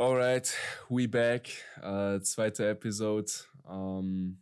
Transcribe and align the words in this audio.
Alright, 0.00 0.56
we 0.88 1.06
back. 1.06 1.50
Äh, 1.76 2.22
zweite 2.22 2.66
Episode. 2.70 3.30
Ähm, 3.68 4.40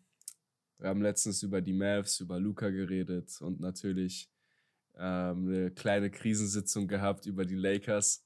wir 0.78 0.88
haben 0.88 1.02
letztens 1.02 1.42
über 1.42 1.60
die 1.60 1.72
Mavs, 1.72 2.20
über 2.20 2.38
Luca 2.38 2.70
geredet 2.70 3.40
und 3.40 3.58
natürlich 3.58 4.30
ähm, 4.96 5.48
eine 5.48 5.72
kleine 5.72 6.12
Krisensitzung 6.12 6.86
gehabt 6.86 7.26
über 7.26 7.44
die 7.44 7.56
Lakers. 7.56 8.24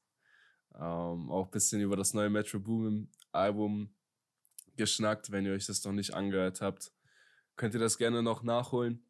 Ähm, 0.74 1.30
auch 1.30 1.46
ein 1.46 1.50
bisschen 1.50 1.80
über 1.80 1.96
das 1.96 2.12
neue 2.12 2.29
Metro 2.29 2.58
Boomin 2.58 3.10
Album 3.32 3.94
geschnackt. 4.76 5.30
Wenn 5.30 5.46
ihr 5.46 5.54
euch 5.54 5.64
das 5.64 5.82
noch 5.84 5.92
nicht 5.92 6.12
angehört 6.12 6.60
habt, 6.60 6.92
könnt 7.56 7.72
ihr 7.72 7.80
das 7.80 7.96
gerne 7.96 8.22
noch 8.22 8.42
nachholen. 8.42 9.06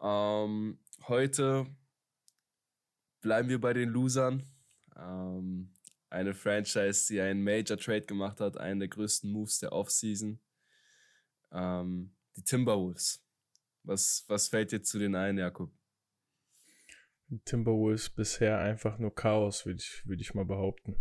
Ähm, 0.00 0.78
heute 1.08 1.66
bleiben 3.20 3.48
wir 3.48 3.60
bei 3.60 3.72
den 3.72 3.88
Losern. 3.88 4.44
Ähm, 4.94 5.72
eine 6.10 6.34
Franchise, 6.34 7.06
die 7.08 7.20
einen 7.20 7.42
Major 7.42 7.76
Trade 7.76 8.02
gemacht 8.02 8.40
hat, 8.40 8.56
einen 8.56 8.80
der 8.80 8.88
größten 8.88 9.30
Moves 9.30 9.58
der 9.58 9.72
Offseason. 9.72 10.40
Ähm, 11.52 12.14
die 12.36 12.42
Timberwolves. 12.42 13.24
Was, 13.82 14.24
was 14.28 14.48
fällt 14.48 14.72
dir 14.72 14.82
zu 14.82 14.98
denen 14.98 15.14
ein, 15.14 15.38
Jakob? 15.38 15.72
Timberwolves 17.44 18.10
bisher 18.10 18.58
einfach 18.58 18.98
nur 18.98 19.14
Chaos, 19.14 19.66
würde 19.66 19.80
ich, 19.80 20.06
würd 20.06 20.20
ich 20.20 20.34
mal 20.34 20.44
behaupten. 20.44 20.96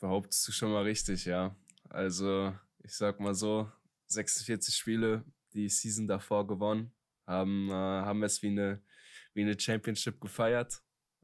Behauptest 0.00 0.48
du 0.48 0.52
schon 0.52 0.72
mal 0.72 0.82
richtig, 0.82 1.24
ja. 1.26 1.56
Also, 1.88 2.56
ich 2.82 2.94
sag 2.94 3.20
mal 3.20 3.34
so, 3.34 3.70
46 4.08 4.74
Spiele, 4.74 5.24
die 5.52 5.68
Season 5.68 6.08
davor 6.08 6.46
gewonnen, 6.46 6.92
haben, 7.26 7.68
äh, 7.70 7.72
haben 7.72 8.22
es 8.24 8.42
wie 8.42 8.48
eine, 8.48 8.82
wie 9.34 9.42
eine 9.42 9.58
Championship 9.58 10.20
gefeiert. 10.20 10.82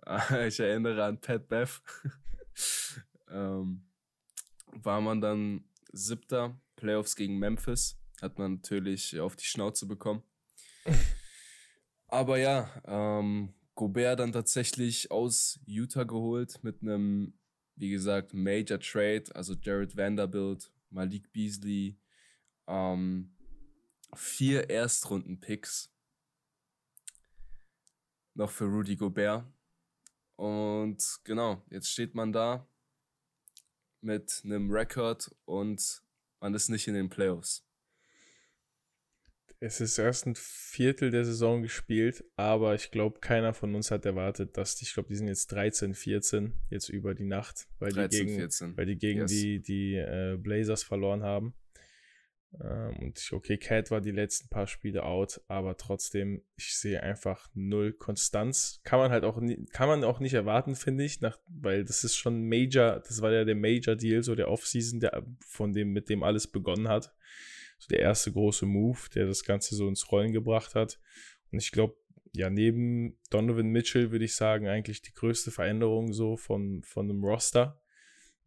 ich 0.46 0.60
erinnere 0.60 1.04
an 1.04 1.20
Pat 1.20 1.48
Beth. 1.48 1.82
ähm, 3.30 3.84
war 4.72 5.00
man 5.00 5.20
dann 5.20 5.64
siebter, 5.92 6.58
Playoffs 6.76 7.16
gegen 7.16 7.38
Memphis, 7.38 7.98
hat 8.22 8.38
man 8.38 8.54
natürlich 8.54 9.18
auf 9.20 9.36
die 9.36 9.44
Schnauze 9.44 9.86
bekommen. 9.86 10.22
Aber 12.06 12.38
ja, 12.38 12.70
ähm, 12.86 13.54
Gobert 13.74 14.20
dann 14.20 14.32
tatsächlich 14.32 15.10
aus 15.10 15.60
Utah 15.66 16.04
geholt 16.04 16.62
mit 16.64 16.82
einem, 16.82 17.38
wie 17.76 17.90
gesagt, 17.90 18.32
Major 18.32 18.80
Trade, 18.80 19.24
also 19.34 19.54
Jared 19.54 19.96
Vanderbilt, 19.96 20.72
Malik 20.90 21.32
Beasley, 21.32 21.98
ähm, 22.66 23.36
vier 24.14 24.70
Erstrunden-Picks 24.70 25.92
noch 28.34 28.50
für 28.50 28.64
Rudy 28.64 28.96
Gobert. 28.96 29.44
Und 30.38 31.02
genau, 31.24 31.64
jetzt 31.68 31.90
steht 31.90 32.14
man 32.14 32.32
da 32.32 32.64
mit 34.00 34.42
einem 34.44 34.70
Rekord 34.70 35.34
und 35.46 36.02
man 36.40 36.54
ist 36.54 36.68
nicht 36.68 36.86
in 36.86 36.94
den 36.94 37.08
Playoffs. 37.08 37.66
Es 39.58 39.80
ist 39.80 39.98
erst 39.98 40.26
ein 40.26 40.36
Viertel 40.36 41.10
der 41.10 41.24
Saison 41.24 41.62
gespielt, 41.62 42.22
aber 42.36 42.76
ich 42.76 42.92
glaube, 42.92 43.18
keiner 43.18 43.52
von 43.52 43.74
uns 43.74 43.90
hat 43.90 44.06
erwartet, 44.06 44.56
dass 44.56 44.76
die, 44.76 44.84
ich 44.84 44.94
glaube, 44.94 45.08
die 45.08 45.16
sind 45.16 45.26
jetzt 45.26 45.50
13, 45.50 45.94
14 45.94 46.52
jetzt 46.70 46.88
über 46.88 47.16
die 47.16 47.24
Nacht, 47.24 47.66
weil 47.80 47.92
13, 47.92 48.08
die 48.08 48.26
gegen, 48.26 48.38
14. 48.38 48.76
Weil 48.76 48.86
die, 48.86 48.96
gegen 48.96 49.20
yes. 49.22 49.30
die, 49.32 49.60
die 49.60 49.96
äh, 49.96 50.36
Blazers 50.40 50.84
verloren 50.84 51.24
haben. 51.24 51.54
Ähm, 52.60 52.96
und 53.00 53.30
okay, 53.32 53.58
Cat 53.58 53.90
war 53.90 54.00
die 54.00 54.10
letzten 54.10 54.48
paar 54.48 54.66
Spiele 54.66 55.04
out, 55.04 55.40
aber 55.48 55.76
trotzdem, 55.76 56.42
ich 56.56 56.76
sehe 56.76 57.02
einfach 57.02 57.48
null 57.54 57.92
Konstanz. 57.92 58.80
Kann 58.84 58.98
man 58.98 59.10
halt 59.10 59.24
auch, 59.24 59.38
nie, 59.38 59.66
kann 59.66 59.88
man 59.88 60.04
auch 60.04 60.20
nicht 60.20 60.34
erwarten, 60.34 60.74
finde 60.74 61.04
ich, 61.04 61.20
nach, 61.20 61.38
weil 61.48 61.84
das 61.84 62.04
ist 62.04 62.16
schon 62.16 62.48
Major, 62.48 63.00
das 63.00 63.20
war 63.20 63.32
ja 63.32 63.44
der 63.44 63.54
Major 63.54 63.96
Deal, 63.96 64.22
so 64.22 64.34
der 64.34 64.50
Offseason, 64.50 65.00
der, 65.00 65.24
von 65.46 65.72
dem, 65.72 65.92
mit 65.92 66.08
dem 66.08 66.22
alles 66.22 66.46
begonnen 66.46 66.88
hat. 66.88 67.14
So 67.78 67.88
der 67.88 68.00
erste 68.00 68.32
große 68.32 68.66
Move, 68.66 68.98
der 69.14 69.26
das 69.26 69.44
Ganze 69.44 69.76
so 69.76 69.86
ins 69.86 70.10
Rollen 70.10 70.32
gebracht 70.32 70.74
hat. 70.74 70.98
Und 71.52 71.60
ich 71.60 71.70
glaube, 71.70 71.96
ja, 72.34 72.50
neben 72.50 73.18
Donovan 73.30 73.68
Mitchell 73.68 74.10
würde 74.10 74.24
ich 74.24 74.34
sagen, 74.34 74.66
eigentlich 74.68 75.02
die 75.02 75.14
größte 75.14 75.50
Veränderung 75.50 76.12
so 76.12 76.36
von, 76.36 76.82
von 76.82 77.08
einem 77.08 77.24
Roster 77.24 77.80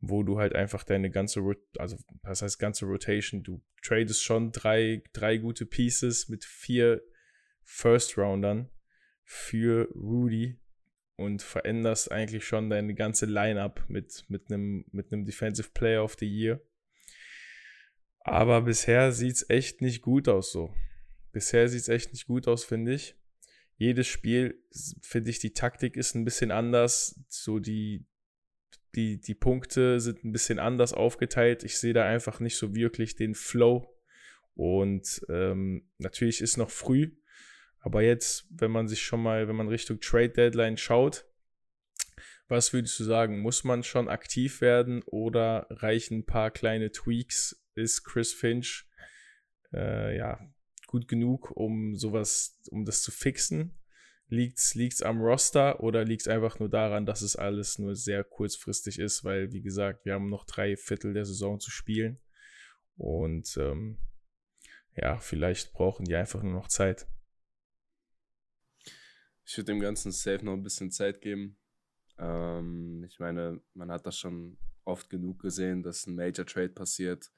wo 0.02 0.24
du 0.24 0.40
halt 0.40 0.56
einfach 0.56 0.84
deine 0.84 1.12
ganze, 1.12 1.42
also 1.78 1.96
was 2.24 2.42
heißt 2.42 2.60
ganze 2.60 2.86
Rotation, 2.86 3.44
du 3.44 3.62
tradest 3.84 4.24
schon 4.24 4.52
drei, 4.52 5.04
drei 5.14 5.38
gute 5.38 5.66
Pieces 5.66 6.28
mit 6.28 6.44
vier 6.44 7.02
First-Roundern 7.64 8.70
für 9.24 9.88
Rudy 9.94 10.60
und 11.16 11.44
veränderst 11.44 12.12
eigentlich 12.12 12.46
schon 12.46 12.70
deine 12.72 12.96
ganze 12.96 13.28
Lineup 13.28 13.86
mit, 13.88 14.26
mit 14.28 14.52
einem 14.52 14.86
mit 14.92 15.14
einem 15.14 15.26
Defensive 15.26 15.70
Player 15.72 16.04
of 16.04 16.16
the 16.20 16.28
Year. 16.28 16.60
Aber 18.22 18.62
bisher 18.62 19.12
sieht 19.12 19.36
es 19.36 19.50
echt 19.50 19.82
nicht 19.82 20.02
gut 20.02 20.28
aus 20.28 20.52
so. 20.52 20.74
Bisher 21.32 21.70
sieht 21.70 21.82
es 21.82 21.90
echt 21.90 22.12
nicht 22.12 22.26
gut 22.26 22.48
aus, 22.48 22.64
finde 22.64 22.94
ich. 22.94 23.16
Jedes 23.78 24.08
Spiel, 24.08 24.64
finde 25.02 25.32
ich, 25.32 25.40
die 25.40 25.54
Taktik 25.54 25.96
ist 25.96 26.14
ein 26.16 26.26
bisschen 26.26 26.52
anders. 26.52 27.20
So 27.30 27.60
die, 27.60 28.06
die, 28.96 29.20
die 29.20 29.36
Punkte 29.36 30.00
sind 30.00 30.24
ein 30.24 30.32
bisschen 30.32 30.60
anders 30.60 30.94
aufgeteilt. 30.94 31.64
Ich 31.64 31.78
sehe 31.78 31.94
da 31.94 32.06
einfach 32.06 32.40
nicht 32.40 32.58
so 32.58 32.76
wirklich 32.76 33.16
den 33.16 33.36
Flow. 33.36 33.98
Und 34.54 35.22
ähm, 35.30 35.90
natürlich 35.98 36.42
ist 36.42 36.58
noch 36.58 36.70
früh, 36.70 37.12
aber 37.80 38.02
jetzt, 38.04 38.46
wenn 38.50 38.72
man 38.72 38.88
sich 38.88 39.02
schon 39.02 39.24
mal, 39.24 39.48
wenn 39.48 39.56
man 39.56 39.70
Richtung 39.70 40.00
Trade 40.00 40.30
Deadline 40.30 40.78
schaut, 40.78 41.26
was 42.48 42.74
würdest 42.74 43.00
du 43.00 43.06
sagen? 43.06 43.40
Muss 43.40 43.64
man 43.64 43.82
schon 43.82 44.10
aktiv 44.10 44.60
werden 44.60 45.04
oder 45.06 45.68
reichen 45.70 46.20
ein 46.20 46.26
paar 46.26 46.52
kleine 46.52 46.92
Tweaks? 46.92 47.64
Ist 47.76 48.04
Chris 48.04 48.34
Finch 48.34 48.90
äh, 49.74 50.18
ja 50.18 50.40
gut 50.86 51.08
genug, 51.08 51.52
um 51.52 51.96
sowas, 51.96 52.60
um 52.70 52.84
das 52.84 53.02
zu 53.02 53.12
fixen? 53.12 53.81
Liegt 54.32 54.60
es 54.60 55.02
am 55.02 55.20
Roster 55.20 55.84
oder 55.84 56.06
liegt 56.06 56.22
es 56.22 56.28
einfach 56.30 56.58
nur 56.58 56.70
daran, 56.70 57.06
dass 57.06 57.22
es 57.22 57.36
alles 57.36 57.80
nur 57.80 57.98
sehr 57.98 58.24
kurzfristig 58.24 58.98
ist? 58.98 59.26
Weil, 59.26 59.52
wie 59.52 59.62
gesagt, 59.62 60.06
wir 60.06 60.14
haben 60.14 60.30
noch 60.30 60.46
drei 60.46 60.78
Viertel 60.78 61.14
der 61.14 61.26
Saison 61.26 61.60
zu 61.60 61.70
spielen. 61.70 62.18
Und 62.96 63.58
ähm, 63.58 63.98
ja, 64.96 65.20
vielleicht 65.20 65.74
brauchen 65.74 66.06
die 66.06 66.16
einfach 66.16 66.42
nur 66.44 66.54
noch 66.54 66.70
Zeit. 66.70 67.08
Ich 69.46 69.58
würde 69.58 69.74
dem 69.74 69.82
Ganzen 69.82 70.14
safe 70.14 70.46
noch 70.46 70.54
ein 70.54 70.64
bisschen 70.64 70.92
Zeit 70.92 71.20
geben. 71.20 71.58
Ähm, 72.18 73.04
ich 73.04 73.20
meine, 73.20 73.62
man 73.74 73.92
hat 73.92 74.06
das 74.06 74.18
schon 74.18 74.58
oft 74.86 75.10
genug 75.10 75.40
gesehen, 75.40 75.84
dass 75.84 76.08
ein 76.08 76.16
Major 76.16 76.46
Trade 76.46 76.70
passiert 76.70 77.32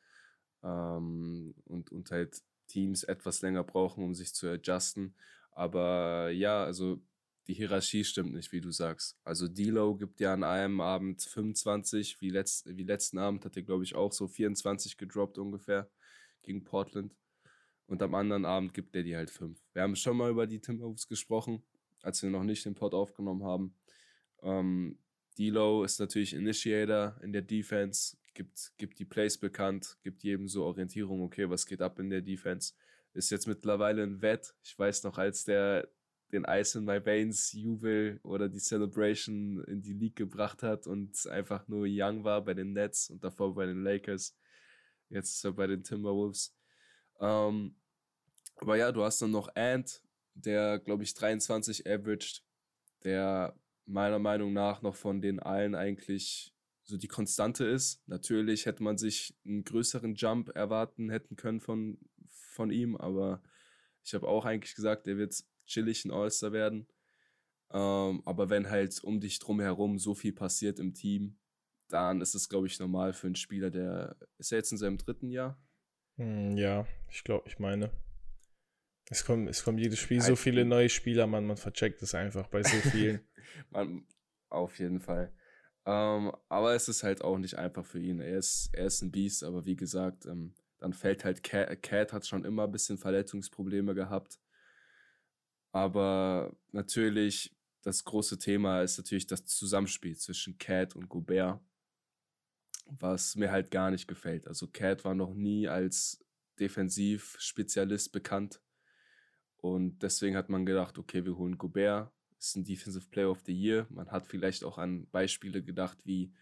ähm, 0.63 1.55
und, 1.65 1.91
und 1.91 2.11
halt 2.11 2.39
Teams 2.67 3.03
etwas 3.03 3.41
länger 3.41 3.63
brauchen, 3.63 4.03
um 4.03 4.13
sich 4.13 4.35
zu 4.35 4.47
adjusten. 4.47 5.15
Aber 5.55 6.29
ja, 6.31 6.63
also 6.63 7.01
die 7.47 7.53
Hierarchie 7.53 8.03
stimmt 8.03 8.33
nicht, 8.33 8.51
wie 8.51 8.61
du 8.61 8.71
sagst. 8.71 9.17
Also 9.23 9.47
Dilo 9.47 9.95
gibt 9.95 10.19
ja 10.19 10.33
an 10.33 10.43
einem 10.43 10.79
Abend 10.79 11.21
25, 11.21 12.21
wie, 12.21 12.29
letzt, 12.29 12.65
wie 12.77 12.83
letzten 12.83 13.17
Abend 13.17 13.43
hat 13.43 13.57
er, 13.57 13.63
glaube 13.63 13.83
ich, 13.83 13.95
auch 13.95 14.13
so 14.13 14.27
24 14.27 14.97
gedroppt 14.97 15.37
ungefähr 15.37 15.89
gegen 16.41 16.63
Portland. 16.63 17.13
Und 17.85 18.01
am 18.01 18.15
anderen 18.15 18.45
Abend 18.45 18.73
gibt 18.73 18.95
er 18.95 19.03
die 19.03 19.15
halt 19.15 19.29
5. 19.29 19.59
Wir 19.73 19.81
haben 19.81 19.95
schon 19.95 20.17
mal 20.17 20.31
über 20.31 20.47
die 20.47 20.61
Timberwolves 20.61 21.07
gesprochen, 21.07 21.63
als 22.01 22.23
wir 22.23 22.29
noch 22.29 22.43
nicht 22.43 22.65
den 22.65 22.75
Pod 22.75 22.93
aufgenommen 22.93 23.43
haben. 23.43 23.75
Ähm, 24.41 24.97
Dilo 25.37 25.83
ist 25.83 25.99
natürlich 25.99 26.33
Initiator 26.33 27.19
in 27.21 27.33
der 27.33 27.41
Defense, 27.41 28.15
gibt, 28.33 28.71
gibt 28.77 28.99
die 28.99 29.05
Plays 29.05 29.37
bekannt, 29.37 29.97
gibt 30.01 30.23
jedem 30.23 30.47
so 30.47 30.63
Orientierung, 30.63 31.21
okay, 31.21 31.49
was 31.49 31.65
geht 31.65 31.81
ab 31.81 31.99
in 31.99 32.09
der 32.09 32.21
Defense 32.21 32.73
ist 33.13 33.29
jetzt 33.29 33.47
mittlerweile 33.47 34.03
ein 34.03 34.21
Wett. 34.21 34.55
Ich 34.63 34.77
weiß 34.77 35.03
noch, 35.03 35.17
als 35.17 35.43
der 35.43 35.87
den 36.31 36.45
Ice 36.45 36.79
in 36.79 36.85
My 36.85 37.05
Veins 37.05 37.53
Jubel 37.53 38.19
oder 38.23 38.49
die 38.49 38.59
Celebration 38.59 39.63
in 39.65 39.81
die 39.81 39.93
League 39.93 40.15
gebracht 40.15 40.63
hat 40.63 40.87
und 40.87 41.27
einfach 41.27 41.67
nur 41.67 41.85
young 41.87 42.23
war 42.23 42.43
bei 42.43 42.55
den 42.55 42.73
Nets 42.73 43.09
und 43.11 43.23
davor 43.23 43.53
bei 43.53 43.67
den 43.67 43.83
Lakers. 43.83 44.35
Jetzt 45.09 45.35
ist 45.35 45.45
er 45.45 45.51
bei 45.51 45.67
den 45.67 45.83
Timberwolves. 45.83 46.55
Ähm, 47.19 47.75
aber 48.55 48.77
ja, 48.77 48.91
du 48.91 49.03
hast 49.03 49.21
dann 49.21 49.31
noch 49.31 49.55
Ant, 49.55 50.01
der, 50.33 50.79
glaube 50.79 51.03
ich, 51.03 51.13
23 51.13 51.87
averaged, 51.87 52.43
der 53.03 53.55
meiner 53.85 54.19
Meinung 54.19 54.53
nach 54.53 54.81
noch 54.81 54.95
von 54.95 55.21
den 55.21 55.39
allen 55.39 55.75
eigentlich 55.75 56.53
so 56.83 56.97
die 56.97 57.07
Konstante 57.07 57.65
ist. 57.65 58.01
Natürlich 58.07 58.65
hätte 58.65 58.83
man 58.83 58.97
sich 58.97 59.35
einen 59.45 59.63
größeren 59.63 60.15
Jump 60.15 60.49
erwarten 60.55 61.09
hätten 61.09 61.35
können 61.35 61.61
von 61.61 61.97
von 62.53 62.71
ihm, 62.71 62.95
aber 62.95 63.41
ich 64.03 64.13
habe 64.13 64.27
auch 64.27 64.45
eigentlich 64.45 64.75
gesagt, 64.75 65.07
er 65.07 65.17
wird 65.17 65.35
chillig 65.65 66.05
ein 66.05 66.11
All-Star 66.11 66.51
werden. 66.51 66.87
Ähm, 67.71 68.21
aber 68.25 68.49
wenn 68.49 68.69
halt 68.69 69.03
um 69.03 69.19
dich 69.19 69.39
drum 69.39 69.59
herum 69.59 69.97
so 69.97 70.13
viel 70.13 70.33
passiert 70.33 70.79
im 70.79 70.93
Team, 70.93 71.39
dann 71.89 72.21
ist 72.21 72.35
es, 72.35 72.49
glaube 72.49 72.67
ich, 72.67 72.79
normal 72.79 73.13
für 73.13 73.27
einen 73.27 73.35
Spieler, 73.35 73.69
der 73.69 74.15
ist 74.37 74.51
er 74.51 74.59
jetzt 74.59 74.71
in 74.71 74.77
seinem 74.77 74.97
dritten 74.97 75.29
Jahr? 75.29 75.61
Hm, 76.17 76.57
ja, 76.57 76.85
ich 77.09 77.23
glaube, 77.23 77.47
ich 77.47 77.59
meine. 77.59 77.91
Es 79.09 79.25
kommt, 79.25 79.49
es 79.49 79.63
kommt 79.63 79.79
jedes 79.79 79.99
Spiel 79.99 80.21
so 80.21 80.35
viele 80.35 80.65
neue 80.65 80.89
Spieler, 80.89 81.27
man, 81.27 81.45
man 81.45 81.57
vercheckt 81.57 82.01
es 82.01 82.15
einfach 82.15 82.47
bei 82.47 82.63
so 82.63 82.77
vielen. 82.89 83.21
man, 83.69 84.07
auf 84.49 84.79
jeden 84.79 85.01
Fall. 85.01 85.33
Ähm, 85.85 86.31
aber 86.47 86.73
es 86.73 86.87
ist 86.87 87.03
halt 87.03 87.21
auch 87.21 87.37
nicht 87.37 87.55
einfach 87.55 87.85
für 87.85 87.99
ihn. 87.99 88.21
Er 88.21 88.37
ist, 88.37 88.69
er 88.73 88.85
ist 88.85 89.01
ein 89.01 89.11
Biest, 89.11 89.43
aber 89.43 89.65
wie 89.65 89.75
gesagt, 89.75 90.25
ähm, 90.25 90.55
dann 90.83 90.91
fällt 90.91 91.23
halt 91.23 91.43
Cat, 91.43 91.81
Cat 91.81 92.11
hat 92.11 92.27
schon 92.27 92.43
immer 92.43 92.65
ein 92.65 92.71
bisschen 92.71 92.97
Verletzungsprobleme 92.97 93.95
gehabt. 93.95 94.37
Aber 95.71 96.53
natürlich, 96.73 97.55
das 97.83 98.03
große 98.03 98.37
Thema 98.37 98.81
ist 98.81 98.97
natürlich 98.97 99.25
das 99.25 99.45
Zusammenspiel 99.45 100.17
zwischen 100.17 100.57
Cat 100.57 100.93
und 100.97 101.07
Gobert, 101.07 101.61
was 102.87 103.37
mir 103.37 103.49
halt 103.49 103.71
gar 103.71 103.91
nicht 103.91 104.09
gefällt. 104.09 104.45
Also 104.45 104.67
Cat 104.67 105.05
war 105.05 105.15
noch 105.15 105.33
nie 105.33 105.69
als 105.69 106.21
Defensivspezialist 106.59 108.11
bekannt. 108.11 108.61
Und 109.55 109.99
deswegen 109.99 110.35
hat 110.35 110.49
man 110.49 110.65
gedacht, 110.65 110.97
okay, 110.97 111.23
wir 111.23 111.37
holen 111.37 111.57
Gobert, 111.57 112.11
ist 112.37 112.57
ein 112.57 112.65
Defensive 112.65 113.07
Player 113.09 113.31
of 113.31 113.39
the 113.45 113.53
Year. 113.53 113.87
Man 113.89 114.11
hat 114.11 114.27
vielleicht 114.27 114.65
auch 114.65 114.77
an 114.77 115.07
Beispiele 115.11 115.63
gedacht 115.63 115.99
wie 116.03 116.33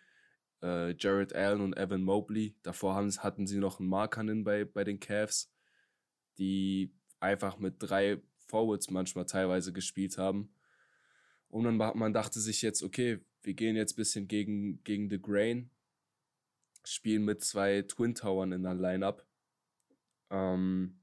äh, 0.62 0.96
Jared 0.98 1.34
Allen 1.34 1.62
und 1.62 1.78
Evan 1.78 2.04
Mobley. 2.04 2.56
Davor 2.64 2.96
haben, 2.96 3.12
hatten 3.18 3.48
sie 3.48 3.60
noch 3.60 3.80
einen 3.80 3.90
Markanen 3.90 4.44
bei, 4.44 4.66
bei 4.66 4.84
den 4.84 5.00
Cavs, 5.00 5.52
die 6.38 6.94
einfach 7.20 7.58
mit 7.58 7.76
drei 7.80 8.22
Forwards 8.48 8.90
manchmal 8.90 9.26
teilweise 9.26 9.74
gespielt 9.74 10.18
haben. 10.18 10.54
Und 11.48 11.66
dann 11.66 11.78
man 11.78 12.14
dachte 12.14 12.40
sich 12.40 12.62
jetzt, 12.62 12.82
okay, 12.82 13.20
wir 13.44 13.54
gehen 13.54 13.76
jetzt 13.76 13.94
ein 13.94 13.98
bisschen 13.98 14.28
gegen, 14.28 14.84
gegen 14.84 15.10
The 15.10 15.22
Grain, 15.22 15.70
spielen 16.86 17.26
mit 17.26 17.44
zwei 17.44 17.82
Twin 17.84 18.16
Towern 18.16 18.52
in 18.52 18.64
der 18.64 18.74
Lineup. 18.74 19.26
Ähm, 20.30 21.02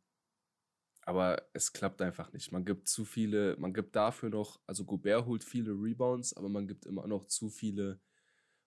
aber 1.02 1.42
es 1.54 1.72
klappt 1.72 2.02
einfach 2.02 2.32
nicht. 2.32 2.52
Man 2.52 2.64
gibt 2.64 2.88
zu 2.88 3.04
viele, 3.04 3.56
man 3.58 3.72
gibt 3.72 3.96
dafür 3.96 4.28
noch, 4.28 4.60
also 4.66 4.84
Gobert 4.84 5.26
holt 5.26 5.42
viele 5.42 5.72
Rebounds, 5.72 6.34
aber 6.34 6.48
man 6.48 6.66
gibt 6.66 6.84
immer 6.84 7.06
noch 7.06 7.26
zu 7.26 7.48
viele, 7.48 7.98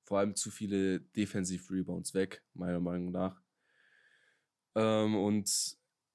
vor 0.04 0.20
allem 0.20 0.36
zu 0.36 0.52
viele 0.52 1.00
Defensiv-Rebounds 1.00 2.14
weg, 2.14 2.44
meiner 2.54 2.80
Meinung 2.80 3.12
nach. 3.12 3.42
Ähm, 4.76 5.16
und 5.16 5.50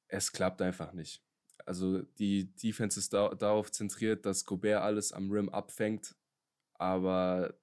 es 0.08 0.32
klappt 0.32 0.62
einfach 0.62 0.92
nicht. 0.92 1.22
Also 1.64 2.02
die 2.02 2.54
Defense 2.56 2.98
ist 2.98 3.12
da, 3.12 3.34
darauf 3.34 3.72
zentriert, 3.72 4.24
dass 4.24 4.44
Gobert 4.44 4.82
alles 4.82 5.12
am 5.12 5.30
Rim 5.30 5.48
abfängt, 5.48 6.14
aber 6.74 7.58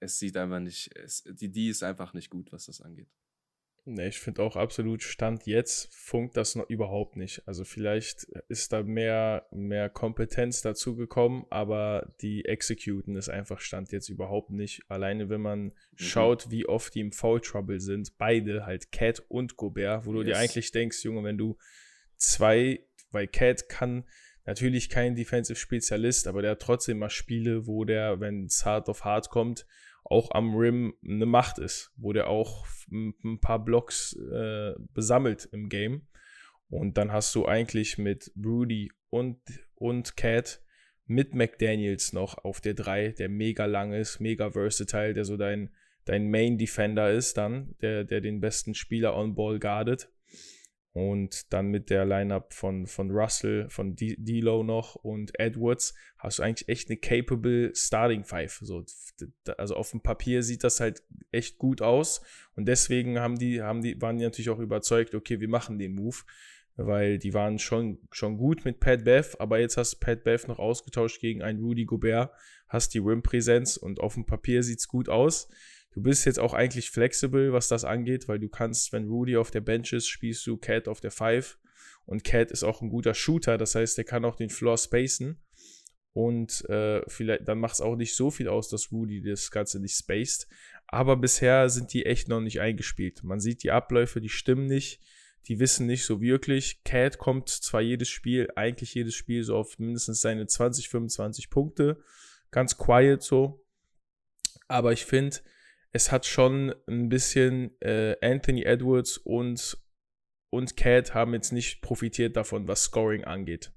es 0.00 0.18
sieht 0.18 0.36
einfach 0.36 0.60
nicht, 0.60 0.94
es, 0.96 1.22
die 1.24 1.50
D 1.50 1.68
ist 1.68 1.82
einfach 1.82 2.12
nicht 2.14 2.30
gut, 2.30 2.52
was 2.52 2.66
das 2.66 2.80
angeht. 2.80 3.08
Ne, 3.88 4.08
ich 4.08 4.18
finde 4.18 4.42
auch 4.42 4.56
absolut 4.56 5.04
Stand 5.04 5.46
jetzt 5.46 5.94
funkt 5.94 6.36
das 6.36 6.56
noch 6.56 6.68
überhaupt 6.68 7.14
nicht. 7.14 7.46
Also 7.46 7.62
vielleicht 7.62 8.24
ist 8.48 8.72
da 8.72 8.82
mehr, 8.82 9.46
mehr 9.52 9.88
Kompetenz 9.88 10.60
dazu 10.60 10.96
gekommen, 10.96 11.46
aber 11.50 12.12
die 12.20 12.46
Executen 12.46 13.14
ist 13.14 13.28
einfach 13.28 13.60
Stand 13.60 13.92
jetzt 13.92 14.08
überhaupt 14.08 14.50
nicht. 14.50 14.82
Alleine 14.88 15.28
wenn 15.28 15.40
man 15.40 15.60
mhm. 15.66 15.72
schaut, 15.94 16.50
wie 16.50 16.66
oft 16.66 16.96
die 16.96 17.00
im 17.00 17.12
Foul 17.12 17.40
Trouble 17.40 17.78
sind, 17.78 18.18
beide 18.18 18.66
halt 18.66 18.90
Cat 18.90 19.22
und 19.28 19.56
Gobert, 19.56 20.04
wo 20.04 20.12
du 20.12 20.22
yes. 20.22 20.26
dir 20.26 20.38
eigentlich 20.38 20.72
denkst, 20.72 21.04
Junge, 21.04 21.22
wenn 21.22 21.38
du 21.38 21.56
zwei, 22.16 22.80
weil 23.12 23.28
Cat 23.28 23.68
kann 23.68 24.02
natürlich 24.46 24.90
kein 24.90 25.14
Defensive 25.14 25.60
Spezialist, 25.60 26.26
aber 26.26 26.42
der 26.42 26.52
hat 26.52 26.62
trotzdem 26.62 26.98
mal 26.98 27.08
Spiele, 27.08 27.68
wo 27.68 27.84
der, 27.84 28.18
wenn 28.18 28.46
es 28.46 28.64
hart 28.64 28.88
auf 28.88 29.04
hart 29.04 29.30
kommt, 29.30 29.64
auch 30.10 30.30
am 30.32 30.54
Rim 30.54 30.94
eine 31.04 31.26
Macht 31.26 31.58
ist, 31.58 31.92
wo 31.96 32.12
der 32.12 32.28
auch 32.28 32.66
ein 32.90 33.40
paar 33.40 33.64
Blocks 33.64 34.14
äh, 34.14 34.74
besammelt 34.94 35.48
im 35.52 35.68
Game. 35.68 36.06
Und 36.68 36.98
dann 36.98 37.12
hast 37.12 37.34
du 37.34 37.46
eigentlich 37.46 37.98
mit 37.98 38.32
Rudy 38.42 38.90
und, 39.10 39.38
und 39.74 40.16
Cat 40.16 40.60
mit 41.06 41.34
McDaniels 41.34 42.12
noch 42.12 42.38
auf 42.44 42.60
der 42.60 42.74
3, 42.74 43.10
der 43.10 43.28
mega 43.28 43.66
lang 43.66 43.92
ist, 43.92 44.20
mega 44.20 44.50
versatile, 44.50 45.14
der 45.14 45.24
so 45.24 45.36
dein, 45.36 45.70
dein 46.04 46.30
Main 46.30 46.58
Defender 46.58 47.12
ist 47.12 47.36
dann, 47.36 47.76
der, 47.80 48.04
der 48.04 48.20
den 48.20 48.40
besten 48.40 48.74
Spieler 48.74 49.16
on 49.16 49.34
Ball 49.34 49.58
guardet. 49.58 50.10
Und 50.96 51.52
dann 51.52 51.66
mit 51.66 51.90
der 51.90 52.06
Lineup 52.06 52.54
von, 52.54 52.86
von 52.86 53.10
Russell, 53.10 53.68
von 53.68 53.94
D'Lo 53.96 54.64
noch 54.64 54.94
und 54.94 55.38
Edwards 55.38 55.94
hast 56.16 56.38
du 56.38 56.42
eigentlich 56.42 56.70
echt 56.70 56.88
eine 56.88 56.96
capable 56.96 57.70
Starting 57.74 58.24
Five. 58.24 58.60
So, 58.62 58.82
also 59.58 59.76
auf 59.76 59.90
dem 59.90 60.00
Papier 60.00 60.42
sieht 60.42 60.64
das 60.64 60.80
halt 60.80 61.02
echt 61.32 61.58
gut 61.58 61.82
aus. 61.82 62.22
Und 62.54 62.64
deswegen 62.66 63.18
haben 63.18 63.38
die, 63.38 63.60
haben 63.60 63.82
die, 63.82 64.00
waren 64.00 64.16
die 64.16 64.24
natürlich 64.24 64.48
auch 64.48 64.58
überzeugt, 64.58 65.14
okay, 65.14 65.38
wir 65.38 65.50
machen 65.50 65.78
den 65.78 65.94
Move. 65.94 66.16
Weil 66.76 67.18
die 67.18 67.34
waren 67.34 67.58
schon, 67.58 67.98
schon 68.10 68.38
gut 68.38 68.64
mit 68.64 68.80
Pat 68.80 69.04
Bev, 69.04 69.36
aber 69.38 69.58
jetzt 69.58 69.76
hast 69.76 69.92
du 69.92 69.98
Pat 69.98 70.24
Bev 70.24 70.48
noch 70.48 70.58
ausgetauscht 70.58 71.20
gegen 71.20 71.42
einen 71.42 71.60
Rudy 71.60 71.84
Gobert, 71.84 72.30
hast 72.68 72.94
die 72.94 73.00
Rim-Präsenz 73.00 73.76
und 73.76 74.00
auf 74.00 74.14
dem 74.14 74.24
Papier 74.24 74.62
sieht 74.62 74.78
es 74.78 74.88
gut 74.88 75.10
aus. 75.10 75.50
Du 75.96 76.02
bist 76.02 76.26
jetzt 76.26 76.38
auch 76.38 76.52
eigentlich 76.52 76.90
flexibel, 76.90 77.54
was 77.54 77.68
das 77.68 77.84
angeht, 77.84 78.28
weil 78.28 78.38
du 78.38 78.50
kannst, 78.50 78.92
wenn 78.92 79.08
Rudy 79.08 79.38
auf 79.38 79.50
der 79.50 79.62
Bench 79.62 79.94
ist, 79.94 80.06
spielst 80.06 80.46
du 80.46 80.58
Cat 80.58 80.88
auf 80.88 81.00
der 81.00 81.10
5. 81.10 81.58
Und 82.04 82.22
Cat 82.22 82.50
ist 82.50 82.64
auch 82.64 82.82
ein 82.82 82.90
guter 82.90 83.14
Shooter, 83.14 83.56
das 83.56 83.74
heißt, 83.74 83.96
der 83.96 84.04
kann 84.04 84.26
auch 84.26 84.36
den 84.36 84.50
Floor 84.50 84.76
spacen. 84.76 85.42
Und 86.12 86.68
äh, 86.68 87.00
vielleicht, 87.08 87.48
dann 87.48 87.60
macht 87.60 87.76
es 87.76 87.80
auch 87.80 87.96
nicht 87.96 88.14
so 88.14 88.30
viel 88.30 88.46
aus, 88.46 88.68
dass 88.68 88.92
Rudy 88.92 89.22
das 89.22 89.50
Ganze 89.50 89.80
nicht 89.80 89.96
spaced. 89.96 90.48
Aber 90.86 91.16
bisher 91.16 91.70
sind 91.70 91.94
die 91.94 92.04
echt 92.04 92.28
noch 92.28 92.42
nicht 92.42 92.60
eingespielt. 92.60 93.24
Man 93.24 93.40
sieht 93.40 93.62
die 93.62 93.70
Abläufe, 93.70 94.20
die 94.20 94.28
stimmen 94.28 94.66
nicht. 94.66 95.00
Die 95.46 95.60
wissen 95.60 95.86
nicht 95.86 96.04
so 96.04 96.20
wirklich. 96.20 96.84
Cat 96.84 97.16
kommt 97.16 97.48
zwar 97.48 97.80
jedes 97.80 98.10
Spiel, 98.10 98.50
eigentlich 98.54 98.92
jedes 98.92 99.14
Spiel 99.14 99.42
so 99.44 99.56
auf 99.56 99.78
mindestens 99.78 100.20
seine 100.20 100.46
20, 100.46 100.90
25 100.90 101.48
Punkte. 101.48 102.02
Ganz 102.50 102.76
quiet 102.76 103.22
so. 103.22 103.64
Aber 104.68 104.92
ich 104.92 105.06
finde, 105.06 105.38
es 105.96 106.12
hat 106.12 106.26
schon 106.26 106.74
ein 106.86 107.08
bisschen 107.08 107.70
äh, 107.80 108.16
Anthony 108.20 108.64
Edwards 108.64 109.16
und, 109.16 109.78
und 110.50 110.76
Cat 110.76 111.14
haben 111.14 111.32
jetzt 111.32 111.52
nicht 111.52 111.80
profitiert 111.80 112.36
davon, 112.36 112.68
was 112.68 112.82
Scoring 112.82 113.24
angeht. 113.24 113.72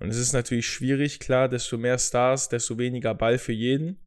Und 0.00 0.08
es 0.08 0.16
ist 0.16 0.32
natürlich 0.32 0.66
schwierig, 0.66 1.20
klar, 1.20 1.48
desto 1.48 1.78
mehr 1.78 1.98
Stars, 1.98 2.48
desto 2.48 2.78
weniger 2.78 3.14
Ball 3.14 3.38
für 3.38 3.52
jeden. 3.52 4.04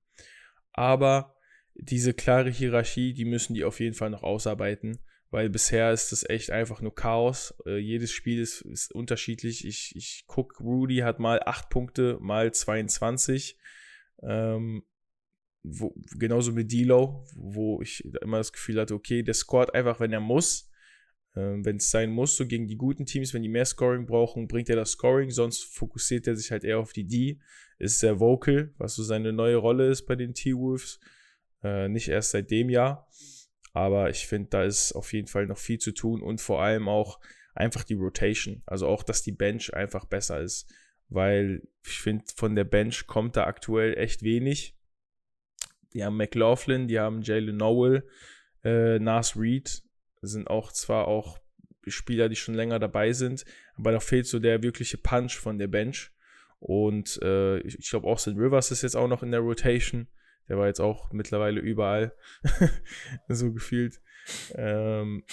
Aber 0.74 1.38
diese 1.76 2.14
klare 2.14 2.50
Hierarchie, 2.50 3.14
die 3.14 3.24
müssen 3.24 3.54
die 3.54 3.64
auf 3.64 3.80
jeden 3.80 3.96
Fall 3.96 4.10
noch 4.10 4.24
ausarbeiten, 4.24 5.00
weil 5.32 5.50
bisher 5.50 5.94
ist 5.94 6.12
das 6.12 6.30
echt 6.30 6.52
einfach 6.52 6.82
nur 6.82 6.94
Chaos. 6.94 7.56
Äh, 7.66 7.78
jedes 7.78 8.12
Spiel 8.12 8.42
ist, 8.42 8.62
ist 8.62 8.94
unterschiedlich. 8.94 9.66
Ich, 9.66 9.94
ich 9.96 10.26
gucke, 10.28 10.62
Rudy 10.62 10.98
hat 10.98 11.20
mal 11.20 11.42
8 11.46 11.70
Punkte, 11.70 12.18
mal 12.20 12.54
22. 12.54 13.58
Ähm, 14.24 14.84
wo, 15.68 15.96
genauso 16.18 16.52
mit 16.52 16.72
Dilo, 16.72 17.26
wo 17.36 17.82
ich 17.82 18.04
immer 18.22 18.38
das 18.38 18.54
Gefühl 18.54 18.80
hatte, 18.80 18.94
okay, 18.94 19.24
der 19.24 19.34
scoret 19.34 19.74
einfach, 19.74 20.00
wenn 20.00 20.14
er 20.14 20.20
muss. 20.20 20.70
Ähm, 21.36 21.66
wenn 21.66 21.78
es 21.78 21.92
sein 21.92 22.12
muss, 22.12 22.38
so 22.38 22.48
gegen 22.48 22.68
die 22.68 22.78
guten 22.78 23.06
Teams, 23.06 23.34
wenn 23.34 23.44
die 23.44 23.50
mehr 23.50 23.66
Scoring 23.66 24.06
brauchen, 24.06 24.48
bringt 24.48 24.70
er 24.70 24.78
das 24.78 24.92
Scoring, 24.92 25.32
sonst 25.32 25.64
fokussiert 25.64 26.28
er 26.28 26.36
sich 26.36 26.52
halt 26.52 26.64
eher 26.64 26.80
auf 26.80 26.94
die 26.94 27.08
D. 27.08 27.40
Ist 27.78 28.00
sehr 28.00 28.20
vocal, 28.20 28.74
was 28.78 28.96
so 28.96 29.04
seine 29.04 29.34
neue 29.34 29.58
Rolle 29.58 29.90
ist 29.90 30.04
bei 30.06 30.16
den 30.16 30.34
T-Wolves. 30.34 31.00
Äh, 31.62 31.90
nicht 31.90 32.08
erst 32.08 32.32
seit 32.32 32.52
dem 32.52 32.70
Jahr. 32.70 33.10
Aber 33.74 34.10
ich 34.10 34.28
finde, 34.28 34.50
da 34.50 34.64
ist 34.64 34.94
auf 34.94 35.12
jeden 35.12 35.28
Fall 35.28 35.48
noch 35.48 35.58
viel 35.58 35.80
zu 35.80 35.92
tun 35.92 36.22
und 36.22 36.40
vor 36.40 36.62
allem 36.62 36.88
auch 36.88 37.20
einfach 37.54 37.84
die 37.84 37.96
Rotation. 37.96 38.64
Also 38.66 38.88
auch, 38.88 39.04
dass 39.04 39.22
die 39.22 39.34
Bench 39.34 39.74
einfach 39.74 40.06
besser 40.06 40.40
ist. 40.40 40.74
Weil 41.10 41.68
ich 41.86 42.00
finde, 42.00 42.24
von 42.36 42.56
der 42.56 42.64
Bench 42.64 43.08
kommt 43.08 43.36
da 43.36 43.44
aktuell 43.44 43.98
echt 43.98 44.24
wenig. 44.24 44.78
Die 45.96 46.04
haben 46.04 46.18
McLaughlin, 46.18 46.90
die 46.90 47.00
haben 47.00 47.22
Jalen 47.22 47.56
Nowell, 47.56 48.06
äh, 48.66 49.00
Nas 49.00 49.38
Reed, 49.38 49.82
sind 50.22 50.50
auch 50.50 50.74
zwar 50.74 51.08
auch 51.08 51.40
Spieler, 51.88 52.28
die 52.28 52.36
schon 52.36 52.54
länger 52.54 52.80
dabei 52.80 53.14
sind, 53.14 53.46
aber 53.78 53.94
da 53.94 54.02
fehlt 54.02 54.28
so 54.28 54.40
der 54.40 54.62
wirkliche 54.62 54.98
Punch 54.98 55.38
von 55.38 55.58
der 55.58 55.68
Bench. 55.68 56.12
Und 56.60 57.22
äh, 57.24 57.60
ich, 57.60 57.80
ich 57.80 57.90
glaube, 57.90 58.08
Austin 58.08 58.38
Rivers 58.38 58.72
ist 58.72 58.82
jetzt 58.82 58.96
auch 58.96 59.08
noch 59.08 59.24
in 59.24 59.32
der 59.32 59.40
Rotation. 59.40 60.08
Der 60.50 60.58
war 60.58 60.68
jetzt 60.68 60.82
auch 60.82 61.12
mittlerweile 61.14 61.62
überall, 61.62 62.14
so 63.30 63.54
gefühlt. 63.54 64.02
Ähm, 64.56 65.24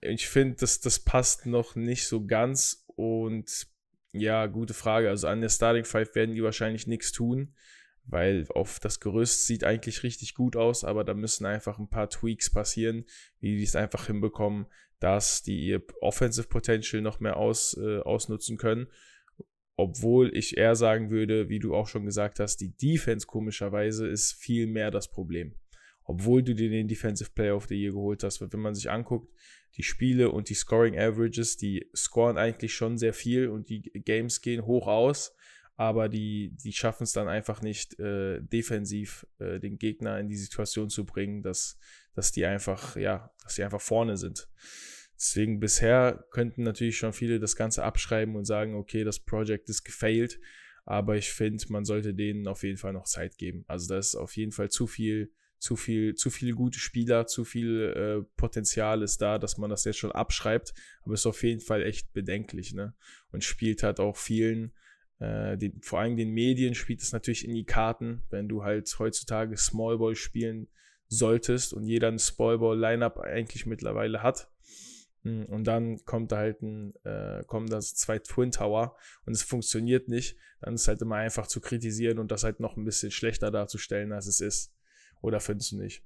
ich 0.00 0.28
finde, 0.28 0.56
das, 0.60 0.80
das 0.80 1.00
passt 1.00 1.46
noch 1.46 1.74
nicht 1.74 2.06
so 2.06 2.26
ganz. 2.26 2.84
Und 2.86 3.66
ja, 4.12 4.46
gute 4.46 4.74
Frage. 4.74 5.08
Also 5.08 5.26
an 5.26 5.40
der 5.40 5.48
Starting 5.48 5.84
Five 5.84 6.14
werden 6.14 6.34
die 6.34 6.44
wahrscheinlich 6.44 6.86
nichts 6.86 7.10
tun 7.10 7.54
weil 8.04 8.46
auf 8.50 8.80
das 8.80 9.00
Gerüst 9.00 9.46
sieht 9.46 9.64
eigentlich 9.64 10.02
richtig 10.02 10.34
gut 10.34 10.56
aus, 10.56 10.84
aber 10.84 11.04
da 11.04 11.14
müssen 11.14 11.46
einfach 11.46 11.78
ein 11.78 11.88
paar 11.88 12.10
Tweaks 12.10 12.50
passieren, 12.50 13.04
wie 13.40 13.56
die 13.56 13.62
es 13.62 13.76
einfach 13.76 14.06
hinbekommen, 14.06 14.66
dass 14.98 15.42
die 15.42 15.66
ihr 15.66 15.82
Offensive 16.00 16.48
Potential 16.48 17.02
noch 17.02 17.20
mehr 17.20 17.36
aus, 17.36 17.76
äh, 17.76 17.98
ausnutzen 18.00 18.56
können. 18.56 18.86
Obwohl 19.76 20.36
ich 20.36 20.56
eher 20.56 20.76
sagen 20.76 21.10
würde, 21.10 21.48
wie 21.48 21.58
du 21.58 21.74
auch 21.74 21.88
schon 21.88 22.04
gesagt 22.04 22.40
hast, 22.40 22.58
die 22.58 22.76
Defense 22.76 23.26
komischerweise 23.26 24.06
ist 24.06 24.32
viel 24.32 24.66
mehr 24.66 24.90
das 24.90 25.10
Problem. 25.10 25.56
Obwohl 26.04 26.42
du 26.42 26.54
dir 26.54 26.68
den 26.68 26.88
Defensive 26.88 27.30
Player 27.34 27.56
of 27.56 27.66
the 27.66 27.74
Year 27.74 27.92
geholt 27.92 28.22
hast, 28.22 28.40
wenn 28.40 28.60
man 28.60 28.74
sich 28.74 28.90
anguckt, 28.90 29.32
die 29.76 29.82
Spiele 29.82 30.30
und 30.30 30.50
die 30.50 30.54
Scoring 30.54 30.98
Averages, 30.98 31.56
die 31.56 31.88
scoren 31.96 32.36
eigentlich 32.36 32.74
schon 32.74 32.98
sehr 32.98 33.14
viel 33.14 33.48
und 33.48 33.70
die 33.70 33.82
Games 33.82 34.42
gehen 34.42 34.66
hoch 34.66 34.86
aus 34.86 35.34
aber 35.76 36.08
die, 36.08 36.54
die 36.62 36.72
schaffen 36.72 37.04
es 37.04 37.12
dann 37.12 37.28
einfach 37.28 37.62
nicht, 37.62 37.98
äh, 37.98 38.40
defensiv 38.40 39.26
äh, 39.38 39.58
den 39.58 39.78
Gegner 39.78 40.18
in 40.18 40.28
die 40.28 40.36
Situation 40.36 40.90
zu 40.90 41.04
bringen, 41.04 41.42
dass, 41.42 41.78
dass 42.14 42.32
die 42.32 42.44
einfach, 42.44 42.96
ja, 42.96 43.32
dass 43.42 43.54
die 43.54 43.64
einfach 43.64 43.80
vorne 43.80 44.16
sind. 44.16 44.48
Deswegen 45.16 45.60
bisher 45.60 46.26
könnten 46.30 46.64
natürlich 46.64 46.98
schon 46.98 47.12
viele 47.12 47.38
das 47.38 47.56
Ganze 47.56 47.84
abschreiben 47.84 48.34
und 48.36 48.44
sagen, 48.44 48.74
okay, 48.74 49.04
das 49.04 49.20
Projekt 49.20 49.68
ist 49.68 49.84
gefailed, 49.84 50.40
aber 50.84 51.16
ich 51.16 51.30
finde, 51.30 51.64
man 51.68 51.84
sollte 51.84 52.12
denen 52.12 52.48
auf 52.48 52.64
jeden 52.64 52.76
Fall 52.76 52.92
noch 52.92 53.04
Zeit 53.04 53.38
geben. 53.38 53.64
Also 53.68 53.88
da 53.88 53.98
ist 53.98 54.16
auf 54.16 54.36
jeden 54.36 54.52
Fall 54.52 54.68
zu 54.68 54.86
viel, 54.86 55.32
zu 55.58 55.76
viel, 55.76 56.16
zu 56.16 56.28
viele 56.28 56.54
gute 56.54 56.80
Spieler, 56.80 57.28
zu 57.28 57.44
viel 57.44 57.94
äh, 57.96 58.24
Potenzial 58.36 59.00
ist 59.02 59.22
da, 59.22 59.38
dass 59.38 59.58
man 59.58 59.70
das 59.70 59.84
jetzt 59.84 59.98
schon 59.98 60.10
abschreibt, 60.10 60.74
aber 61.02 61.14
ist 61.14 61.24
auf 61.24 61.44
jeden 61.44 61.60
Fall 61.60 61.84
echt 61.84 62.12
bedenklich, 62.12 62.74
ne? 62.74 62.94
Und 63.30 63.44
spielt 63.44 63.84
halt 63.84 64.00
auch 64.00 64.16
vielen, 64.16 64.72
äh, 65.22 65.56
den, 65.56 65.80
vor 65.82 66.00
allem 66.00 66.16
den 66.16 66.30
Medien 66.30 66.74
spielt 66.74 67.00
es 67.00 67.12
natürlich 67.12 67.46
in 67.46 67.54
die 67.54 67.64
Karten, 67.64 68.22
wenn 68.30 68.48
du 68.48 68.64
halt 68.64 68.92
heutzutage 68.98 69.56
Smallball 69.56 70.16
spielen 70.16 70.68
solltest 71.06 71.72
und 71.72 71.84
jeder 71.84 72.08
ein 72.08 72.18
Smallball-Lineup 72.18 73.18
eigentlich 73.18 73.66
mittlerweile 73.66 74.22
hat 74.22 74.50
hm, 75.22 75.44
und 75.46 75.64
dann 75.64 76.04
kommt 76.04 76.32
da 76.32 76.38
halt 76.38 76.62
ein, 76.62 76.94
äh, 77.04 77.44
kommen 77.46 77.68
da 77.68 77.80
zwei 77.80 78.18
Twin 78.18 78.50
Tower 78.50 78.96
und 79.24 79.32
es 79.32 79.42
funktioniert 79.42 80.08
nicht, 80.08 80.36
dann 80.60 80.74
ist 80.74 80.88
halt 80.88 81.00
immer 81.02 81.16
einfach 81.16 81.46
zu 81.46 81.60
kritisieren 81.60 82.18
und 82.18 82.32
das 82.32 82.42
halt 82.42 82.58
noch 82.58 82.76
ein 82.76 82.84
bisschen 82.84 83.12
schlechter 83.12 83.52
darzustellen, 83.52 84.12
als 84.12 84.26
es 84.26 84.40
ist. 84.40 84.74
Oder 85.20 85.38
findest 85.38 85.70
du 85.70 85.76
nicht? 85.76 86.02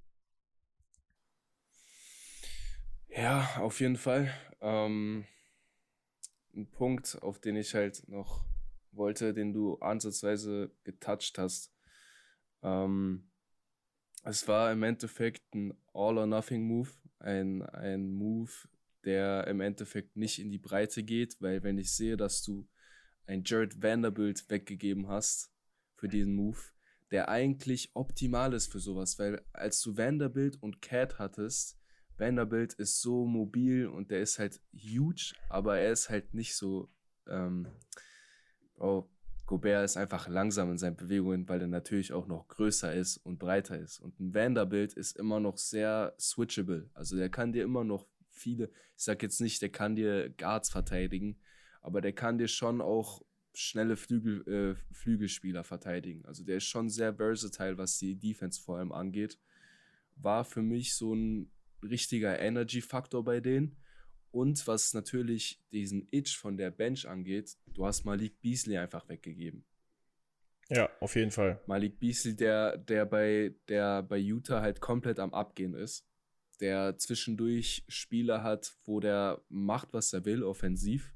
Ja, 3.08 3.48
auf 3.60 3.80
jeden 3.80 3.96
Fall. 3.96 4.30
Ähm, 4.60 5.24
ein 6.54 6.70
Punkt, 6.70 7.16
auf 7.22 7.38
den 7.38 7.56
ich 7.56 7.74
halt 7.74 8.06
noch 8.08 8.44
wollte, 8.96 9.34
den 9.34 9.52
du 9.52 9.76
ansatzweise 9.76 10.70
getoucht 10.84 11.38
hast. 11.38 11.72
Ähm, 12.62 13.30
es 14.24 14.48
war 14.48 14.72
im 14.72 14.82
Endeffekt 14.82 15.54
ein 15.54 15.72
All-or-Nothing-Move, 15.94 16.90
ein, 17.20 17.62
ein 17.62 18.10
Move, 18.10 18.50
der 19.04 19.46
im 19.46 19.60
Endeffekt 19.60 20.16
nicht 20.16 20.40
in 20.40 20.50
die 20.50 20.58
Breite 20.58 21.02
geht, 21.04 21.36
weil 21.40 21.62
wenn 21.62 21.78
ich 21.78 21.94
sehe, 21.94 22.16
dass 22.16 22.42
du 22.42 22.68
ein 23.26 23.42
Jared 23.44 23.82
Vanderbilt 23.82 24.48
weggegeben 24.50 25.08
hast 25.08 25.52
für 25.94 26.08
diesen 26.08 26.34
Move, 26.34 26.58
der 27.10 27.28
eigentlich 27.28 27.90
optimal 27.94 28.52
ist 28.52 28.70
für 28.70 28.80
sowas, 28.80 29.18
weil 29.18 29.44
als 29.52 29.80
du 29.80 29.96
Vanderbilt 29.96 30.60
und 30.60 30.82
Cat 30.82 31.18
hattest, 31.18 31.78
Vanderbilt 32.18 32.74
ist 32.74 33.00
so 33.00 33.26
mobil 33.26 33.86
und 33.86 34.10
der 34.10 34.20
ist 34.20 34.38
halt 34.38 34.60
huge, 34.72 35.34
aber 35.48 35.78
er 35.78 35.92
ist 35.92 36.08
halt 36.08 36.34
nicht 36.34 36.56
so, 36.56 36.90
ähm, 37.28 37.68
oh, 38.78 39.08
Gobert 39.46 39.84
ist 39.84 39.96
einfach 39.96 40.28
langsam 40.28 40.72
in 40.72 40.78
seinen 40.78 40.96
Bewegungen, 40.96 41.48
weil 41.48 41.60
er 41.60 41.68
natürlich 41.68 42.12
auch 42.12 42.26
noch 42.26 42.48
größer 42.48 42.92
ist 42.92 43.18
und 43.18 43.38
breiter 43.38 43.78
ist. 43.78 44.00
Und 44.00 44.18
ein 44.18 44.34
Vanderbilt 44.34 44.92
ist 44.94 45.16
immer 45.16 45.38
noch 45.38 45.56
sehr 45.56 46.14
switchable. 46.18 46.90
Also 46.94 47.16
der 47.16 47.28
kann 47.28 47.52
dir 47.52 47.62
immer 47.62 47.84
noch 47.84 48.06
viele, 48.28 48.64
ich 48.96 49.04
sag 49.04 49.22
jetzt 49.22 49.40
nicht, 49.40 49.62
der 49.62 49.68
kann 49.68 49.94
dir 49.94 50.30
Guards 50.30 50.68
verteidigen, 50.68 51.38
aber 51.80 52.00
der 52.00 52.12
kann 52.12 52.38
dir 52.38 52.48
schon 52.48 52.80
auch 52.80 53.22
schnelle 53.54 53.96
Flügel, 53.96 54.46
äh, 54.48 54.92
Flügelspieler 54.92 55.62
verteidigen. 55.62 56.24
Also 56.26 56.44
der 56.44 56.56
ist 56.56 56.64
schon 56.64 56.90
sehr 56.90 57.14
versatile, 57.14 57.78
was 57.78 57.98
die 57.98 58.16
Defense 58.16 58.60
vor 58.60 58.78
allem 58.78 58.92
angeht. 58.92 59.38
War 60.16 60.44
für 60.44 60.62
mich 60.62 60.94
so 60.94 61.14
ein 61.14 61.50
richtiger 61.82 62.38
Energy-Faktor 62.38 63.24
bei 63.24 63.40
denen. 63.40 63.76
Und 64.36 64.66
was 64.66 64.92
natürlich 64.92 65.62
diesen 65.72 66.08
Itch 66.10 66.36
von 66.36 66.56
der 66.56 66.70
Bench 66.70 67.08
angeht, 67.08 67.56
du 67.74 67.86
hast 67.86 68.04
Malik 68.04 68.40
Beasley 68.42 68.76
einfach 68.76 69.08
weggegeben. 69.08 69.64
Ja, 70.68 70.90
auf 71.00 71.14
jeden 71.16 71.30
Fall. 71.30 71.60
Malik 71.66 71.98
Beasley, 71.98 72.36
der, 72.36 72.76
der, 72.76 73.06
bei, 73.06 73.54
der 73.68 74.02
bei 74.02 74.18
Utah 74.18 74.60
halt 74.60 74.80
komplett 74.80 75.18
am 75.20 75.32
Abgehen 75.32 75.74
ist 75.74 76.06
der 76.60 76.96
zwischendurch 76.98 77.84
Spieler 77.88 78.42
hat, 78.42 78.74
wo 78.84 79.00
der 79.00 79.42
macht, 79.48 79.92
was 79.92 80.12
er 80.12 80.24
will, 80.24 80.42
offensiv. 80.42 81.12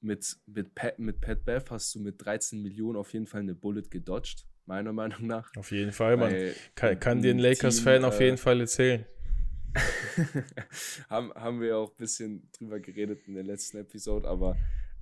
Mit, 0.00 0.36
mit, 0.46 0.74
Pat, 0.74 0.98
mit 0.98 1.20
Pat 1.20 1.44
Bev 1.44 1.70
hast 1.70 1.94
du 1.94 2.00
mit 2.00 2.24
13 2.24 2.62
Millionen 2.62 2.96
auf 2.96 3.12
jeden 3.12 3.26
Fall 3.26 3.40
eine 3.40 3.54
Bullet 3.54 3.82
gedodged, 3.90 4.46
meiner 4.66 4.92
Meinung 4.92 5.26
nach. 5.26 5.50
Auf 5.56 5.72
jeden 5.72 5.92
Fall, 5.92 6.16
man 6.16 6.34
kann, 6.74 7.00
kann 7.00 7.22
den 7.22 7.38
Lakers-Fan 7.38 8.02
äh, 8.02 8.06
auf 8.06 8.20
jeden 8.20 8.38
Fall 8.38 8.60
erzählen. 8.60 9.06
haben, 11.08 11.32
haben 11.34 11.60
wir 11.60 11.78
auch 11.78 11.90
ein 11.90 11.96
bisschen 11.96 12.50
drüber 12.52 12.80
geredet 12.80 13.26
in 13.26 13.34
der 13.34 13.44
letzten 13.44 13.78
Episode, 13.78 14.28
aber 14.28 14.56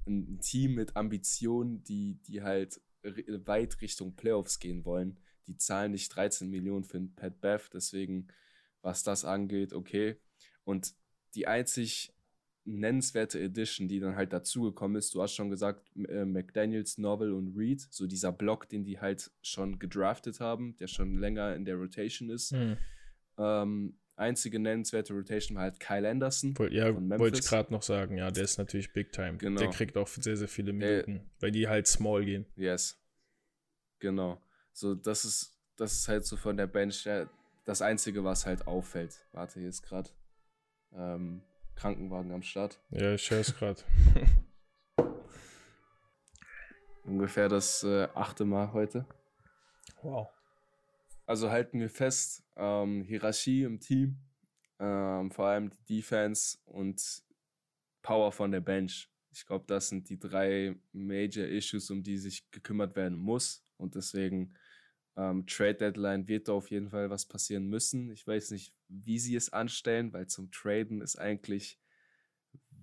ein 0.06 0.40
Team 0.40 0.74
mit 0.74 0.96
Ambitionen, 0.96 1.82
die, 1.84 2.20
die 2.26 2.42
halt 2.42 2.80
weit 3.02 3.80
Richtung 3.80 4.14
Playoffs 4.16 4.58
gehen 4.58 4.84
wollen, 4.84 5.18
die 5.46 5.56
zahlen 5.56 5.92
nicht 5.92 6.14
13 6.14 6.48
Millionen 6.48 6.84
für 6.84 6.98
einen 6.98 7.14
Pat 7.14 7.40
Bev, 7.40 7.68
deswegen 7.72 8.28
was 8.82 9.02
das 9.02 9.24
angeht, 9.24 9.72
okay. 9.72 10.16
Und 10.64 10.94
die 11.34 11.46
einzig 11.46 12.14
nennenswerte 12.66 13.40
Edition, 13.40 13.88
die 13.88 14.00
dann 14.00 14.16
halt 14.16 14.32
dazugekommen 14.32 14.96
ist, 14.96 15.14
du 15.14 15.22
hast 15.22 15.34
schon 15.34 15.50
gesagt, 15.50 15.90
äh, 16.08 16.24
McDaniels, 16.24 16.98
Novel 16.98 17.32
und 17.32 17.56
Reed, 17.56 17.86
so 17.90 18.06
dieser 18.06 18.32
Block, 18.32 18.68
den 18.68 18.84
die 18.84 19.00
halt 19.00 19.30
schon 19.42 19.78
gedraftet 19.78 20.40
haben, 20.40 20.76
der 20.76 20.86
schon 20.86 21.18
länger 21.18 21.54
in 21.54 21.64
der 21.64 21.76
Rotation 21.76 22.30
ist. 22.30 22.52
Mhm. 22.52 22.76
Ähm, 23.36 23.98
einzige 24.16 24.58
nennenswerte 24.58 25.12
Rotation 25.12 25.56
war 25.56 25.64
halt 25.64 25.80
Kyle 25.80 26.08
Anderson. 26.08 26.54
Ja, 26.70 26.94
wollte 27.18 27.38
ich 27.38 27.46
gerade 27.46 27.72
noch 27.72 27.82
sagen, 27.82 28.16
ja, 28.16 28.30
der 28.30 28.44
ist 28.44 28.58
natürlich 28.58 28.92
Big 28.92 29.12
Time. 29.12 29.36
Genau. 29.38 29.60
Der 29.60 29.70
kriegt 29.70 29.96
auch 29.96 30.08
sehr, 30.08 30.36
sehr 30.36 30.48
viele 30.48 30.72
Minuten, 30.72 31.16
äh, 31.16 31.20
weil 31.40 31.50
die 31.50 31.68
halt 31.68 31.86
small 31.86 32.24
gehen. 32.24 32.46
Yes. 32.56 33.00
Genau. 33.98 34.40
So, 34.72 34.94
das 34.94 35.24
ist, 35.24 35.58
das 35.76 35.92
ist 35.92 36.08
halt 36.08 36.24
so 36.24 36.36
von 36.36 36.56
der 36.56 36.66
Bench, 36.66 37.04
ja, 37.04 37.28
das 37.64 37.82
Einzige, 37.82 38.24
was 38.24 38.46
halt 38.46 38.66
auffällt. 38.66 39.24
Warte, 39.32 39.60
hier 39.60 39.68
ist 39.68 39.82
gerade 39.82 40.10
ähm, 40.92 41.42
Krankenwagen 41.74 42.32
am 42.32 42.42
Start. 42.42 42.78
Ja, 42.90 43.14
ich 43.14 43.30
höre 43.30 43.40
es 43.40 43.56
gerade. 43.56 43.80
Ungefähr 47.04 47.48
das 47.48 47.82
äh, 47.84 48.08
achte 48.14 48.44
Mal 48.44 48.72
heute. 48.72 49.04
Wow. 50.02 50.28
Also 51.26 51.50
halten 51.50 51.80
wir 51.80 51.88
fest, 51.88 52.42
ähm, 52.56 53.02
Hierarchie 53.02 53.62
im 53.62 53.80
Team, 53.80 54.18
ähm, 54.78 55.30
vor 55.30 55.46
allem 55.46 55.70
die 55.70 55.96
Defense 55.96 56.58
und 56.66 57.22
Power 58.02 58.30
von 58.30 58.52
der 58.52 58.60
Bench. 58.60 59.08
Ich 59.32 59.46
glaube, 59.46 59.64
das 59.66 59.88
sind 59.88 60.10
die 60.10 60.18
drei 60.18 60.76
Major 60.92 61.46
Issues, 61.46 61.90
um 61.90 62.02
die 62.02 62.18
sich 62.18 62.50
gekümmert 62.50 62.94
werden 62.94 63.16
muss. 63.16 63.64
Und 63.78 63.94
deswegen 63.94 64.54
ähm, 65.16 65.46
Trade 65.46 65.74
Deadline 65.74 66.28
wird 66.28 66.48
da 66.48 66.52
auf 66.52 66.70
jeden 66.70 66.90
Fall 66.90 67.08
was 67.08 67.24
passieren 67.24 67.68
müssen. 67.68 68.10
Ich 68.10 68.26
weiß 68.26 68.50
nicht, 68.50 68.74
wie 68.88 69.18
sie 69.18 69.34
es 69.34 69.52
anstellen, 69.52 70.12
weil 70.12 70.26
zum 70.26 70.50
Traden 70.50 71.00
ist 71.00 71.16
eigentlich 71.16 71.80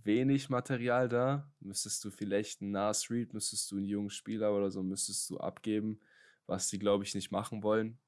wenig 0.03 0.49
Material 0.49 1.07
da. 1.07 1.53
Müsstest 1.59 2.03
du 2.03 2.09
vielleicht 2.09 2.61
einen 2.61 2.71
Nas 2.71 3.11
Reed, 3.11 3.33
müsstest 3.33 3.71
du 3.71 3.77
einen 3.77 3.85
jungen 3.85 4.09
Spieler 4.09 4.53
oder 4.55 4.71
so, 4.71 4.81
müsstest 4.81 5.29
du 5.29 5.37
abgeben, 5.39 6.01
was 6.47 6.69
sie, 6.69 6.79
glaube 6.79 7.03
ich, 7.03 7.13
nicht 7.13 7.31
machen 7.31 7.61
wollen. 7.61 7.99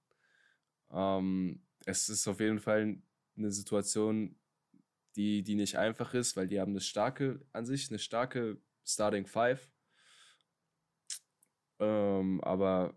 Ähm, 0.93 1.65
es 1.85 2.09
ist 2.09 2.27
auf 2.27 2.39
jeden 2.39 2.59
Fall 2.59 3.01
eine 3.35 3.51
Situation, 3.51 4.39
die, 5.15 5.43
die 5.43 5.55
nicht 5.55 5.77
einfach 5.77 6.13
ist, 6.13 6.37
weil 6.37 6.47
die 6.47 6.59
haben 6.59 6.71
eine 6.71 6.81
starke, 6.81 7.45
an 7.51 7.65
sich 7.65 7.89
eine 7.89 7.99
starke 7.99 8.61
Starting 8.85 9.25
Five. 9.25 9.69
Ähm, 11.79 12.41
aber 12.41 12.95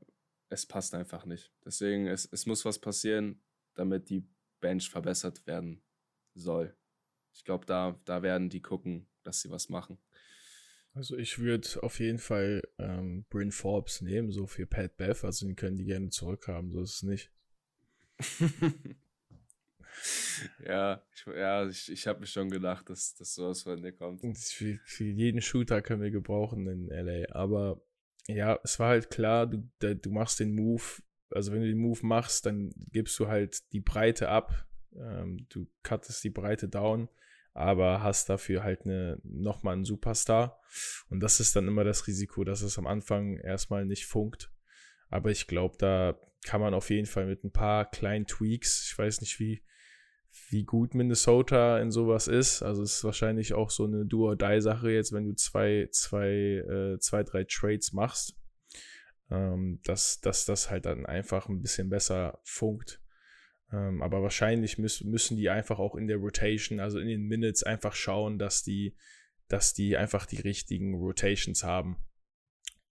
es 0.48 0.66
passt 0.66 0.94
einfach 0.94 1.24
nicht. 1.24 1.52
Deswegen, 1.64 2.06
es, 2.06 2.26
es 2.30 2.46
muss 2.46 2.64
was 2.64 2.78
passieren, 2.78 3.42
damit 3.74 4.08
die 4.10 4.28
Bench 4.60 4.88
verbessert 4.88 5.46
werden 5.46 5.82
soll. 6.34 6.76
Ich 7.34 7.44
glaube, 7.44 7.66
da, 7.66 8.00
da 8.04 8.22
werden 8.22 8.48
die 8.48 8.62
gucken, 8.62 9.08
dass 9.22 9.40
sie 9.40 9.50
was 9.50 9.68
machen. 9.68 9.98
Also 10.92 11.16
ich 11.18 11.38
würde 11.38 11.68
auf 11.82 12.00
jeden 12.00 12.18
Fall 12.18 12.62
ähm, 12.78 13.26
Bryn 13.28 13.52
Forbes 13.52 14.00
nehmen, 14.00 14.30
so 14.32 14.46
für 14.46 14.66
Pat 14.66 14.96
Beth, 14.96 15.24
also 15.24 15.46
den 15.46 15.54
können 15.54 15.76
die 15.76 15.84
gerne 15.84 16.08
zurückhaben, 16.08 16.70
so 16.70 16.80
ist 16.80 16.94
es 16.94 17.02
nicht. 17.02 17.30
Ja, 20.66 21.02
ich, 21.12 21.26
ja, 21.26 21.66
ich, 21.66 21.92
ich 21.92 22.06
habe 22.06 22.20
mir 22.20 22.26
schon 22.26 22.50
gedacht, 22.50 22.88
dass, 22.88 23.14
dass 23.14 23.34
sowas 23.34 23.62
von 23.62 23.82
dir 23.82 23.92
kommt. 23.92 24.22
Für, 24.36 24.78
für 24.84 25.04
jeden 25.04 25.40
Shooter 25.40 25.82
können 25.82 26.02
wir 26.02 26.10
gebrauchen 26.10 26.66
in 26.66 26.88
LA, 26.88 27.32
aber 27.34 27.80
ja, 28.28 28.58
es 28.64 28.78
war 28.78 28.88
halt 28.88 29.10
klar, 29.10 29.46
du, 29.46 29.68
du 29.80 30.10
machst 30.10 30.40
den 30.40 30.54
Move, 30.54 30.82
also 31.30 31.52
wenn 31.52 31.60
du 31.60 31.68
den 31.68 31.78
Move 31.78 32.04
machst, 32.04 32.46
dann 32.46 32.72
gibst 32.92 33.18
du 33.18 33.28
halt 33.28 33.72
die 33.72 33.80
Breite 33.80 34.28
ab, 34.28 34.66
ähm, 34.94 35.46
du 35.48 35.66
cuttest 35.82 36.24
die 36.24 36.30
Breite 36.30 36.68
down, 36.68 37.08
aber 37.52 38.02
hast 38.02 38.28
dafür 38.28 38.62
halt 38.62 38.84
eine, 38.84 39.18
nochmal 39.22 39.74
einen 39.74 39.84
Superstar. 39.84 40.60
Und 41.08 41.20
das 41.20 41.40
ist 41.40 41.56
dann 41.56 41.68
immer 41.68 41.84
das 41.84 42.06
Risiko, 42.06 42.44
dass 42.44 42.60
es 42.60 42.78
am 42.78 42.86
Anfang 42.86 43.38
erstmal 43.38 43.86
nicht 43.86 44.06
funkt. 44.06 44.50
Aber 45.08 45.30
ich 45.30 45.46
glaube, 45.46 45.76
da 45.78 46.18
kann 46.44 46.60
man 46.60 46.74
auf 46.74 46.90
jeden 46.90 47.06
Fall 47.06 47.26
mit 47.26 47.44
ein 47.44 47.52
paar 47.52 47.90
kleinen 47.90 48.26
Tweaks, 48.26 48.90
ich 48.90 48.98
weiß 48.98 49.20
nicht, 49.20 49.40
wie, 49.40 49.62
wie 50.50 50.64
gut 50.64 50.94
Minnesota 50.94 51.78
in 51.80 51.90
sowas 51.90 52.28
ist. 52.28 52.62
Also 52.62 52.82
es 52.82 52.96
ist 52.96 53.04
wahrscheinlich 53.04 53.54
auch 53.54 53.70
so 53.70 53.84
eine 53.84 54.04
Do-or-Die-Sache 54.04 54.90
jetzt, 54.90 55.12
wenn 55.12 55.24
du 55.24 55.34
zwei, 55.34 55.88
zwei, 55.90 56.28
äh, 56.28 56.98
zwei, 56.98 57.22
drei 57.22 57.44
Trades 57.44 57.92
machst. 57.92 58.36
ähm, 59.30 59.80
dass, 59.84 60.20
dass 60.20 60.44
das 60.44 60.70
halt 60.70 60.86
dann 60.86 61.06
einfach 61.06 61.48
ein 61.48 61.60
bisschen 61.62 61.88
besser 61.88 62.38
funkt. 62.44 63.00
Ähm, 63.72 64.02
aber 64.02 64.22
wahrscheinlich 64.22 64.78
müß, 64.78 65.04
müssen 65.04 65.36
die 65.36 65.50
einfach 65.50 65.78
auch 65.78 65.96
in 65.96 66.06
der 66.06 66.18
Rotation, 66.18 66.78
also 66.80 66.98
in 66.98 67.08
den 67.08 67.22
Minutes, 67.22 67.62
einfach 67.64 67.94
schauen, 67.94 68.38
dass 68.38 68.62
die, 68.62 68.96
dass 69.48 69.74
die 69.74 69.96
einfach 69.96 70.26
die 70.26 70.40
richtigen 70.40 70.94
Rotations 70.94 71.64
haben. 71.64 71.96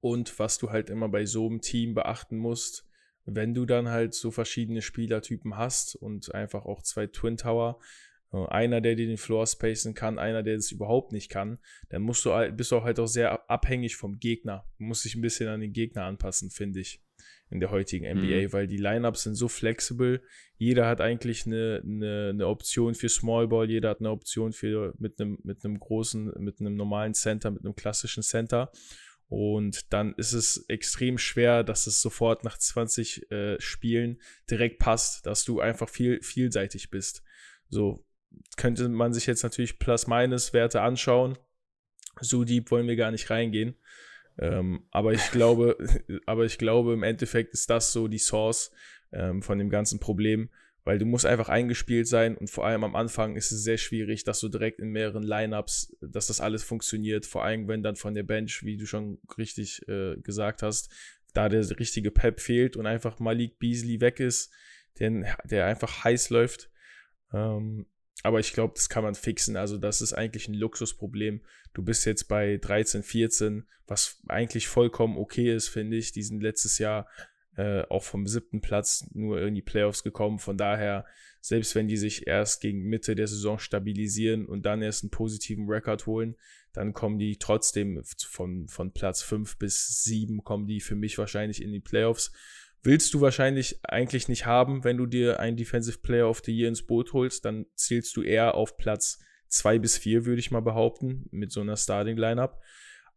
Und 0.05 0.37
was 0.37 0.59
du 0.59 0.69
halt 0.69 0.91
immer 0.91 1.09
bei 1.09 1.25
so 1.25 1.47
einem 1.47 1.61
Team 1.61 1.95
beachten 1.95 2.37
musst, 2.37 2.87
wenn 3.25 3.55
du 3.55 3.65
dann 3.65 3.89
halt 3.89 4.13
so 4.13 4.29
verschiedene 4.29 4.83
Spielertypen 4.83 5.57
hast 5.57 5.95
und 5.95 6.31
einfach 6.35 6.67
auch 6.67 6.83
zwei 6.83 7.07
Twin 7.07 7.37
Tower, 7.37 7.79
äh, 8.31 8.45
einer, 8.49 8.81
der 8.81 8.93
dir 8.93 9.07
den 9.07 9.17
Floor 9.17 9.47
spacen 9.47 9.95
kann, 9.95 10.19
einer, 10.19 10.43
der 10.43 10.57
das 10.57 10.71
überhaupt 10.71 11.11
nicht 11.11 11.29
kann, 11.29 11.57
dann 11.89 12.03
musst 12.03 12.23
du 12.23 12.33
halt, 12.33 12.55
bist 12.55 12.71
du 12.71 12.75
auch 12.75 12.83
halt 12.83 12.99
auch 12.99 13.07
sehr 13.07 13.49
abhängig 13.49 13.95
vom 13.95 14.19
Gegner. 14.19 14.63
Du 14.77 14.83
musst 14.83 15.05
dich 15.05 15.15
ein 15.15 15.21
bisschen 15.21 15.49
an 15.49 15.61
den 15.61 15.73
Gegner 15.73 16.03
anpassen, 16.03 16.51
finde 16.51 16.81
ich, 16.81 17.01
in 17.49 17.59
der 17.59 17.71
heutigen 17.71 18.05
NBA, 18.05 18.43
mhm. 18.43 18.53
weil 18.53 18.67
die 18.67 18.77
Lineups 18.77 19.23
sind 19.23 19.33
so 19.33 19.47
flexibel. 19.47 20.21
Jeder 20.59 20.85
hat 20.85 21.01
eigentlich 21.01 21.47
eine, 21.47 21.81
eine, 21.83 22.29
eine 22.29 22.47
Option 22.47 22.93
für 22.93 23.09
Small 23.09 23.47
Ball, 23.47 23.71
jeder 23.71 23.89
hat 23.89 24.01
eine 24.01 24.11
Option 24.11 24.53
für 24.53 24.93
mit 24.99 25.19
einem, 25.19 25.39
mit 25.41 25.65
einem 25.65 25.79
großen, 25.79 26.31
mit 26.37 26.59
einem 26.59 26.75
normalen 26.75 27.15
Center, 27.15 27.49
mit 27.49 27.65
einem 27.65 27.75
klassischen 27.75 28.21
Center. 28.21 28.71
Und 29.27 29.91
dann 29.91 30.13
ist 30.15 30.33
es 30.33 30.65
extrem 30.67 31.17
schwer, 31.17 31.63
dass 31.63 31.87
es 31.87 32.01
sofort 32.01 32.43
nach 32.43 32.57
20 32.57 33.31
äh, 33.31 33.59
Spielen 33.59 34.21
direkt 34.49 34.79
passt, 34.79 35.25
dass 35.25 35.45
du 35.45 35.59
einfach 35.59 35.89
viel 35.89 36.21
vielseitig 36.21 36.91
bist. 36.91 37.23
So, 37.69 38.05
könnte 38.57 38.87
man 38.89 39.13
sich 39.13 39.25
jetzt 39.25 39.43
natürlich 39.43 39.79
Plus-Minus-Werte 39.79 40.81
anschauen. 40.81 41.37
So 42.21 42.43
deep 42.43 42.69
wollen 42.71 42.87
wir 42.87 42.95
gar 42.95 43.11
nicht 43.11 43.29
reingehen. 43.29 43.75
Ähm, 44.37 44.85
aber 44.91 45.13
ich 45.13 45.31
glaube, 45.31 45.77
aber 46.25 46.45
ich 46.45 46.57
glaube, 46.57 46.93
im 46.93 47.03
Endeffekt 47.03 47.53
ist 47.53 47.69
das 47.69 47.91
so 47.91 48.07
die 48.07 48.19
Source 48.19 48.71
ähm, 49.11 49.41
von 49.41 49.57
dem 49.57 49.69
ganzen 49.69 49.99
Problem, 49.99 50.49
weil 50.85 50.99
du 50.99 51.05
musst 51.05 51.25
einfach 51.25 51.49
eingespielt 51.49 52.07
sein 52.07 52.37
und 52.37 52.49
vor 52.49 52.65
allem 52.65 52.83
am 52.83 52.95
Anfang 52.95 53.35
ist 53.35 53.51
es 53.51 53.63
sehr 53.63 53.77
schwierig, 53.77 54.23
dass 54.23 54.39
du 54.39 54.49
direkt 54.49 54.79
in 54.79 54.89
mehreren 54.89 55.23
Lineups, 55.23 55.97
dass 55.99 56.27
das 56.27 56.39
alles 56.39 56.63
funktioniert. 56.63 57.25
Vor 57.25 57.43
allem, 57.43 57.67
wenn 57.67 57.81
dann 57.81 57.95
von 57.95 58.13
der 58.13 58.23
Bench, 58.23 58.63
wie 58.63 58.77
du 58.77 58.85
schon 58.85 59.19
richtig 59.37 59.81
äh, 59.89 60.15
gesagt 60.17 60.61
hast, 60.61 60.93
da 61.33 61.49
der 61.49 61.67
richtige 61.79 62.11
Pep 62.11 62.39
fehlt 62.39 62.77
und 62.77 62.85
einfach 62.85 63.19
Malik 63.19 63.57
Beasley 63.57 63.99
weg 63.99 64.19
ist, 64.19 64.53
der, 64.99 65.37
der 65.43 65.65
einfach 65.65 66.03
heiß 66.03 66.29
läuft. 66.29 66.69
Ähm, 67.33 67.87
aber 68.21 68.39
ich 68.39 68.53
glaube, 68.53 68.73
das 68.75 68.87
kann 68.87 69.03
man 69.03 69.15
fixen. 69.15 69.57
Also, 69.57 69.77
das 69.77 70.01
ist 70.01 70.13
eigentlich 70.13 70.47
ein 70.47 70.53
Luxusproblem. 70.53 71.41
Du 71.73 71.83
bist 71.83 72.05
jetzt 72.05 72.27
bei 72.27 72.57
13, 72.57 73.03
14, 73.03 73.67
was 73.87 74.21
eigentlich 74.27 74.67
vollkommen 74.67 75.17
okay 75.17 75.53
ist, 75.53 75.67
finde 75.67 75.97
ich. 75.97 76.11
Die 76.11 76.23
sind 76.23 76.41
letztes 76.41 76.77
Jahr 76.77 77.07
äh, 77.57 77.83
auch 77.83 78.03
vom 78.03 78.27
siebten 78.27 78.61
Platz 78.61 79.07
nur 79.13 79.41
in 79.41 79.55
die 79.55 79.61
Playoffs 79.61 80.03
gekommen. 80.03 80.39
Von 80.39 80.57
daher, 80.57 81.05
selbst 81.41 81.75
wenn 81.75 81.87
die 81.87 81.97
sich 81.97 82.27
erst 82.27 82.61
gegen 82.61 82.83
Mitte 82.83 83.15
der 83.15 83.27
Saison 83.27 83.59
stabilisieren 83.59 84.45
und 84.45 84.65
dann 84.65 84.81
erst 84.81 85.03
einen 85.03 85.11
positiven 85.11 85.69
Rekord 85.69 86.05
holen, 86.05 86.35
dann 86.73 86.93
kommen 86.93 87.19
die 87.19 87.37
trotzdem 87.37 88.03
von, 88.27 88.67
von 88.67 88.91
Platz 88.91 89.21
5 89.21 89.57
bis 89.57 90.03
7 90.03 90.43
kommen 90.43 90.67
die 90.67 90.81
für 90.81 90.95
mich 90.95 91.17
wahrscheinlich 91.17 91.61
in 91.61 91.71
die 91.71 91.79
Playoffs 91.79 92.33
willst 92.85 93.13
du 93.13 93.21
wahrscheinlich 93.21 93.79
eigentlich 93.83 94.29
nicht 94.29 94.45
haben, 94.45 94.83
wenn 94.83 94.97
du 94.97 95.07
dir 95.07 95.39
einen 95.39 95.57
Defensive 95.57 95.99
Player 95.99 96.29
of 96.29 96.41
the 96.45 96.55
Year 96.55 96.69
ins 96.69 96.85
Boot 96.85 97.13
holst, 97.13 97.43
dann 97.43 97.65
zählst 97.75 98.15
du 98.15 98.21
eher 98.21 98.53
auf 98.53 98.77
Platz 98.77 99.19
2 99.47 99.79
bis 99.79 99.97
4, 99.97 100.25
würde 100.25 100.39
ich 100.39 100.51
mal 100.51 100.61
behaupten, 100.61 101.27
mit 101.31 101.51
so 101.51 101.61
einer 101.61 101.77
Starting 101.77 102.17
Lineup. 102.17 102.61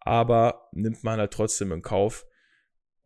Aber 0.01 0.69
nimmt 0.73 1.05
man 1.05 1.21
halt 1.21 1.33
trotzdem 1.33 1.71
in 1.73 1.83
Kauf. 1.83 2.27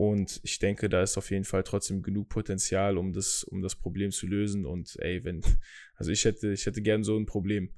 Und 0.03 0.41
ich 0.43 0.59
denke, 0.59 0.89
da 0.89 1.01
ist 1.01 1.17
auf 1.17 1.31
jeden 1.31 1.45
Fall 1.45 1.63
trotzdem 1.63 2.03
genug 2.03 2.29
Potenzial, 2.29 2.99
um 2.99 3.13
das, 3.13 3.45
um 3.45 3.63
das 3.63 3.77
Problem 3.77 4.11
zu 4.11 4.27
lösen. 4.27 4.67
Und 4.67 4.97
ey, 4.99 5.23
wenn, 5.23 5.43
also 5.95 6.11
ich 6.11 6.25
hätte, 6.25 6.51
ich 6.51 6.67
hätte 6.67 6.83
gern 6.83 7.05
so 7.05 7.17
ein 7.17 7.25
Problem 7.25 7.73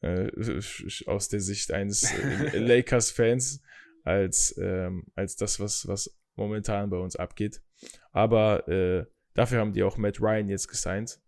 äh, 0.00 0.28
aus 1.06 1.28
der 1.28 1.38
Sicht 1.38 1.70
eines 1.70 2.12
äh, 2.12 2.58
Lakers-Fans 2.58 3.62
als, 4.02 4.56
ähm, 4.60 5.04
als 5.14 5.36
das, 5.36 5.60
was, 5.60 5.86
was 5.86 6.18
momentan 6.34 6.90
bei 6.90 6.96
uns 6.96 7.14
abgeht. 7.14 7.62
Aber 8.10 8.66
äh, 8.66 9.06
dafür 9.34 9.60
haben 9.60 9.72
die 9.72 9.84
auch 9.84 9.96
Matt 9.96 10.20
Ryan 10.20 10.48
jetzt 10.48 10.66
gesigned. 10.66 11.20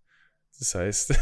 Das 0.59 0.74
heißt, 0.74 1.14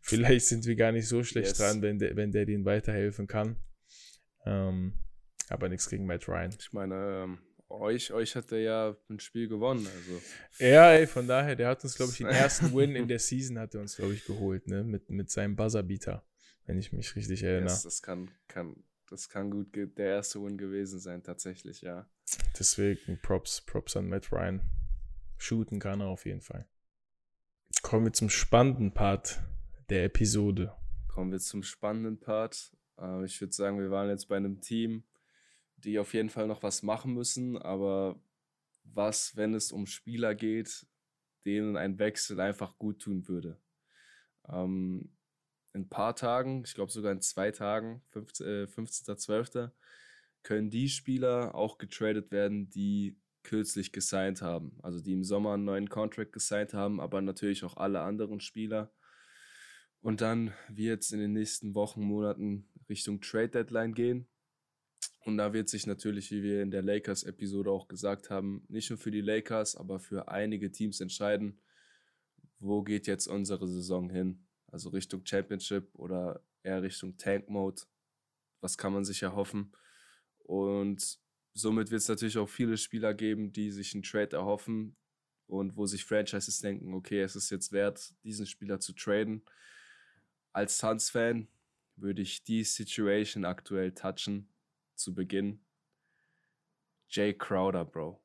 vielleicht 0.00 0.46
sind 0.46 0.64
wir 0.64 0.76
gar 0.76 0.92
nicht 0.92 1.08
so 1.08 1.22
schlecht 1.22 1.48
yes. 1.48 1.58
dran, 1.58 1.82
wenn 1.82 1.98
der, 1.98 2.16
wenn 2.16 2.32
der 2.32 2.46
denen 2.46 2.64
weiterhelfen 2.64 3.26
kann. 3.26 3.56
Ähm, 4.46 4.94
aber 5.50 5.68
nichts 5.68 5.90
gegen 5.90 6.06
Matt 6.06 6.26
Ryan. 6.26 6.54
Ich 6.58 6.72
meine, 6.72 7.24
ähm, 7.24 7.38
euch, 7.68 8.12
euch 8.12 8.36
hat 8.36 8.52
er 8.52 8.58
ja 8.58 8.96
ein 9.08 9.20
Spiel 9.20 9.48
gewonnen. 9.48 9.86
Also. 9.86 10.22
Ja, 10.58 10.92
ey, 10.92 11.06
von 11.06 11.26
daher, 11.26 11.56
der 11.56 11.68
hat 11.68 11.82
uns, 11.84 11.94
glaube 11.94 12.12
ich, 12.12 12.18
den 12.18 12.26
ersten 12.28 12.74
Win 12.74 12.96
in 12.96 13.08
der 13.08 13.18
Season 13.18 13.58
hat 13.58 13.74
er 13.74 13.80
uns, 13.80 13.96
glaube 13.96 14.14
ich, 14.14 14.24
geholt, 14.24 14.66
ne? 14.68 14.84
Mit, 14.84 15.10
mit 15.10 15.30
seinem 15.30 15.56
Buzzerbeater, 15.56 16.24
wenn 16.66 16.78
ich 16.78 16.92
mich 16.92 17.14
richtig 17.16 17.42
erinnere. 17.42 17.70
Yes, 17.70 17.82
das 17.82 18.02
kann, 18.02 18.30
kann, 18.48 18.76
das 19.08 19.28
kann 19.28 19.50
gut 19.50 19.74
der 19.74 20.06
erste 20.06 20.42
Win 20.42 20.58
gewesen 20.58 21.00
sein, 21.00 21.22
tatsächlich, 21.22 21.82
ja. 21.82 22.08
Deswegen 22.58 23.18
Props, 23.20 23.60
Props 23.60 23.96
an 23.96 24.08
Matt 24.08 24.32
Ryan. 24.32 24.60
Shooten 25.38 25.78
kann 25.78 26.00
er 26.00 26.06
auf 26.06 26.24
jeden 26.24 26.40
Fall. 26.40 26.66
Kommen 27.82 28.06
wir 28.06 28.12
zum 28.12 28.30
spannenden 28.30 28.92
Part 28.92 29.40
der 29.90 30.04
Episode. 30.04 30.74
Kommen 31.08 31.30
wir 31.30 31.38
zum 31.38 31.62
spannenden 31.62 32.18
Part. 32.18 32.72
Äh, 32.98 33.24
ich 33.24 33.40
würde 33.40 33.52
sagen, 33.52 33.78
wir 33.78 33.90
waren 33.90 34.08
jetzt 34.08 34.28
bei 34.28 34.36
einem 34.36 34.60
Team, 34.60 35.04
die 35.76 35.98
auf 35.98 36.14
jeden 36.14 36.30
Fall 36.30 36.46
noch 36.46 36.62
was 36.62 36.82
machen 36.82 37.14
müssen, 37.14 37.56
aber 37.58 38.20
was, 38.84 39.36
wenn 39.36 39.54
es 39.54 39.72
um 39.72 39.86
Spieler 39.86 40.34
geht, 40.34 40.86
denen 41.44 41.76
ein 41.76 41.98
Wechsel 41.98 42.40
einfach 42.40 42.78
gut 42.78 43.00
tun 43.00 43.28
würde. 43.28 43.60
Ähm, 44.48 45.10
in 45.72 45.82
ein 45.82 45.88
paar 45.88 46.16
Tagen, 46.16 46.62
ich 46.64 46.74
glaube 46.74 46.90
sogar 46.90 47.12
in 47.12 47.20
zwei 47.20 47.50
Tagen, 47.50 48.02
15, 48.10 48.46
äh, 48.46 48.66
15.12., 48.66 49.70
können 50.42 50.70
die 50.70 50.88
Spieler 50.88 51.54
auch 51.54 51.76
getradet 51.76 52.30
werden, 52.30 52.70
die 52.70 53.18
kürzlich 53.42 53.92
gesigned 53.92 54.42
haben. 54.42 54.78
Also 54.82 55.00
die 55.00 55.12
im 55.12 55.24
Sommer 55.24 55.54
einen 55.54 55.64
neuen 55.64 55.88
Contract 55.88 56.32
gesigned 56.32 56.74
haben, 56.74 57.00
aber 57.00 57.20
natürlich 57.20 57.64
auch 57.64 57.76
alle 57.76 58.00
anderen 58.00 58.40
Spieler. 58.40 58.92
Und 60.00 60.20
dann 60.20 60.52
wird 60.68 61.02
es 61.02 61.12
in 61.12 61.20
den 61.20 61.32
nächsten 61.32 61.74
Wochen, 61.74 62.02
Monaten 62.02 62.68
Richtung 62.88 63.20
Trade 63.20 63.48
Deadline 63.48 63.94
gehen. 63.94 64.28
Und 65.26 65.38
da 65.38 65.52
wird 65.52 65.68
sich 65.68 65.88
natürlich, 65.88 66.30
wie 66.30 66.44
wir 66.44 66.62
in 66.62 66.70
der 66.70 66.82
Lakers-Episode 66.82 67.68
auch 67.68 67.88
gesagt 67.88 68.30
haben, 68.30 68.64
nicht 68.68 68.90
nur 68.90 68.96
für 68.96 69.10
die 69.10 69.22
Lakers, 69.22 69.74
aber 69.74 69.98
für 69.98 70.28
einige 70.28 70.70
Teams 70.70 71.00
entscheiden, 71.00 71.60
wo 72.60 72.84
geht 72.84 73.08
jetzt 73.08 73.26
unsere 73.26 73.66
Saison 73.66 74.08
hin. 74.08 74.46
Also 74.68 74.90
Richtung 74.90 75.26
Championship 75.26 75.92
oder 75.96 76.44
eher 76.62 76.80
Richtung 76.80 77.16
Tank 77.16 77.48
Mode. 77.48 77.82
Was 78.60 78.78
kann 78.78 78.92
man 78.92 79.04
sich 79.04 79.20
erhoffen? 79.20 79.72
Und 80.38 81.18
somit 81.54 81.90
wird 81.90 82.02
es 82.02 82.08
natürlich 82.08 82.38
auch 82.38 82.48
viele 82.48 82.76
Spieler 82.76 83.12
geben, 83.12 83.52
die 83.52 83.72
sich 83.72 83.94
einen 83.94 84.04
Trade 84.04 84.36
erhoffen 84.36 84.94
und 85.48 85.76
wo 85.76 85.86
sich 85.86 86.04
Franchises 86.04 86.60
denken, 86.60 86.94
okay, 86.94 87.20
es 87.20 87.34
ist 87.34 87.50
jetzt 87.50 87.72
wert, 87.72 88.14
diesen 88.22 88.46
Spieler 88.46 88.78
zu 88.78 88.92
traden. 88.92 89.44
Als 90.52 90.78
Suns-Fan 90.78 91.48
würde 91.96 92.22
ich 92.22 92.44
die 92.44 92.62
Situation 92.62 93.44
aktuell 93.44 93.90
touchen 93.90 94.52
zu 94.96 95.14
Beginn. 95.14 95.64
Jay 97.08 97.34
Crowder, 97.34 97.84
Bro. 97.84 98.22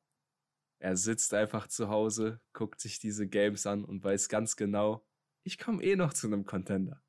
Er 0.78 0.96
sitzt 0.96 1.32
einfach 1.34 1.68
zu 1.68 1.88
Hause, 1.88 2.40
guckt 2.52 2.80
sich 2.80 2.98
diese 2.98 3.28
Games 3.28 3.66
an 3.66 3.84
und 3.84 4.02
weiß 4.02 4.28
ganz 4.28 4.56
genau, 4.56 5.06
ich 5.44 5.58
komme 5.58 5.82
eh 5.82 5.96
noch 5.96 6.12
zu 6.12 6.26
einem 6.26 6.44
Contender. 6.44 7.02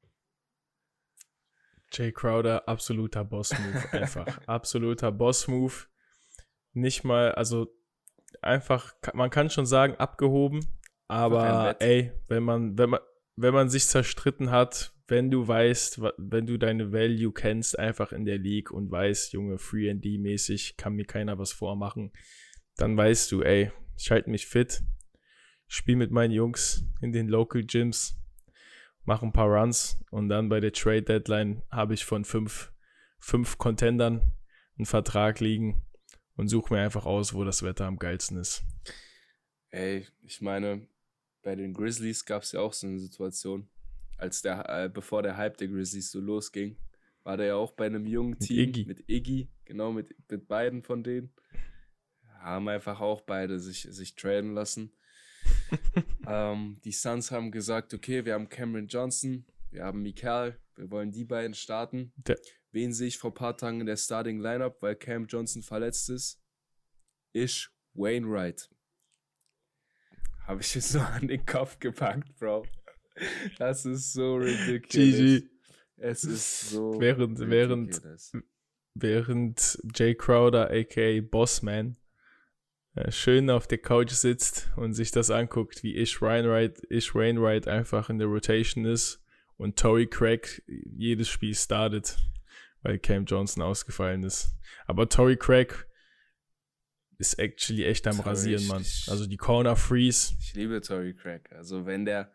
Jay 1.91 2.11
Crowder, 2.11 2.67
absoluter 2.67 3.23
Boss-Move, 3.23 3.91
einfach. 3.93 4.47
absoluter 4.47 5.11
Boss-Move. 5.11 5.73
Nicht 6.73 7.03
mal, 7.03 7.31
also 7.33 7.75
einfach, 8.41 8.95
man 9.13 9.29
kann 9.29 9.49
schon 9.49 9.65
sagen, 9.65 9.95
abgehoben, 9.95 10.67
aber 11.07 11.79
ey, 11.81 12.11
wenn 12.27 12.43
man, 12.43 12.77
wenn 12.77 12.89
man, 12.91 12.99
wenn 13.35 13.53
man 13.53 13.69
sich 13.69 13.85
zerstritten 13.85 14.49
hat, 14.51 14.93
wenn 15.07 15.29
du 15.29 15.47
weißt, 15.47 16.01
wenn 16.17 16.47
du 16.47 16.57
deine 16.57 16.91
Value 16.91 17.33
kennst, 17.33 17.77
einfach 17.77 18.11
in 18.11 18.25
der 18.25 18.37
League 18.37 18.71
und 18.71 18.89
weißt, 18.89 19.33
Junge, 19.33 19.57
Free 19.57 19.89
and 19.89 20.03
D-mäßig 20.03 20.77
kann 20.77 20.93
mir 20.93 21.05
keiner 21.05 21.37
was 21.37 21.51
vormachen, 21.51 22.11
dann 22.77 22.95
weißt 22.95 23.31
du, 23.31 23.41
ey, 23.41 23.71
ich 23.97 24.11
halte 24.11 24.29
mich 24.29 24.47
fit, 24.47 24.81
spiel 25.67 25.95
mit 25.95 26.11
meinen 26.11 26.31
Jungs 26.31 26.85
in 27.01 27.11
den 27.11 27.27
Local 27.27 27.63
Gyms, 27.63 28.17
mache 29.03 29.25
ein 29.25 29.33
paar 29.33 29.47
Runs 29.47 30.03
und 30.11 30.29
dann 30.29 30.49
bei 30.49 30.59
der 30.59 30.71
Trade 30.71 31.03
Deadline 31.03 31.63
habe 31.69 31.93
ich 31.93 32.05
von 32.05 32.23
fünf, 32.23 32.71
fünf 33.19 33.57
Contendern 33.57 34.31
einen 34.77 34.85
Vertrag 34.85 35.39
liegen 35.39 35.85
und 36.35 36.47
suche 36.47 36.73
mir 36.73 36.81
einfach 36.81 37.05
aus, 37.05 37.33
wo 37.33 37.43
das 37.43 37.61
Wetter 37.63 37.85
am 37.85 37.99
geilsten 37.99 38.37
ist. 38.37 38.63
Ey, 39.69 40.07
ich 40.21 40.41
meine, 40.41 40.87
bei 41.41 41.55
den 41.55 41.73
Grizzlies 41.73 42.25
gab 42.25 42.43
es 42.43 42.53
ja 42.53 42.61
auch 42.61 42.73
so 42.73 42.87
eine 42.87 42.99
Situation, 42.99 43.67
als 44.17 44.41
der, 44.41 44.67
äh, 44.69 44.89
bevor 44.89 45.23
der 45.23 45.37
Hype 45.37 45.57
der 45.57 45.67
Grizzlies 45.67 46.11
so 46.11 46.19
losging, 46.19 46.77
war 47.23 47.37
der 47.37 47.47
ja 47.47 47.55
auch 47.55 47.71
bei 47.71 47.85
einem 47.85 48.05
jungen 48.05 48.37
Team 48.39 48.57
mit 48.57 48.67
Iggy, 48.67 48.85
mit 48.85 49.09
Iggy 49.09 49.51
genau, 49.65 49.91
mit, 49.91 50.15
mit 50.29 50.47
beiden 50.47 50.83
von 50.83 51.03
denen. 51.03 51.33
haben 52.39 52.67
einfach 52.67 52.99
auch 52.99 53.21
beide 53.21 53.59
sich, 53.59 53.87
sich 53.89 54.15
traden 54.15 54.53
lassen. 54.53 54.91
ähm, 56.27 56.79
die 56.83 56.91
Suns 56.91 57.31
haben 57.31 57.51
gesagt, 57.51 57.93
okay, 57.93 58.25
wir 58.25 58.33
haben 58.33 58.49
Cameron 58.49 58.87
Johnson, 58.87 59.45
wir 59.71 59.83
haben 59.83 60.01
Mikael, 60.01 60.59
wir 60.75 60.91
wollen 60.91 61.11
die 61.11 61.25
beiden 61.25 61.53
starten. 61.53 62.13
Der 62.15 62.37
Wen 62.73 62.91
sehe 62.91 63.07
ich 63.07 63.19
vor 63.19 63.29
ein 63.29 63.35
paar 63.35 63.55
Tagen 63.55 63.81
in 63.81 63.85
der 63.85 63.97
Starting 63.97 64.39
Lineup, 64.39 64.81
weil 64.81 64.95
Cam 64.95 65.27
Johnson 65.27 65.61
verletzt 65.61 66.09
ist? 66.09 66.41
Ish 67.31 67.71
Wainwright. 67.93 68.67
Habe 70.47 70.61
ich 70.61 70.75
es 70.75 70.89
so 70.89 70.99
an 70.99 71.27
den 71.27 71.45
Kopf 71.45 71.77
gepackt, 71.77 72.35
Bro. 72.39 72.65
Das 73.57 73.85
ist 73.85 74.13
so 74.13 74.35
ridiculous. 74.35 75.15
GG. 75.15 75.49
Es 75.97 76.23
ist 76.23 76.71
so. 76.71 76.99
Während, 76.99 77.39
während, 77.39 78.01
während 78.93 79.79
Jay 79.95 80.15
Crowder, 80.15 80.69
aka 80.71 81.21
Bossman, 81.21 81.97
äh, 82.95 83.11
schön 83.11 83.49
auf 83.49 83.67
der 83.67 83.79
Couch 83.79 84.11
sitzt 84.11 84.71
und 84.75 84.93
sich 84.93 85.11
das 85.11 85.31
anguckt, 85.31 85.83
wie 85.83 85.95
Ish 85.95 86.21
Wainwright, 86.21 86.81
Ish 86.89 87.15
Wainwright 87.15 87.67
einfach 87.67 88.09
in 88.09 88.17
der 88.19 88.27
Rotation 88.27 88.85
ist 88.85 89.23
und 89.57 89.79
Tory 89.79 90.07
Craig 90.07 90.63
jedes 90.67 91.29
Spiel 91.29 91.55
startet, 91.55 92.17
weil 92.81 92.99
Cam 92.99 93.25
Johnson 93.25 93.63
ausgefallen 93.63 94.23
ist. 94.23 94.55
Aber 94.85 95.09
Tory 95.09 95.37
Craig 95.37 95.87
ist 97.17 97.39
actually 97.39 97.85
echt 97.85 98.05
am 98.07 98.17
Tory, 98.17 98.29
Rasieren, 98.29 98.67
Mann. 98.67 98.85
Also 99.07 99.25
die 99.25 99.37
Corner 99.37 99.75
Freeze. 99.75 100.33
Ich 100.39 100.53
liebe 100.53 100.81
Tory 100.81 101.13
Craig. 101.13 101.49
Also 101.51 101.85
wenn 101.85 102.05
der, 102.05 102.31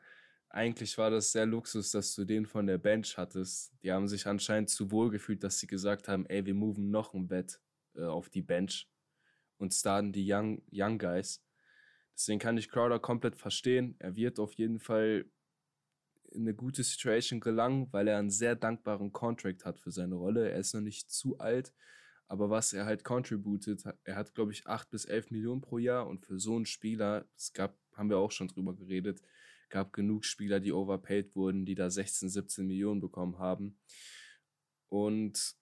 eigentlich 0.50 0.96
war 0.98 1.11
das 1.11 1.32
sehr 1.32 1.46
Luxus, 1.46 1.90
dass 1.90 2.14
du 2.14 2.24
den 2.24 2.46
von 2.46 2.66
der 2.66 2.78
Bench 2.78 3.16
hattest. 3.18 3.72
Die 3.82 3.92
haben 3.92 4.08
sich 4.08 4.26
anscheinend 4.26 4.70
zu 4.70 4.90
wohl 4.90 5.11
gefühlt, 5.11 5.44
dass 5.44 5.58
sie 5.58 5.66
gesagt 5.66 6.08
haben, 6.08 6.26
ey, 6.26 6.44
wir 6.46 6.54
moven 6.54 6.90
noch 6.90 7.14
ein 7.14 7.28
Bett 7.28 7.61
äh, 7.94 8.04
auf 8.04 8.30
die 8.30 8.42
Bench 8.42 8.88
und 9.58 9.74
starten 9.74 10.12
die 10.12 10.26
Young, 10.30 10.62
Young 10.72 10.98
Guys. 10.98 11.44
Deswegen 12.14 12.38
kann 12.38 12.56
ich 12.56 12.70
Crowder 12.70 12.98
komplett 12.98 13.37
verstehen. 13.37 13.94
Er 13.98 14.16
wird 14.16 14.38
auf 14.38 14.54
jeden 14.54 14.80
Fall 14.80 15.26
in 16.30 16.42
eine 16.42 16.54
gute 16.54 16.82
Situation 16.82 17.40
gelangen, 17.40 17.88
weil 17.92 18.08
er 18.08 18.18
einen 18.18 18.30
sehr 18.30 18.56
dankbaren 18.56 19.12
Contract 19.12 19.64
hat 19.64 19.80
für 19.80 19.92
seine 19.92 20.14
Rolle. 20.14 20.50
Er 20.50 20.58
ist 20.58 20.74
noch 20.74 20.80
nicht 20.80 21.11
zu 21.11 21.38
alt, 21.38 21.72
aber 22.26 22.50
was 22.50 22.72
er 22.72 22.84
halt 22.84 23.04
contributed, 23.04 23.82
er 24.04 24.16
hat, 24.16 24.34
glaube 24.34 24.52
ich, 24.52 24.66
8 24.66 24.90
bis 24.90 25.04
11 25.04 25.30
Millionen 25.30 25.61
pro 25.61 25.78
Jahr 25.78 26.06
und 26.06 26.26
für 26.26 26.38
so 26.38 26.56
einen 26.56 26.66
Spieler, 26.66 27.26
es 27.37 27.52
gab, 27.52 27.78
haben 27.94 28.11
wir 28.11 28.18
auch 28.18 28.32
schon 28.32 28.48
drüber 28.48 28.74
geredet, 28.74 29.22
gab 29.70 29.92
genug 29.92 30.24
Spieler, 30.24 30.61
die 30.61 30.72
overpaid 30.72 31.35
wurden, 31.37 31.66
die 31.66 31.74
da 31.74 31.90
16, 31.90 32.28
17 32.28 32.66
Millionen 32.66 33.00
bekommen 33.00 33.38
haben. 33.38 33.78
Und 34.88 35.57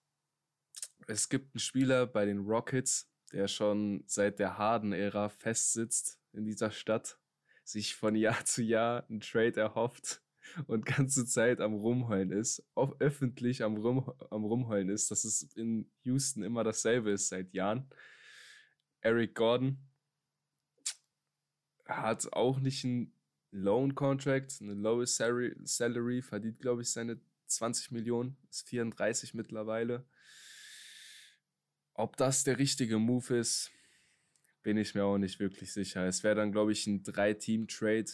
es 1.07 1.29
gibt 1.29 1.53
einen 1.53 1.59
Spieler 1.59 2.07
bei 2.07 2.25
den 2.25 2.39
Rockets, 2.39 3.11
der 3.31 3.47
schon 3.47 4.03
seit 4.07 4.39
der 4.39 4.57
Harden-Ära 4.57 5.29
festsitzt 5.29 6.19
in 6.33 6.45
dieser 6.45 6.71
Stadt, 6.71 7.19
sich 7.63 7.95
von 7.95 8.15
Jahr 8.15 8.45
zu 8.45 8.63
Jahr 8.63 9.05
einen 9.09 9.19
Trade 9.19 9.59
erhofft 9.59 10.21
und 10.67 10.85
ganze 10.85 11.25
Zeit 11.25 11.59
am 11.59 11.73
Rumheulen 11.73 12.31
ist, 12.31 12.65
öffentlich 12.99 13.63
am, 13.63 13.77
Rum, 13.77 14.11
am 14.29 14.45
Rumheulen 14.45 14.89
ist, 14.89 15.11
dass 15.11 15.23
es 15.23 15.43
in 15.55 15.91
Houston 16.03 16.43
immer 16.43 16.63
dasselbe 16.63 17.11
ist 17.11 17.29
seit 17.29 17.53
Jahren. 17.53 17.89
Eric 19.01 19.35
Gordon 19.35 19.77
hat 21.85 22.31
auch 22.33 22.59
nicht 22.59 22.83
einen 22.85 23.13
Loan 23.57 23.95
Contract, 23.95 24.57
eine 24.61 24.73
low 24.73 25.03
Salary, 25.05 26.21
verdient, 26.21 26.59
glaube 26.59 26.83
ich, 26.83 26.91
seine 26.91 27.19
20 27.47 27.91
Millionen, 27.91 28.37
ist 28.49 28.67
34 28.69 29.33
mittlerweile. 29.33 30.05
Ob 31.93 32.15
das 32.17 32.43
der 32.43 32.59
richtige 32.59 32.99
Move 32.99 33.37
ist, 33.37 33.71
bin 34.61 34.77
ich 34.77 34.93
mir 34.93 35.05
auch 35.05 35.17
nicht 35.17 35.39
wirklich 35.39 35.73
sicher. 35.73 36.05
Es 36.05 36.23
wäre 36.23 36.35
dann, 36.35 36.51
glaube 36.51 36.71
ich, 36.71 36.85
ein 36.85 37.01
Drei-Team-Trade. 37.01 38.11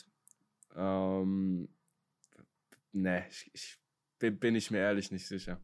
Ähm, 0.76 1.68
ne, 2.94 3.26
ich, 3.30 3.52
ich 3.54 3.78
bin, 4.20 4.40
bin 4.40 4.56
ich 4.56 4.72
mir 4.72 4.78
ehrlich 4.78 5.12
nicht 5.12 5.28
sicher. 5.28 5.60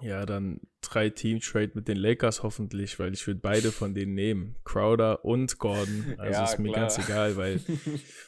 Ja, 0.00 0.26
dann 0.26 0.60
drei 0.80 1.10
Team-Trade 1.10 1.72
mit 1.74 1.86
den 1.86 1.96
Lakers 1.96 2.42
hoffentlich, 2.42 2.98
weil 2.98 3.12
ich 3.12 3.26
würde 3.26 3.40
beide 3.40 3.70
von 3.70 3.94
denen 3.94 4.14
nehmen. 4.14 4.56
Crowder 4.64 5.24
und 5.24 5.58
Gordon. 5.58 6.14
Also 6.18 6.40
ja, 6.40 6.44
ist 6.44 6.58
mir 6.58 6.72
klar. 6.72 6.80
ganz 6.80 6.98
egal, 6.98 7.36
weil. 7.36 7.60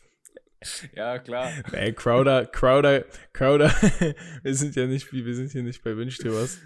ja, 0.94 1.18
klar. 1.18 1.50
Ey, 1.72 1.92
Crowder, 1.92 2.46
Crowder, 2.46 3.05
Crowder, 3.33 3.70
wir 4.42 4.55
sind 4.55 4.77
ja 4.77 4.87
nicht, 4.87 5.12
wir 5.12 5.35
sind 5.35 5.53
hier 5.53 5.62
nicht 5.62 5.83
bei 5.83 5.96
Wünsch 5.96 6.18
dir 6.18 6.33
was, 6.33 6.59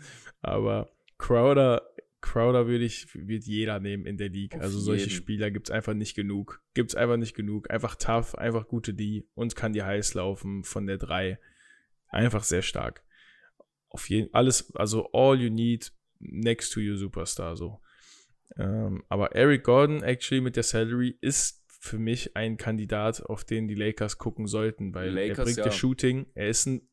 aber 0.43 0.91
Crowder 1.17 1.83
Crowder 2.21 2.67
würde 2.67 2.85
ich, 2.85 3.07
wird 3.15 3.45
jeder 3.45 3.79
nehmen 3.79 4.05
in 4.05 4.17
der 4.17 4.29
League. 4.29 4.55
Auf 4.55 4.63
also 4.63 4.79
solche 4.79 5.05
jeden. 5.05 5.17
Spieler 5.17 5.51
gibt 5.51 5.69
es 5.69 5.75
einfach 5.75 5.95
nicht 5.95 6.15
genug. 6.15 6.61
Gibt 6.75 6.91
es 6.91 6.95
einfach 6.97 7.17
nicht 7.17 7.35
genug. 7.35 7.71
Einfach 7.71 7.95
tough, 7.95 8.35
einfach 8.35 8.67
gute 8.67 8.93
D 8.93 9.27
und 9.35 9.55
kann 9.55 9.73
die 9.73 9.83
heiß 9.83 10.15
laufen 10.15 10.65
von 10.65 10.87
der 10.87 10.99
3. 10.99 11.39
Einfach 12.09 12.43
sehr 12.43 12.63
stark. 12.63 13.05
Auf 13.89 14.09
jeden 14.09 14.33
alles, 14.35 14.75
also 14.77 15.11
all 15.13 15.41
you 15.41 15.51
need 15.51 15.93
next 16.19 16.73
to 16.73 16.81
your 16.81 16.97
Superstar 16.97 17.57
so. 17.57 17.81
Ähm, 18.57 19.05
aber 19.09 19.35
Eric 19.35 19.65
Gordon 19.65 20.03
actually 20.03 20.41
mit 20.41 20.57
der 20.57 20.63
Salary 20.63 21.17
ist 21.21 21.65
für 21.81 21.99
mich 21.99 22.37
ein 22.37 22.57
Kandidat, 22.57 23.23
auf 23.23 23.45
den 23.45 23.69
die 23.69 23.75
Lakers 23.75 24.19
gucken 24.19 24.47
sollten, 24.47 24.95
weil 24.95 25.11
Lakers, 25.11 25.39
er 25.39 25.45
bringt 25.45 25.59
ja. 25.59 25.65
das 25.65 25.77
Shooting, 25.77 26.27
er 26.35 26.49
ist 26.49 26.67
ein, 26.67 26.89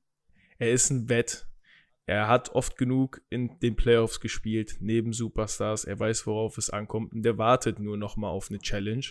er 0.59 0.71
ist 0.71 0.89
ein 0.91 1.09
Wett, 1.09 1.47
er 2.07 2.27
hat 2.27 2.49
oft 2.49 2.77
genug 2.77 3.21
in 3.29 3.59
den 3.59 3.75
Playoffs 3.75 4.19
gespielt, 4.19 4.77
neben 4.79 5.11
Superstars. 5.11 5.85
Er 5.85 5.99
weiß, 5.99 6.27
worauf 6.27 6.57
es 6.57 6.69
ankommt. 6.69 7.13
Und 7.13 7.23
der 7.23 7.37
wartet 7.37 7.79
nur 7.79 7.97
noch 7.97 8.15
mal 8.15 8.29
auf 8.29 8.49
eine 8.49 8.59
Challenge. 8.59 9.05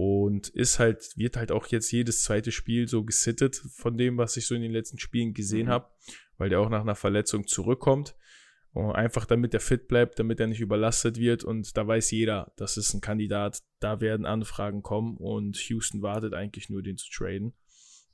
Und 0.00 0.46
ist 0.50 0.78
halt, 0.78 1.16
wird 1.16 1.36
halt 1.36 1.50
auch 1.50 1.66
jetzt 1.66 1.90
jedes 1.90 2.22
zweite 2.22 2.52
Spiel 2.52 2.86
so 2.86 3.02
gesittet 3.02 3.56
von 3.56 3.98
dem, 3.98 4.16
was 4.16 4.36
ich 4.36 4.46
so 4.46 4.54
in 4.54 4.62
den 4.62 4.70
letzten 4.70 5.00
Spielen 5.00 5.34
gesehen 5.34 5.66
mhm. 5.66 5.70
habe, 5.70 5.88
weil 6.36 6.48
der 6.48 6.60
auch 6.60 6.68
nach 6.68 6.82
einer 6.82 6.94
Verletzung 6.94 7.48
zurückkommt. 7.48 8.14
Und 8.72 8.92
einfach 8.92 9.24
damit 9.24 9.54
er 9.54 9.60
fit 9.60 9.88
bleibt, 9.88 10.20
damit 10.20 10.38
er 10.38 10.46
nicht 10.46 10.60
überlastet 10.60 11.18
wird. 11.18 11.42
Und 11.42 11.76
da 11.76 11.84
weiß 11.84 12.12
jeder, 12.12 12.52
das 12.54 12.76
ist 12.76 12.94
ein 12.94 13.00
Kandidat, 13.00 13.64
da 13.80 14.00
werden 14.00 14.24
Anfragen 14.24 14.84
kommen 14.84 15.16
und 15.16 15.56
Houston 15.68 16.00
wartet 16.00 16.32
eigentlich 16.32 16.70
nur, 16.70 16.80
den 16.80 16.96
zu 16.96 17.10
traden. 17.10 17.54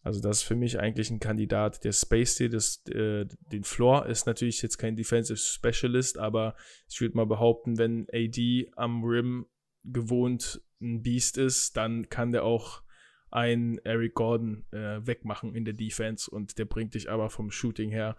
Also 0.00 0.22
das 0.22 0.38
ist 0.38 0.44
für 0.44 0.56
mich 0.56 0.80
eigentlich 0.80 1.10
ein 1.10 1.20
Kandidat, 1.20 1.84
der 1.84 1.92
Space 1.92 2.36
Day, 2.36 2.48
das, 2.48 2.82
äh, 2.86 3.26
den 3.52 3.64
Floor 3.64 4.06
ist 4.06 4.26
natürlich 4.26 4.62
jetzt 4.62 4.78
kein 4.78 4.96
Defensive 4.96 5.36
Specialist, 5.36 6.16
aber 6.16 6.56
ich 6.88 6.98
würde 7.02 7.14
mal 7.14 7.26
behaupten, 7.26 7.76
wenn 7.76 8.06
AD 8.10 8.70
am 8.74 9.04
Rim 9.04 9.44
gewohnt 9.84 10.62
ein 10.80 11.02
Beast 11.02 11.38
ist, 11.38 11.76
dann 11.76 12.08
kann 12.08 12.32
der 12.32 12.44
auch 12.44 12.82
einen 13.30 13.78
Eric 13.78 14.14
Gordon 14.14 14.64
äh, 14.70 15.06
wegmachen 15.06 15.54
in 15.54 15.64
der 15.64 15.74
Defense 15.74 16.30
und 16.30 16.58
der 16.58 16.66
bringt 16.66 16.94
dich 16.94 17.10
aber 17.10 17.30
vom 17.30 17.50
Shooting 17.50 17.90
her 17.90 18.16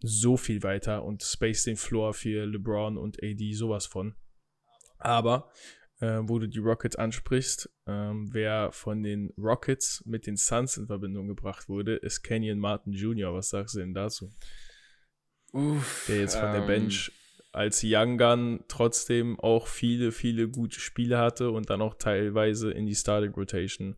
so 0.00 0.36
viel 0.36 0.62
weiter 0.62 1.04
und 1.04 1.22
Space 1.22 1.64
den 1.64 1.76
Floor 1.76 2.14
für 2.14 2.44
LeBron 2.44 2.98
und 2.98 3.22
AD 3.22 3.52
sowas 3.54 3.86
von. 3.86 4.14
Aber 4.98 5.50
äh, 6.00 6.20
wo 6.22 6.38
du 6.38 6.48
die 6.48 6.58
Rockets 6.58 6.96
ansprichst. 6.96 7.70
Ähm, 7.86 8.28
wer 8.32 8.72
von 8.72 9.02
den 9.02 9.32
Rockets 9.38 10.02
mit 10.06 10.26
den 10.26 10.36
Suns 10.36 10.76
in 10.76 10.86
Verbindung 10.86 11.28
gebracht 11.28 11.68
wurde, 11.68 11.96
ist 11.96 12.22
Kenyon 12.22 12.58
Martin 12.58 12.92
Jr. 12.92 13.32
Was 13.32 13.50
sagst 13.50 13.74
du 13.74 13.80
denn 13.80 13.94
dazu? 13.94 14.30
Uff, 15.52 16.06
Der 16.08 16.20
jetzt 16.20 16.36
von 16.36 16.48
ähm, 16.48 16.52
der 16.54 16.66
Bench 16.66 17.12
als 17.54 17.82
Young 17.84 18.18
Gun 18.18 18.64
trotzdem 18.68 19.38
auch 19.38 19.66
viele, 19.66 20.12
viele 20.12 20.48
gute 20.48 20.80
Spiele 20.80 21.18
hatte 21.18 21.50
und 21.50 21.70
dann 21.70 21.82
auch 21.82 21.94
teilweise 21.94 22.70
in 22.70 22.86
die 22.86 22.94
Starting 22.94 23.32
Rotation 23.32 23.96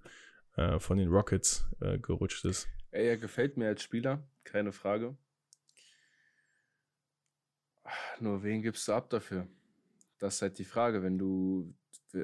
äh, 0.57 0.79
von 0.79 0.99
den 0.99 1.09
Rockets 1.09 1.67
äh, 1.81 1.99
gerutscht 1.99 2.45
ist. 2.45 2.69
Ey, 2.91 3.09
er 3.09 3.17
gefällt 3.17 3.57
mir 3.57 3.69
als 3.69 3.83
Spieler, 3.83 4.23
keine 4.45 4.73
Frage. 4.73 5.17
Nur 8.21 8.43
wen 8.43 8.63
gibst 8.63 8.89
du 8.89 8.93
ab 8.93 9.11
dafür? 9.11 9.47
Das 10.19 10.37
ist 10.37 10.43
halt 10.43 10.59
die 10.59 10.65
Frage, 10.65 11.03
wenn 11.03 11.19
du 11.19 11.75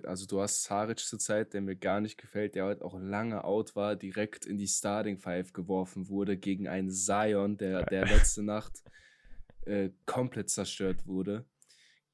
also 0.04 0.26
du 0.26 0.40
hast 0.40 0.62
Saric 0.62 1.00
zurzeit, 1.00 1.52
der 1.52 1.60
mir 1.60 1.76
gar 1.76 2.00
nicht 2.00 2.16
gefällt, 2.16 2.54
der 2.54 2.64
halt 2.64 2.82
auch 2.82 2.98
lange 2.98 3.44
out 3.44 3.76
war, 3.76 3.96
direkt 3.96 4.46
in 4.46 4.56
die 4.56 4.68
Starting 4.68 5.18
Five 5.18 5.52
geworfen 5.52 6.08
wurde 6.08 6.36
gegen 6.36 6.68
einen 6.68 6.90
Zion, 6.90 7.58
der, 7.58 7.84
der 7.84 8.06
letzte 8.06 8.42
Nacht 8.42 8.82
äh, 9.66 9.90
komplett 10.06 10.50
zerstört 10.50 11.06
wurde. 11.06 11.44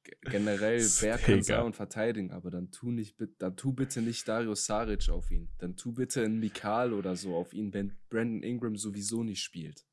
G 0.03 0.13
generell, 0.21 0.81
wer 1.01 1.17
kann 1.17 1.43
Zion 1.43 1.73
verteidigen, 1.73 2.31
aber 2.31 2.49
dann 2.49 2.71
tu, 2.71 2.91
nicht, 2.91 3.15
dann 3.37 3.55
tu 3.55 3.73
bitte 3.73 4.01
nicht 4.01 4.27
Dario 4.27 4.55
Saric 4.55 5.09
auf 5.09 5.29
ihn. 5.29 5.49
Dann 5.57 5.75
tu 5.75 5.93
bitte 5.93 6.23
einen 6.23 6.39
Mikal 6.39 6.93
oder 6.93 7.15
so 7.15 7.35
auf 7.35 7.53
ihn, 7.53 7.73
wenn 7.73 7.97
Brandon 8.09 8.43
Ingram 8.43 8.75
sowieso 8.75 9.23
nicht 9.23 9.41
spielt. 9.41 9.85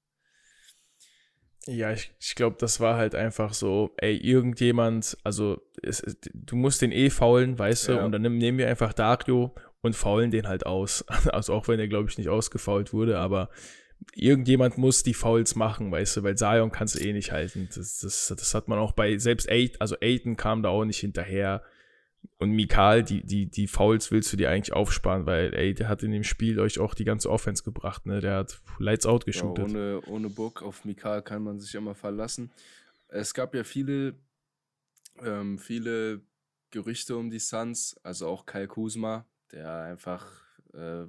Ja, 1.67 1.93
ich, 1.93 2.13
ich 2.21 2.37
glaube, 2.37 2.57
das 2.61 2.79
war 2.79 2.97
halt 2.97 3.17
einfach 3.17 3.53
so, 3.53 3.93
ey, 3.97 4.17
irgendjemand, 4.17 5.19
also 5.25 5.61
es, 5.83 6.01
du 6.33 6.55
musst 6.55 6.81
den 6.81 6.93
eh 6.93 7.11
faulen, 7.11 7.59
weißt 7.59 7.89
du, 7.89 7.93
ja. 7.93 8.05
und 8.05 8.13
dann 8.13 8.23
nehmen 8.23 8.59
wir 8.59 8.69
einfach 8.69 8.93
Dario 8.93 9.53
und 9.81 9.97
faulen 9.97 10.31
den 10.31 10.47
halt 10.47 10.65
aus. 10.65 11.05
Also 11.33 11.55
auch 11.55 11.67
wenn 11.67 11.81
er, 11.81 11.89
glaube 11.89 12.09
ich, 12.09 12.19
nicht 12.19 12.29
ausgefault 12.29 12.93
wurde, 12.93 13.19
aber 13.19 13.51
irgendjemand 14.15 14.79
muss 14.79 15.03
die 15.03 15.15
Fouls 15.15 15.55
machen, 15.55 15.91
weißt 15.91 16.17
du, 16.19 16.23
weil 16.23 16.37
Zion 16.37 16.73
kannst 16.73 16.97
du 16.97 17.01
eh 17.01 17.13
nicht 17.13 17.33
halten. 17.33 17.69
Das, 17.75 17.99
das, 17.99 18.29
das 18.29 18.55
hat 18.55 18.69
man 18.69 18.79
auch 18.79 18.93
bei, 18.93 19.19
selbst 19.19 19.51
Aiden, 19.51 19.81
also 19.81 19.97
Aiden 20.01 20.37
kam 20.37 20.63
da 20.63 20.71
auch 20.71 20.85
nicht 20.85 21.01
hinterher. 21.01 21.63
Und 22.39 22.51
Mikal, 22.51 23.05
die, 23.05 23.25
die, 23.25 23.47
die 23.47 23.67
Fouls 23.67 24.11
willst 24.11 24.33
du 24.33 24.37
dir 24.37 24.51
eigentlich 24.51 24.73
aufsparen, 24.73 25.27
weil, 25.27 25.55
ey, 25.55 25.75
der 25.75 25.89
hat 25.89 26.03
in 26.03 26.11
dem 26.11 26.25
Spiel 26.25 26.59
euch 26.59 26.79
auch 26.79 26.95
die 26.95 27.05
ganze 27.05 27.31
Offense 27.31 27.63
gebracht, 27.63 28.05
ne? 28.05 28.21
Der 28.21 28.37
hat 28.37 28.61
Lights 28.79 29.07
Out 29.07 29.27
geshootet. 29.27 29.69
Ja, 29.69 29.75
ohne, 29.75 30.01
ohne 30.07 30.29
Book 30.29 30.63
auf 30.63 30.85
Mikal 30.85 31.23
kann 31.23 31.43
man 31.45 31.61
sich 31.61 31.75
immer 31.75 31.95
verlassen. 31.95 32.51
Es 33.09 33.33
gab 33.33 33.55
ja 33.55 33.65
viele, 33.65 34.17
ähm, 35.23 35.59
viele 35.59 36.21
Gerüchte 36.71 37.17
um 37.17 37.31
die 37.31 37.39
Suns, 37.39 37.97
also 38.03 38.27
auch 38.27 38.45
Kyle 38.45 38.67
Kuzma, 38.67 39.25
der 39.53 39.83
einfach 39.83 40.27
äh, 40.75 41.07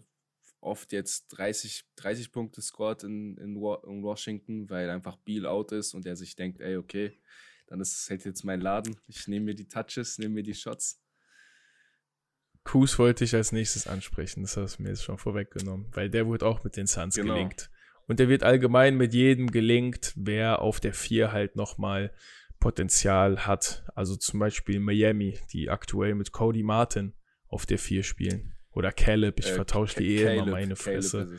oft 0.59 0.91
jetzt 0.91 1.27
30, 1.29 1.85
30 1.95 2.31
Punkte 2.31 2.61
scored 2.61 3.03
in, 3.03 3.37
in, 3.37 3.55
in, 3.55 4.03
Washington, 4.03 4.69
weil 4.69 4.89
einfach 4.89 5.17
Beal 5.17 5.45
out 5.45 5.71
ist 5.71 5.93
und 5.93 6.05
er 6.05 6.15
sich 6.15 6.35
denkt, 6.35 6.61
ey, 6.61 6.77
okay, 6.77 7.19
dann 7.67 7.79
ist 7.79 7.95
es 7.95 8.09
halt 8.09 8.25
jetzt 8.25 8.43
mein 8.43 8.61
Laden. 8.61 8.95
Ich 9.07 9.27
nehme 9.27 9.45
mir 9.45 9.55
die 9.55 9.67
Touches, 9.67 10.17
nehme 10.17 10.35
mir 10.35 10.43
die 10.43 10.55
Shots. 10.55 11.01
Kuz 12.63 12.99
wollte 12.99 13.23
ich 13.23 13.33
als 13.33 13.51
nächstes 13.51 13.87
ansprechen, 13.87 14.41
das 14.41 14.57
hast 14.57 14.77
du 14.77 14.83
mir 14.83 14.89
jetzt 14.89 15.03
schon 15.03 15.17
vorweggenommen, 15.17 15.87
weil 15.93 16.09
der 16.09 16.27
wurde 16.27 16.45
auch 16.45 16.63
mit 16.63 16.75
den 16.75 16.87
Suns 16.87 17.15
genau. 17.15 17.33
gelinkt. 17.33 17.71
Und 18.07 18.19
der 18.19 18.29
wird 18.29 18.43
allgemein 18.43 18.95
mit 18.95 19.13
jedem 19.13 19.51
gelinkt, 19.51 20.13
wer 20.15 20.61
auf 20.61 20.79
der 20.79 20.93
4 20.93 21.31
halt 21.31 21.55
nochmal 21.55 22.13
Potenzial 22.59 23.45
hat. 23.45 23.85
Also 23.95 24.15
zum 24.15 24.39
Beispiel 24.39 24.79
Miami, 24.79 25.39
die 25.51 25.69
aktuell 25.69 26.15
mit 26.15 26.31
Cody 26.31 26.63
Martin 26.63 27.13
auf 27.47 27.65
der 27.65 27.79
4 27.79 28.03
spielen. 28.03 28.56
Oder 28.77 28.91
Caleb, 28.91 29.39
ich 29.39 29.47
äh, 29.47 29.55
vertausche 29.55 29.97
die 29.97 30.17
eh 30.17 30.35
immer 30.35 30.45
meine 30.45 30.75
Fresse. 30.75 31.35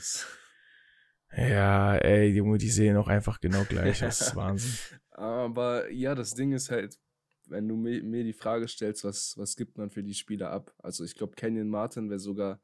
Ja, 1.31 1.97
ey, 1.97 2.31
Junge, 2.31 2.59
die 2.59 2.69
sehen 2.69 2.97
auch 2.97 3.07
einfach 3.07 3.39
genau 3.41 3.63
gleich 3.63 4.03
aus. 4.03 4.19
Das 4.19 4.29
ist 4.29 4.37
Wahnsinn. 4.37 4.73
Aber 5.13 5.89
ja, 5.93 6.17
das 6.17 6.35
Ding 6.35 6.51
ist 6.51 6.69
halt, 6.73 6.99
wenn 7.47 7.69
du 7.69 7.77
mir, 7.77 8.03
mir 8.03 8.25
die 8.25 8.33
Frage 8.33 8.67
stellst, 8.67 9.05
was, 9.05 9.35
was 9.37 9.55
gibt 9.55 9.79
man 9.79 9.89
für 9.89 10.03
die 10.03 10.15
Spieler 10.15 10.51
ab? 10.51 10.75
Also 10.79 11.05
ich 11.05 11.15
glaube, 11.15 11.37
Kenyon 11.37 11.69
Martin 11.69 12.11
wäre 12.11 12.19
sogar 12.19 12.61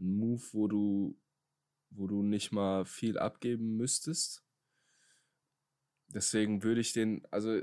ein 0.00 0.16
Move, 0.16 0.42
wo 0.52 0.68
du, 0.68 1.20
wo 1.90 2.06
du 2.06 2.22
nicht 2.22 2.50
mal 2.50 2.86
viel 2.86 3.18
abgeben 3.18 3.76
müsstest. 3.76 4.42
Deswegen 6.08 6.62
würde 6.62 6.80
ich 6.80 6.94
den, 6.94 7.26
also 7.30 7.60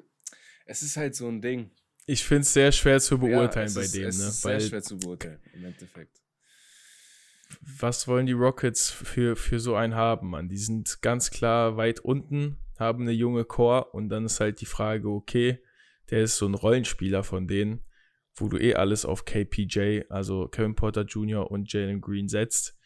es 0.67 0.83
ist 0.83 0.95
halt 0.95 1.15
so 1.15 1.27
ein 1.27 1.41
Ding. 1.41 1.71
Ich 2.05 2.23
finde 2.23 2.41
es 2.41 2.53
sehr 2.53 2.71
schwer 2.71 2.99
zu 2.99 3.17
beurteilen 3.17 3.69
ja, 3.69 3.73
bei 3.73 3.81
ist, 3.81 3.95
dem, 3.95 4.07
es 4.09 4.19
ne? 4.19 4.27
Ist 4.27 4.41
sehr 4.41 4.59
schwer 4.59 4.83
zu 4.83 4.99
beurteilen, 4.99 5.39
im 5.53 5.65
Endeffekt 5.65 6.21
was 7.61 8.07
wollen 8.07 8.25
die 8.25 8.31
Rockets 8.33 8.91
für, 8.91 9.35
für 9.35 9.59
so 9.59 9.75
einen 9.75 9.95
haben, 9.95 10.29
Mann? 10.29 10.49
Die 10.49 10.57
sind 10.57 11.01
ganz 11.01 11.31
klar 11.31 11.77
weit 11.77 11.99
unten, 11.99 12.57
haben 12.77 13.03
eine 13.03 13.11
junge 13.11 13.45
Core 13.45 13.85
und 13.91 14.09
dann 14.09 14.25
ist 14.25 14.39
halt 14.39 14.61
die 14.61 14.65
Frage, 14.65 15.09
okay, 15.09 15.59
der 16.09 16.23
ist 16.23 16.37
so 16.37 16.47
ein 16.47 16.55
Rollenspieler 16.55 17.23
von 17.23 17.47
denen, 17.47 17.81
wo 18.35 18.47
du 18.47 18.57
eh 18.57 18.75
alles 18.75 19.05
auf 19.05 19.25
KPJ, 19.25 20.03
also 20.09 20.47
Kevin 20.47 20.75
Porter 20.75 21.03
Jr. 21.03 21.49
und 21.49 21.71
Jalen 21.71 22.01
Green 22.01 22.27
setzt, 22.27 22.77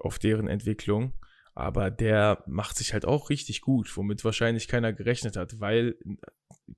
auf 0.00 0.18
deren 0.18 0.48
Entwicklung. 0.48 1.12
Aber 1.56 1.90
der 1.90 2.44
macht 2.46 2.76
sich 2.76 2.92
halt 2.92 3.06
auch 3.06 3.30
richtig 3.30 3.62
gut, 3.62 3.96
womit 3.96 4.26
wahrscheinlich 4.26 4.68
keiner 4.68 4.92
gerechnet 4.92 5.38
hat, 5.38 5.58
weil 5.58 5.96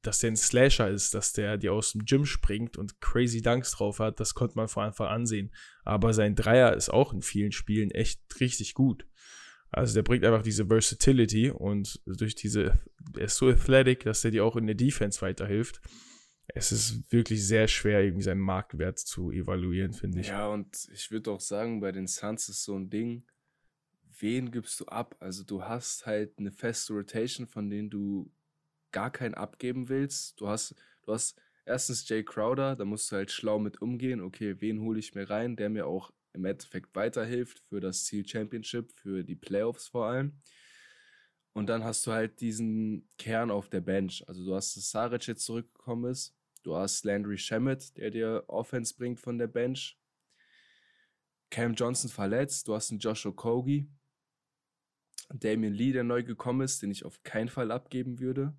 dass 0.02 0.20
der 0.20 0.30
ein 0.30 0.36
Slasher 0.36 0.88
ist, 0.88 1.14
dass 1.14 1.32
der 1.32 1.56
die 1.56 1.68
aus 1.68 1.92
dem 1.92 2.04
Gym 2.04 2.24
springt 2.24 2.76
und 2.76 3.00
crazy 3.00 3.42
Dunks 3.42 3.72
drauf 3.72 3.98
hat, 3.98 4.20
das 4.20 4.34
konnte 4.34 4.54
man 4.54 4.68
vor 4.68 4.84
Anfang 4.84 5.08
ansehen. 5.08 5.50
Aber 5.82 6.14
sein 6.14 6.36
Dreier 6.36 6.74
ist 6.74 6.90
auch 6.90 7.12
in 7.12 7.22
vielen 7.22 7.50
Spielen 7.50 7.90
echt 7.90 8.20
richtig 8.38 8.74
gut. 8.74 9.04
Also 9.70 9.94
der 9.94 10.04
bringt 10.04 10.24
einfach 10.24 10.42
diese 10.42 10.66
Versatility 10.66 11.50
und 11.50 12.00
durch 12.06 12.36
diese, 12.36 12.78
er 13.16 13.24
ist 13.24 13.36
so 13.36 13.48
athletic, 13.48 14.04
dass 14.04 14.24
er 14.24 14.30
dir 14.30 14.44
auch 14.44 14.54
in 14.54 14.66
der 14.66 14.76
Defense 14.76 15.20
weiterhilft. 15.22 15.80
Es 16.54 16.70
ist 16.70 17.10
wirklich 17.10 17.44
sehr 17.44 17.66
schwer, 17.66 18.04
irgendwie 18.04 18.22
seinen 18.22 18.40
Marktwert 18.40 19.00
zu 19.00 19.32
evaluieren, 19.32 19.92
finde 19.92 20.20
ich. 20.20 20.28
Ja, 20.28 20.46
und 20.46 20.88
ich 20.92 21.10
würde 21.10 21.32
auch 21.32 21.40
sagen, 21.40 21.80
bei 21.80 21.90
den 21.90 22.06
Suns 22.06 22.48
ist 22.48 22.62
so 22.62 22.76
ein 22.78 22.90
Ding, 22.90 23.24
wen 24.20 24.50
gibst 24.50 24.80
du 24.80 24.86
ab? 24.86 25.16
Also 25.20 25.44
du 25.44 25.64
hast 25.64 26.06
halt 26.06 26.38
eine 26.38 26.52
feste 26.52 26.92
Rotation, 26.92 27.46
von 27.46 27.70
denen 27.70 27.90
du 27.90 28.30
gar 28.92 29.10
keinen 29.10 29.34
abgeben 29.34 29.88
willst. 29.88 30.40
Du 30.40 30.48
hast, 30.48 30.74
du 31.02 31.12
hast 31.12 31.40
erstens 31.64 32.08
Jay 32.08 32.24
Crowder, 32.24 32.76
da 32.76 32.84
musst 32.84 33.10
du 33.10 33.16
halt 33.16 33.30
schlau 33.30 33.58
mit 33.58 33.80
umgehen. 33.82 34.20
Okay, 34.20 34.60
wen 34.60 34.80
hole 34.80 34.98
ich 34.98 35.14
mir 35.14 35.28
rein, 35.28 35.56
der 35.56 35.68
mir 35.68 35.86
auch 35.86 36.12
im 36.32 36.44
Endeffekt 36.44 36.94
weiterhilft 36.94 37.60
für 37.68 37.80
das 37.80 38.04
Ziel 38.04 38.26
Championship, 38.26 38.92
für 38.92 39.24
die 39.24 39.36
Playoffs 39.36 39.88
vor 39.88 40.06
allem. 40.06 40.40
Und 41.52 41.66
dann 41.66 41.82
hast 41.82 42.06
du 42.06 42.12
halt 42.12 42.40
diesen 42.40 43.08
Kern 43.18 43.50
auf 43.50 43.68
der 43.68 43.80
Bench. 43.80 44.24
Also 44.28 44.44
du 44.44 44.54
hast, 44.54 44.76
dass 44.76 44.90
Saric 44.90 45.26
jetzt 45.26 45.44
zurückgekommen 45.44 46.10
ist. 46.10 46.34
Du 46.62 46.76
hast 46.76 47.04
Landry 47.04 47.38
Shamet, 47.38 47.96
der 47.96 48.10
dir 48.10 48.44
Offense 48.46 48.94
bringt 48.94 49.20
von 49.20 49.38
der 49.38 49.48
Bench. 49.48 49.98
Cam 51.50 51.74
Johnson 51.74 52.10
verletzt. 52.10 52.68
Du 52.68 52.74
hast 52.74 52.90
einen 52.90 53.00
Joshua 53.00 53.32
Kogi. 53.32 53.88
Damian 55.28 55.72
Lee, 55.72 55.92
der 55.92 56.04
neu 56.04 56.22
gekommen 56.22 56.62
ist, 56.62 56.82
den 56.82 56.90
ich 56.90 57.04
auf 57.04 57.22
keinen 57.22 57.48
Fall 57.48 57.70
abgeben 57.70 58.18
würde. 58.18 58.54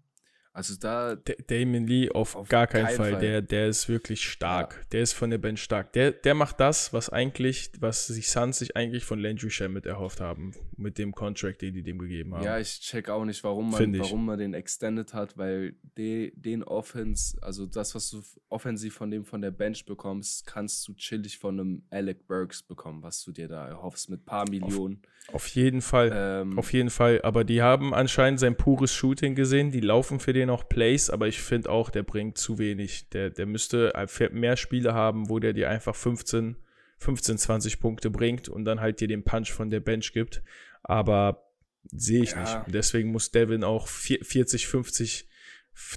Also 0.60 0.76
da. 0.78 1.15
D 1.15 1.38
Damon 1.48 1.88
Lee 1.88 2.12
auf, 2.12 2.36
auf 2.36 2.50
gar 2.50 2.67
keinen, 2.67 2.88
keinen 2.88 2.98
Fall. 2.98 3.12
Fall. 3.13 3.22
Der, 3.22 3.41
der 3.41 3.69
ist 3.69 3.88
wirklich 3.88 4.22
stark. 4.22 4.74
Ja. 4.74 4.88
Der 4.91 5.02
ist 5.04 5.13
von 5.13 5.30
der 5.30 5.38
Bench 5.38 5.63
stark. 5.63 5.93
Der, 5.93 6.12
der 6.12 6.36
macht 6.36 6.60
das, 6.60 6.91
was 6.91 7.10
eigentlich, 7.10 7.72
was 7.80 8.08
sich 8.08 8.30
Suns 8.30 8.60
sich 8.60 8.76
eigentlich 8.76 9.06
von 9.06 9.19
Landry 9.19 9.50
Shamet 9.50 9.86
erhofft 9.86 10.19
haben, 10.19 10.54
mit 10.76 10.98
dem 10.98 11.13
Contract, 11.13 11.62
den 11.62 11.76
die 11.76 11.82
dem 11.82 11.98
gegeben 11.98 12.36
haben. 12.36 12.43
Ja, 12.43 12.60
ich 12.60 12.82
check 12.82 13.08
auch 13.08 13.24
nicht, 13.24 13.41
warum 13.45 13.72
man, 13.72 14.00
warum 14.00 14.26
man 14.26 14.38
den 14.38 14.54
extended 14.54 15.13
hat, 15.13 15.38
weil 15.38 15.76
de, 15.98 16.34
den 16.36 16.62
Offense, 16.65 17.38
also 17.41 17.65
das, 17.65 17.95
was 17.95 18.10
du 18.10 18.22
offensiv 18.50 18.95
von 18.95 19.10
dem 19.12 19.24
von 19.24 19.41
der 19.41 19.52
Bench 19.52 19.86
bekommst, 19.86 20.45
kannst 20.45 20.86
du 20.89 20.93
chillig 20.95 21.38
von 21.38 21.58
einem 21.58 21.84
Alec 21.89 22.28
Burks 22.28 22.63
bekommen, 22.63 23.02
was 23.02 23.24
du 23.24 23.32
dir 23.32 23.48
da 23.48 23.65
erhoffst 23.65 24.10
mit 24.10 24.26
paar 24.26 24.43
Millionen. 24.50 25.02
Auf, 25.28 25.36
auf 25.36 25.48
jeden 25.48 25.82
Fall. 25.82 26.12
Ähm, 26.13 26.60
auf 26.60 26.74
jeden 26.74 26.89
Fall. 26.89 27.22
Aber 27.22 27.45
die 27.45 27.62
haben 27.62 27.93
anscheinend 27.93 28.41
sein 28.41 28.58
pures 28.58 28.91
Shooting 28.91 29.36
gesehen. 29.36 29.72
Die 29.72 29.80
laufen 29.80 30.19
für 30.19 30.34
den 30.34 30.48
noch 30.49 30.67
Plays, 30.67 31.09
aber 31.09 31.27
ich 31.27 31.39
finde 31.41 31.69
auch, 31.69 31.89
der 31.89 32.03
bringt 32.03 32.38
zu 32.38 32.57
wenig. 32.57 33.09
Der, 33.09 33.29
der 33.29 33.45
müsste 33.45 33.93
mehr 34.31 34.57
Spiele 34.57 34.93
haben, 34.93 35.29
wo 35.29 35.39
der 35.39 35.53
dir 35.53 35.69
einfach 35.69 35.95
15, 35.95 36.57
15, 36.97 37.38
20 37.38 37.79
Punkte 37.79 38.09
bringt 38.09 38.49
und 38.49 38.65
dann 38.65 38.81
halt 38.81 38.99
dir 38.99 39.07
den 39.07 39.23
Punch 39.23 39.51
von 39.51 39.69
der 39.69 39.79
Bench 39.79 40.12
gibt. 40.12 40.41
Aber 40.83 41.49
sehe 41.91 42.23
ich 42.23 42.31
ja. 42.31 42.41
nicht. 42.41 42.67
Und 42.67 42.75
deswegen 42.75 43.12
muss 43.12 43.31
Devin 43.31 43.63
auch 43.63 43.88
40, 43.88 44.67
50, 44.67 45.29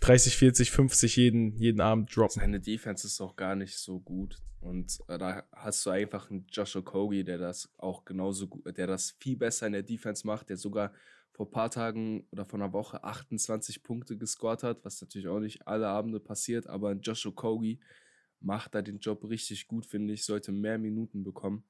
30, 0.00 0.36
40, 0.36 0.70
50 0.70 1.16
jeden, 1.16 1.56
jeden 1.56 1.80
Abend 1.80 2.14
droppen. 2.14 2.40
Seine 2.40 2.60
Defense 2.60 3.06
ist 3.06 3.20
auch 3.20 3.36
gar 3.36 3.56
nicht 3.56 3.78
so 3.78 3.98
gut. 3.98 4.36
Und 4.60 4.98
äh, 5.08 5.18
da 5.18 5.42
hast 5.52 5.84
du 5.86 5.90
einfach 5.90 6.30
einen 6.30 6.46
Joshua 6.52 6.82
Kogi, 6.82 7.24
der 7.24 7.38
das 7.38 7.68
auch 7.78 8.04
genauso 8.04 8.46
gut, 8.46 8.76
der 8.76 8.86
das 8.86 9.16
viel 9.18 9.36
besser 9.36 9.66
in 9.66 9.72
der 9.72 9.82
Defense 9.82 10.24
macht, 10.26 10.50
der 10.50 10.56
sogar 10.56 10.92
vor 11.33 11.47
ein 11.47 11.51
paar 11.51 11.71
Tagen 11.71 12.27
oder 12.31 12.45
vor 12.45 12.61
einer 12.61 12.73
Woche 12.73 13.03
28 13.03 13.83
Punkte 13.83 14.16
gescored 14.16 14.62
hat, 14.62 14.85
was 14.85 15.01
natürlich 15.01 15.29
auch 15.29 15.40
nicht 15.40 15.66
alle 15.66 15.88
Abende 15.88 16.21
passiert, 16.21 16.66
aber 16.66 16.92
Joshua 16.92 17.33
Kogi 17.33 17.81
macht 18.40 18.75
da 18.75 18.83
den 18.83 18.99
Job 18.99 19.25
richtig 19.29 19.66
gut, 19.66 19.87
finde 19.87 20.14
ich, 20.14 20.25
sollte 20.25 20.53
mehr 20.53 20.79
Minuten 20.79 21.25
bekommen. 21.25 21.64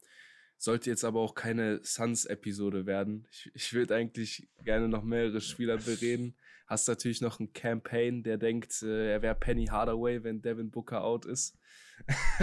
Sollte 0.58 0.90
jetzt 0.90 1.04
aber 1.04 1.20
auch 1.20 1.34
keine 1.34 1.80
Suns-Episode 1.82 2.86
werden. 2.86 3.26
Ich, 3.30 3.50
ich 3.54 3.72
würde 3.72 3.96
eigentlich 3.96 4.48
gerne 4.64 4.88
noch 4.88 5.02
mehrere 5.02 5.40
Spieler 5.40 5.76
bereden. 5.76 6.36
Hast 6.72 6.88
natürlich 6.88 7.20
noch 7.20 7.38
einen 7.38 7.52
Campaign, 7.52 8.22
der 8.22 8.38
denkt, 8.38 8.82
äh, 8.82 9.12
er 9.12 9.20
wäre 9.20 9.34
Penny 9.34 9.66
Hardaway, 9.66 10.24
wenn 10.24 10.40
Devin 10.40 10.70
Booker 10.70 11.04
out 11.04 11.26
ist. 11.26 11.54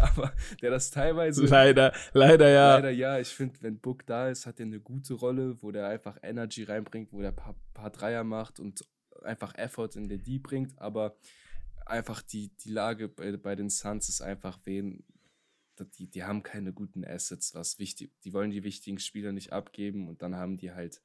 aber 0.00 0.32
der 0.62 0.70
das 0.70 0.92
teilweise. 0.92 1.44
Leider, 1.44 1.92
leider 2.12 2.48
ja. 2.48 2.76
Leider 2.76 2.90
ja. 2.90 3.18
Ich 3.18 3.30
finde, 3.30 3.60
wenn 3.62 3.80
Book 3.80 4.06
da 4.06 4.28
ist, 4.28 4.46
hat 4.46 4.60
er 4.60 4.66
eine 4.66 4.78
gute 4.78 5.14
Rolle, 5.14 5.60
wo 5.60 5.72
der 5.72 5.88
einfach 5.88 6.16
Energy 6.22 6.62
reinbringt, 6.62 7.12
wo 7.12 7.22
der 7.22 7.30
ein 7.30 7.34
paar, 7.34 7.56
paar 7.74 7.90
Dreier 7.90 8.22
macht 8.22 8.60
und 8.60 8.84
einfach 9.24 9.52
Effort 9.56 9.96
in 9.96 10.08
der 10.08 10.18
D 10.18 10.38
bringt. 10.38 10.78
Aber 10.78 11.16
einfach 11.86 12.22
die, 12.22 12.54
die 12.58 12.70
Lage 12.70 13.08
bei, 13.08 13.36
bei 13.36 13.56
den 13.56 13.68
Suns 13.68 14.08
ist 14.08 14.20
einfach, 14.20 14.60
wen, 14.62 15.02
die, 15.98 16.06
die 16.06 16.22
haben 16.22 16.44
keine 16.44 16.72
guten 16.72 17.04
Assets, 17.04 17.52
was 17.56 17.80
wichtig, 17.80 18.12
die 18.22 18.32
wollen 18.32 18.52
die 18.52 18.62
wichtigen 18.62 19.00
Spieler 19.00 19.32
nicht 19.32 19.52
abgeben 19.52 20.06
und 20.06 20.22
dann 20.22 20.36
haben 20.36 20.56
die 20.56 20.70
halt, 20.70 21.02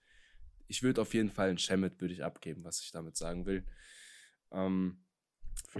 ich 0.70 0.84
würde 0.84 1.02
auf 1.02 1.14
jeden 1.14 1.32
Fall 1.32 1.50
einen 1.50 1.58
Shemet 1.58 2.00
würde 2.00 2.14
ich 2.14 2.24
abgeben, 2.24 2.64
was 2.64 2.82
ich 2.82 2.92
damit 2.92 3.18
sagen 3.18 3.46
will. 3.46 3.66
Ähm, 4.52 5.04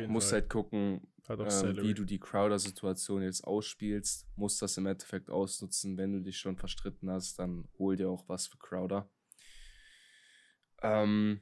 muss 0.08 0.34
halt 0.34 0.50
gucken, 0.50 1.08
ähm, 1.30 1.78
wie 1.82 1.94
du 1.94 2.04
die 2.04 2.20
Crowder-Situation 2.20 3.22
jetzt 3.22 3.44
ausspielst, 3.46 4.28
musst 4.36 4.62
das 4.62 4.78
im 4.78 4.88
Endeffekt 4.88 5.30
ausnutzen. 5.30 5.98
Wenn 5.98 6.12
du 6.12 6.22
dich 6.22 6.38
schon 6.38 6.58
verstritten 6.58 7.10
hast, 7.10 7.38
dann 7.38 7.68
hol 7.78 7.96
dir 7.96 8.10
auch 8.10 8.28
was 8.28 8.48
für 8.48 8.58
Crowder. 8.58 9.10
Ähm, 10.82 11.42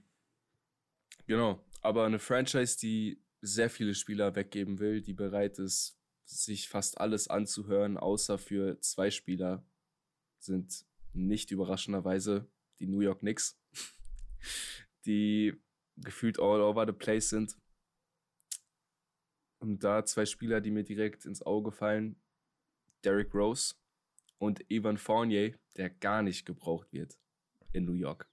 genau, 1.26 1.66
aber 1.82 2.06
eine 2.06 2.20
Franchise, 2.20 2.78
die 2.78 3.24
sehr 3.42 3.70
viele 3.70 3.96
Spieler 3.96 4.36
weggeben 4.36 4.80
will, 4.80 5.02
die 5.02 5.14
bereit 5.14 5.58
ist, 5.58 5.98
sich 6.26 6.68
fast 6.68 7.00
alles 7.00 7.30
anzuhören, 7.30 7.98
außer 7.98 8.38
für 8.38 8.80
zwei 8.82 9.10
Spieler, 9.10 9.66
sind 10.40 10.86
nicht 11.14 11.52
überraschenderweise 11.52 12.50
die 12.80 12.88
New 12.88 13.02
York 13.02 13.20
Knicks, 13.20 13.60
die 15.06 15.54
gefühlt 15.98 16.40
all 16.40 16.62
over 16.62 16.86
the 16.86 16.94
place 16.94 17.30
sind. 17.30 17.58
Und 19.60 19.84
da 19.84 20.06
zwei 20.06 20.26
Spieler, 20.26 20.62
die 20.62 20.72
mir 20.72 20.84
direkt 20.84 21.26
ins 21.26 21.42
Auge 21.42 21.72
fallen: 21.72 22.22
Derrick 23.04 23.34
Rose 23.34 23.76
und 24.38 24.70
Evan 24.70 24.98
Fournier, 24.98 25.58
der 25.76 25.90
gar 25.90 26.22
nicht 26.22 26.46
gebraucht 26.46 26.92
wird 26.92 27.18
in 27.74 27.86
New 27.86 27.94
York. 27.94 28.30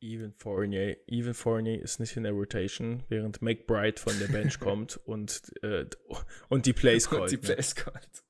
Even 0.00 0.32
Fournier, 0.32 0.96
Even 1.06 1.34
Fournier 1.34 1.80
ist 1.80 2.00
nicht 2.00 2.16
in 2.16 2.24
der 2.24 2.32
Rotation, 2.32 3.04
während 3.08 3.42
McBride 3.42 4.00
von 4.00 4.18
der 4.18 4.26
Bench 4.26 4.58
kommt 4.60 4.96
und, 4.96 5.52
äh, 5.62 5.86
und 6.48 6.66
die 6.66 6.72
Plays 6.72 7.08
callt. 7.08 7.22
Und 7.22 7.30
die 7.30 7.36
ne? 7.36 7.42
Plays 7.42 7.74
callt. 7.74 8.24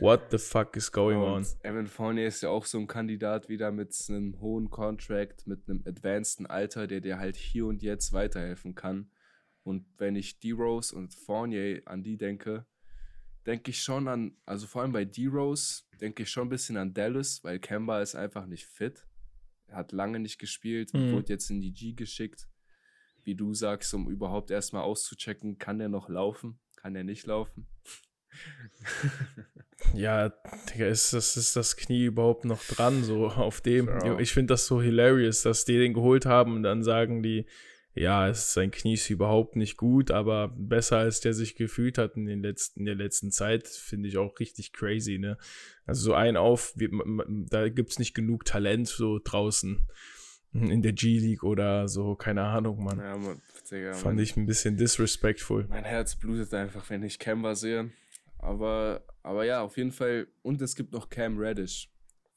What 0.00 0.30
the 0.30 0.38
fuck 0.38 0.76
is 0.76 0.90
going 0.90 1.18
und 1.18 1.24
on? 1.24 1.46
Evan 1.62 1.86
Fournier 1.86 2.26
ist 2.26 2.42
ja 2.42 2.48
auch 2.48 2.64
so 2.64 2.78
ein 2.78 2.86
Kandidat 2.86 3.48
wieder 3.48 3.70
mit 3.70 3.94
einem 4.08 4.40
hohen 4.40 4.70
Contract, 4.70 5.46
mit 5.46 5.68
einem 5.68 5.82
advanceden 5.86 6.46
Alter, 6.46 6.86
der 6.86 7.00
dir 7.00 7.18
halt 7.18 7.36
hier 7.36 7.66
und 7.66 7.82
jetzt 7.82 8.12
weiterhelfen 8.12 8.74
kann. 8.74 9.10
Und 9.62 9.86
wenn 9.98 10.16
ich 10.16 10.40
D-Rose 10.40 10.94
und 10.94 11.14
Fournier 11.14 11.82
an 11.84 12.02
die 12.02 12.16
denke, 12.16 12.66
denke 13.46 13.70
ich 13.70 13.82
schon 13.82 14.08
an, 14.08 14.36
also 14.44 14.66
vor 14.66 14.82
allem 14.82 14.92
bei 14.92 15.04
D-Rose, 15.04 15.82
denke 16.00 16.24
ich 16.24 16.30
schon 16.30 16.46
ein 16.46 16.50
bisschen 16.50 16.76
an 16.76 16.94
Dallas, 16.94 17.42
weil 17.44 17.58
Kemba 17.58 18.00
ist 18.00 18.14
einfach 18.14 18.46
nicht 18.46 18.66
fit. 18.66 19.06
Er 19.66 19.76
hat 19.76 19.92
lange 19.92 20.18
nicht 20.18 20.38
gespielt, 20.38 20.92
mhm. 20.92 21.12
wurde 21.12 21.32
jetzt 21.32 21.50
in 21.50 21.60
die 21.60 21.72
G 21.72 21.92
geschickt. 21.92 22.48
Wie 23.24 23.36
du 23.36 23.54
sagst, 23.54 23.94
um 23.94 24.08
überhaupt 24.10 24.50
erstmal 24.50 24.82
auszuchecken, 24.82 25.58
kann 25.58 25.78
der 25.78 25.88
noch 25.88 26.08
laufen, 26.08 26.58
kann 26.76 26.96
er 26.96 27.04
nicht 27.04 27.26
laufen. 27.26 27.66
Ja, 29.94 30.30
Digga, 30.72 30.86
ist 30.86 31.12
das, 31.12 31.36
ist 31.36 31.56
das 31.56 31.76
Knie 31.76 32.04
überhaupt 32.04 32.44
noch 32.44 32.62
dran, 32.64 33.04
so 33.04 33.26
auf 33.28 33.60
dem? 33.60 33.88
Ja. 33.88 34.18
Ich 34.18 34.32
finde 34.32 34.54
das 34.54 34.66
so 34.66 34.80
hilarious, 34.80 35.42
dass 35.42 35.64
die 35.64 35.78
den 35.78 35.94
geholt 35.94 36.26
haben 36.26 36.56
und 36.56 36.62
dann 36.62 36.82
sagen 36.82 37.22
die, 37.22 37.46
ja, 37.94 38.28
es, 38.28 38.54
sein 38.54 38.70
Knie 38.70 38.94
ist 38.94 39.10
überhaupt 39.10 39.56
nicht 39.56 39.76
gut, 39.76 40.10
aber 40.10 40.48
besser 40.48 40.98
als 40.98 41.20
der 41.20 41.34
sich 41.34 41.56
gefühlt 41.56 41.98
hat 41.98 42.16
in, 42.16 42.24
den 42.24 42.40
letzten, 42.40 42.80
in 42.80 42.86
der 42.86 42.94
letzten 42.94 43.30
Zeit, 43.30 43.68
finde 43.68 44.08
ich 44.08 44.16
auch 44.16 44.38
richtig 44.40 44.72
crazy, 44.72 45.18
ne? 45.18 45.36
Also 45.84 46.04
so 46.04 46.14
ein 46.14 46.36
auf, 46.36 46.72
wie, 46.76 46.88
da 47.50 47.68
gibt 47.68 47.90
es 47.90 47.98
nicht 47.98 48.14
genug 48.14 48.44
Talent 48.46 48.88
so 48.88 49.20
draußen 49.22 49.86
in 50.54 50.82
der 50.82 50.92
G-League 50.92 51.42
oder 51.44 51.88
so, 51.88 52.14
keine 52.14 52.42
Ahnung, 52.42 52.82
Mann. 52.82 52.98
Ja, 52.98 53.16
man, 53.16 53.40
Digga, 53.70 53.94
Fand 53.94 54.20
ich 54.20 54.36
ein 54.36 54.46
bisschen 54.46 54.76
disrespectful. 54.76 55.66
Mein 55.68 55.84
Herz 55.84 56.14
blutet 56.14 56.52
einfach, 56.54 56.88
wenn 56.90 57.02
ich 57.02 57.18
Kemba 57.18 57.54
sehe. 57.54 57.90
Aber, 58.42 59.06
aber 59.22 59.44
ja, 59.44 59.62
auf 59.62 59.76
jeden 59.78 59.92
Fall. 59.92 60.26
Und 60.42 60.60
es 60.60 60.74
gibt 60.76 60.92
noch 60.92 61.08
Cam 61.08 61.38
Reddish, 61.38 61.90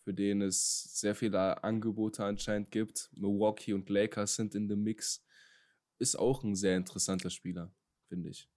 für 0.04 0.14
den 0.14 0.42
es 0.42 1.00
sehr 1.00 1.16
viele 1.16 1.64
Angebote 1.64 2.24
anscheinend 2.24 2.72
gibt. 2.72 3.10
Milwaukee 3.16 3.74
und 3.74 3.90
Lakers 3.90 4.36
sind 4.36 4.56
in 4.56 4.70
dem 4.70 4.84
Mix 4.84 5.26
ist 5.98 6.18
auch 6.18 6.44
ein 6.44 6.56
sehr 6.56 6.78
interessanter 6.78 7.30
Spieler, 7.30 7.74
finde 8.08 8.30
ich. 8.30 8.50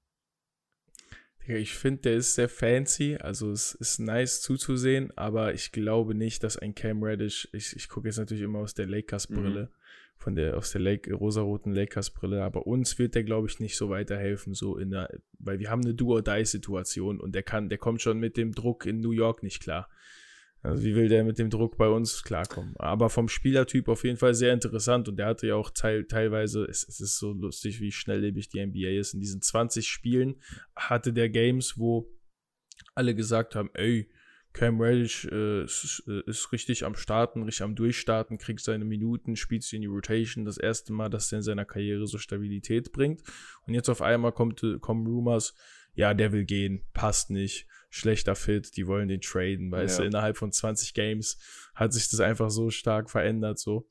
Ich 1.47 1.73
finde, 1.73 2.03
der 2.03 2.17
ist 2.17 2.35
sehr 2.35 2.49
fancy, 2.49 3.17
also 3.17 3.51
es 3.51 3.75
ist 3.75 4.01
nice 4.01 4.43
zuzusehen, 4.43 5.17
aber 5.17 5.55
ich 5.55 5.73
glaube 5.73 6.15
nicht, 6.15 6.43
dass 6.43 6.59
ein 6.59 6.75
Cam 6.75 7.03
Reddish, 7.03 7.49
ich, 7.53 7.75
ich 7.75 7.89
gucke 7.89 8.09
jetzt 8.09 8.19
natürlich 8.19 8.43
immer 8.43 8.59
aus 8.59 8.75
der 8.75 8.87
Lakers-Brille, 8.87 9.71
mhm. 9.73 9.78
Von 10.18 10.35
der, 10.35 10.57
aus 10.57 10.72
der 10.72 10.81
Lake, 10.81 11.14
rosaroten 11.14 11.72
Lakers-Brille, 11.72 12.42
aber 12.42 12.66
uns 12.66 12.98
wird 12.98 13.14
der, 13.14 13.24
glaube 13.24 13.46
ich, 13.48 13.61
nicht 13.61 13.76
so 13.76 13.88
weiterhelfen, 13.88 14.52
so 14.52 14.76
in 14.76 14.90
der, 14.90 15.09
weil 15.38 15.61
wir 15.61 15.70
haben 15.70 15.83
eine 15.83 15.94
Do-or-Die-Situation 15.94 17.20
und 17.20 17.35
der 17.35 17.44
kann, 17.44 17.68
der 17.68 17.78
kommt 17.78 18.02
schon 18.02 18.18
mit 18.18 18.37
dem 18.37 18.52
Druck 18.52 18.85
in 18.85 19.00
New 19.00 19.12
York 19.12 19.42
nicht 19.42 19.62
klar. 19.62 19.88
Also 20.61 20.83
wie 20.83 20.96
will 20.96 21.09
der 21.09 21.22
mit 21.22 21.38
dem 21.38 21.50
Druck 21.50 21.76
bei 21.76 21.88
uns 21.88 22.24
klarkommen? 22.24 22.74
Aber 22.78 23.11
vom 23.11 23.28
Spielertyp 23.28 23.87
auf 23.88 24.02
jeden 24.02 24.16
Fall 24.16 24.35
sehr 24.35 24.52
interessant 24.52 25.09
und 25.09 25.16
der 25.16 25.26
hatte 25.26 25.46
ja 25.46 25.54
auch 25.54 25.70
teil, 25.70 26.04
teilweise, 26.04 26.64
es, 26.64 26.87
es 26.87 27.00
ist 27.00 27.18
so 27.18 27.33
lustig, 27.33 27.81
wie 27.81 27.92
schnelllebig 27.92 28.48
die 28.48 28.66
NBA 28.66 28.98
ist. 28.98 29.14
In 29.14 29.20
diesen 29.20 29.40
20 29.40 29.87
Spielen 29.87 30.42
hatte 30.74 31.12
der 31.12 31.28
Games, 31.28 31.78
wo 31.78 32.11
alle 32.96 33.14
gesagt 33.14 33.54
haben, 33.54 33.70
ey, 33.74 34.11
Cam 34.53 34.81
Reddish 34.81 35.27
äh, 35.27 35.65
ist, 35.65 36.03
äh, 36.09 36.23
ist, 36.27 36.53
richtig 36.53 36.85
am 36.85 36.95
Starten, 36.95 37.43
richtig 37.43 37.63
am 37.63 37.75
Durchstarten, 37.75 38.39
kriegt 38.39 38.61
seine 38.61 38.85
Minuten, 38.85 39.37
spielt 39.37 39.63
sich 39.63 39.75
in 39.75 39.83
die 39.83 39.87
Rotation. 39.87 40.45
Das 40.45 40.59
erste 40.59 40.93
Mal, 40.93 41.11
dass 41.11 41.31
er 41.33 41.39
in 41.39 41.43
seiner 41.43 41.65
Karriere 41.65 42.07
so 42.07 42.19
Stabilität 42.19 42.93
bringt. 42.93 43.23
Und 43.67 43.75
jetzt 43.75 43.89
auf 43.89 44.03
einmal 44.03 44.33
kommt, 44.33 44.65
kommen 44.81 45.07
Rumors, 45.07 45.55
ja, 45.95 46.15
der 46.15 46.33
will 46.33 46.45
gehen, 46.45 46.85
passt 46.93 47.31
nicht 47.31 47.67
schlechter 47.91 48.35
Fit, 48.35 48.77
die 48.77 48.87
wollen 48.87 49.09
den 49.09 49.21
traden, 49.21 49.71
weißt 49.71 49.99
ja. 49.99 50.03
du, 50.03 50.09
innerhalb 50.09 50.37
von 50.37 50.53
20 50.53 50.93
Games 50.95 51.39
hat 51.75 51.93
sich 51.93 52.11
das 52.11 52.21
einfach 52.21 52.51
so 52.51 52.71
stark 52.71 53.11
verändert, 53.11 53.59
so, 53.59 53.87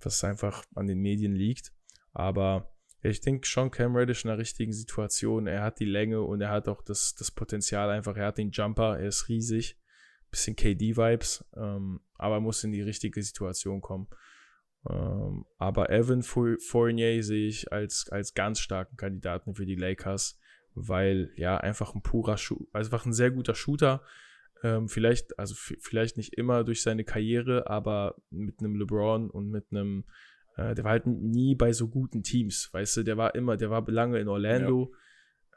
dass 0.00 0.16
es 0.16 0.24
einfach 0.24 0.64
an 0.74 0.86
den 0.86 0.98
Medien 0.98 1.34
liegt. 1.34 1.72
Aber 2.12 2.72
ich 3.02 3.20
denke 3.20 3.46
schon 3.46 3.70
Cam 3.70 3.96
Reddish 3.96 4.24
in 4.24 4.28
der 4.28 4.38
richtigen 4.38 4.72
Situation. 4.72 5.46
Er 5.46 5.62
hat 5.62 5.80
die 5.80 5.84
Länge 5.84 6.22
und 6.22 6.40
er 6.40 6.50
hat 6.50 6.68
auch 6.68 6.80
das, 6.80 7.14
das 7.14 7.30
Potenzial 7.30 7.90
einfach. 7.90 8.16
Er 8.16 8.26
hat 8.26 8.38
den 8.38 8.50
Jumper, 8.50 8.98
er 8.98 9.08
ist 9.08 9.28
riesig. 9.28 9.76
Bisschen 10.34 10.56
KD-Vibes, 10.56 11.44
ähm, 11.56 12.00
aber 12.16 12.40
muss 12.40 12.64
in 12.64 12.72
die 12.72 12.82
richtige 12.82 13.22
Situation 13.22 13.80
kommen. 13.80 14.08
Ähm, 14.90 15.46
aber 15.58 15.90
Evan 15.90 16.22
Fournier 16.22 17.22
sehe 17.22 17.48
ich 17.48 17.72
als, 17.72 18.08
als 18.10 18.34
ganz 18.34 18.58
starken 18.58 18.96
Kandidaten 18.96 19.54
für 19.54 19.64
die 19.64 19.76
Lakers 19.76 20.38
weil 20.74 21.30
ja 21.36 21.56
einfach 21.56 21.94
ein 21.94 22.02
purer, 22.02 22.36
Schu 22.36 22.66
also 22.72 22.88
einfach 22.88 23.06
ein 23.06 23.12
sehr 23.12 23.30
guter 23.30 23.54
Shooter. 23.54 24.02
Ähm, 24.62 24.88
vielleicht, 24.88 25.38
also 25.38 25.54
vielleicht 25.54 26.16
nicht 26.16 26.34
immer 26.34 26.64
durch 26.64 26.82
seine 26.82 27.04
Karriere, 27.04 27.68
aber 27.68 28.16
mit 28.30 28.60
einem 28.60 28.76
LeBron 28.76 29.30
und 29.30 29.50
mit 29.50 29.66
einem, 29.70 30.04
äh, 30.56 30.74
der 30.74 30.84
war 30.84 30.92
halt 30.92 31.06
nie 31.06 31.54
bei 31.54 31.72
so 31.72 31.88
guten 31.88 32.22
Teams, 32.22 32.70
weißt 32.72 32.98
du, 32.98 33.02
der 33.02 33.16
war 33.16 33.34
immer, 33.34 33.56
der 33.56 33.70
war 33.70 33.88
lange 33.90 34.18
in 34.18 34.28
Orlando. 34.28 34.90
Ja. 34.90 34.98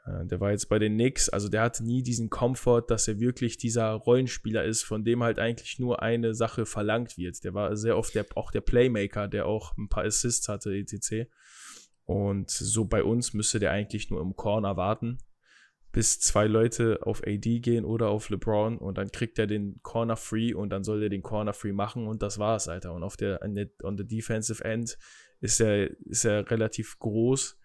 Äh, 0.08 0.26
der 0.26 0.40
war 0.40 0.50
jetzt 0.50 0.68
bei 0.68 0.78
den 0.78 0.94
Knicks, 0.94 1.28
also 1.28 1.48
der 1.48 1.62
hatte 1.62 1.84
nie 1.84 2.02
diesen 2.02 2.30
Komfort, 2.30 2.86
dass 2.88 3.08
er 3.08 3.20
wirklich 3.20 3.56
dieser 3.56 3.90
Rollenspieler 3.92 4.64
ist, 4.64 4.82
von 4.82 5.04
dem 5.04 5.22
halt 5.22 5.38
eigentlich 5.38 5.78
nur 5.78 6.02
eine 6.02 6.34
Sache 6.34 6.66
verlangt 6.66 7.18
wird. 7.18 7.42
Der 7.44 7.54
war 7.54 7.76
sehr 7.76 7.96
oft 7.96 8.14
der, 8.14 8.26
auch 8.34 8.50
der 8.50 8.60
Playmaker, 8.60 9.28
der 9.28 9.46
auch 9.46 9.76
ein 9.76 9.88
paar 9.88 10.04
Assists 10.04 10.48
hatte, 10.48 10.74
etc. 10.74 11.28
Und 12.04 12.50
so 12.50 12.84
bei 12.84 13.02
uns 13.02 13.34
müsste 13.34 13.58
der 13.58 13.72
eigentlich 13.72 14.10
nur 14.10 14.20
im 14.20 14.34
Corner 14.34 14.76
warten, 14.76 15.18
bis 15.92 16.20
zwei 16.20 16.46
Leute 16.46 17.00
auf 17.02 17.22
AD 17.26 17.60
gehen 17.60 17.84
oder 17.84 18.08
auf 18.08 18.30
LeBron 18.30 18.78
und 18.78 18.98
dann 18.98 19.10
kriegt 19.10 19.38
er 19.38 19.46
den 19.46 19.80
Corner 19.82 20.16
free 20.16 20.54
und 20.54 20.70
dann 20.70 20.84
soll 20.84 21.02
er 21.02 21.08
den 21.08 21.22
Corner 21.22 21.52
free 21.52 21.72
machen 21.72 22.06
und 22.06 22.22
das 22.22 22.38
war's, 22.38 22.68
Alter. 22.68 22.92
Und 22.92 23.02
auf 23.02 23.16
der, 23.16 23.40
on 23.82 23.96
the 23.98 24.06
defensive 24.06 24.64
end 24.64 24.98
ist 25.40 25.60
er, 25.60 25.90
ist 26.06 26.24
er 26.24 26.50
relativ 26.50 26.98
groß 26.98 27.57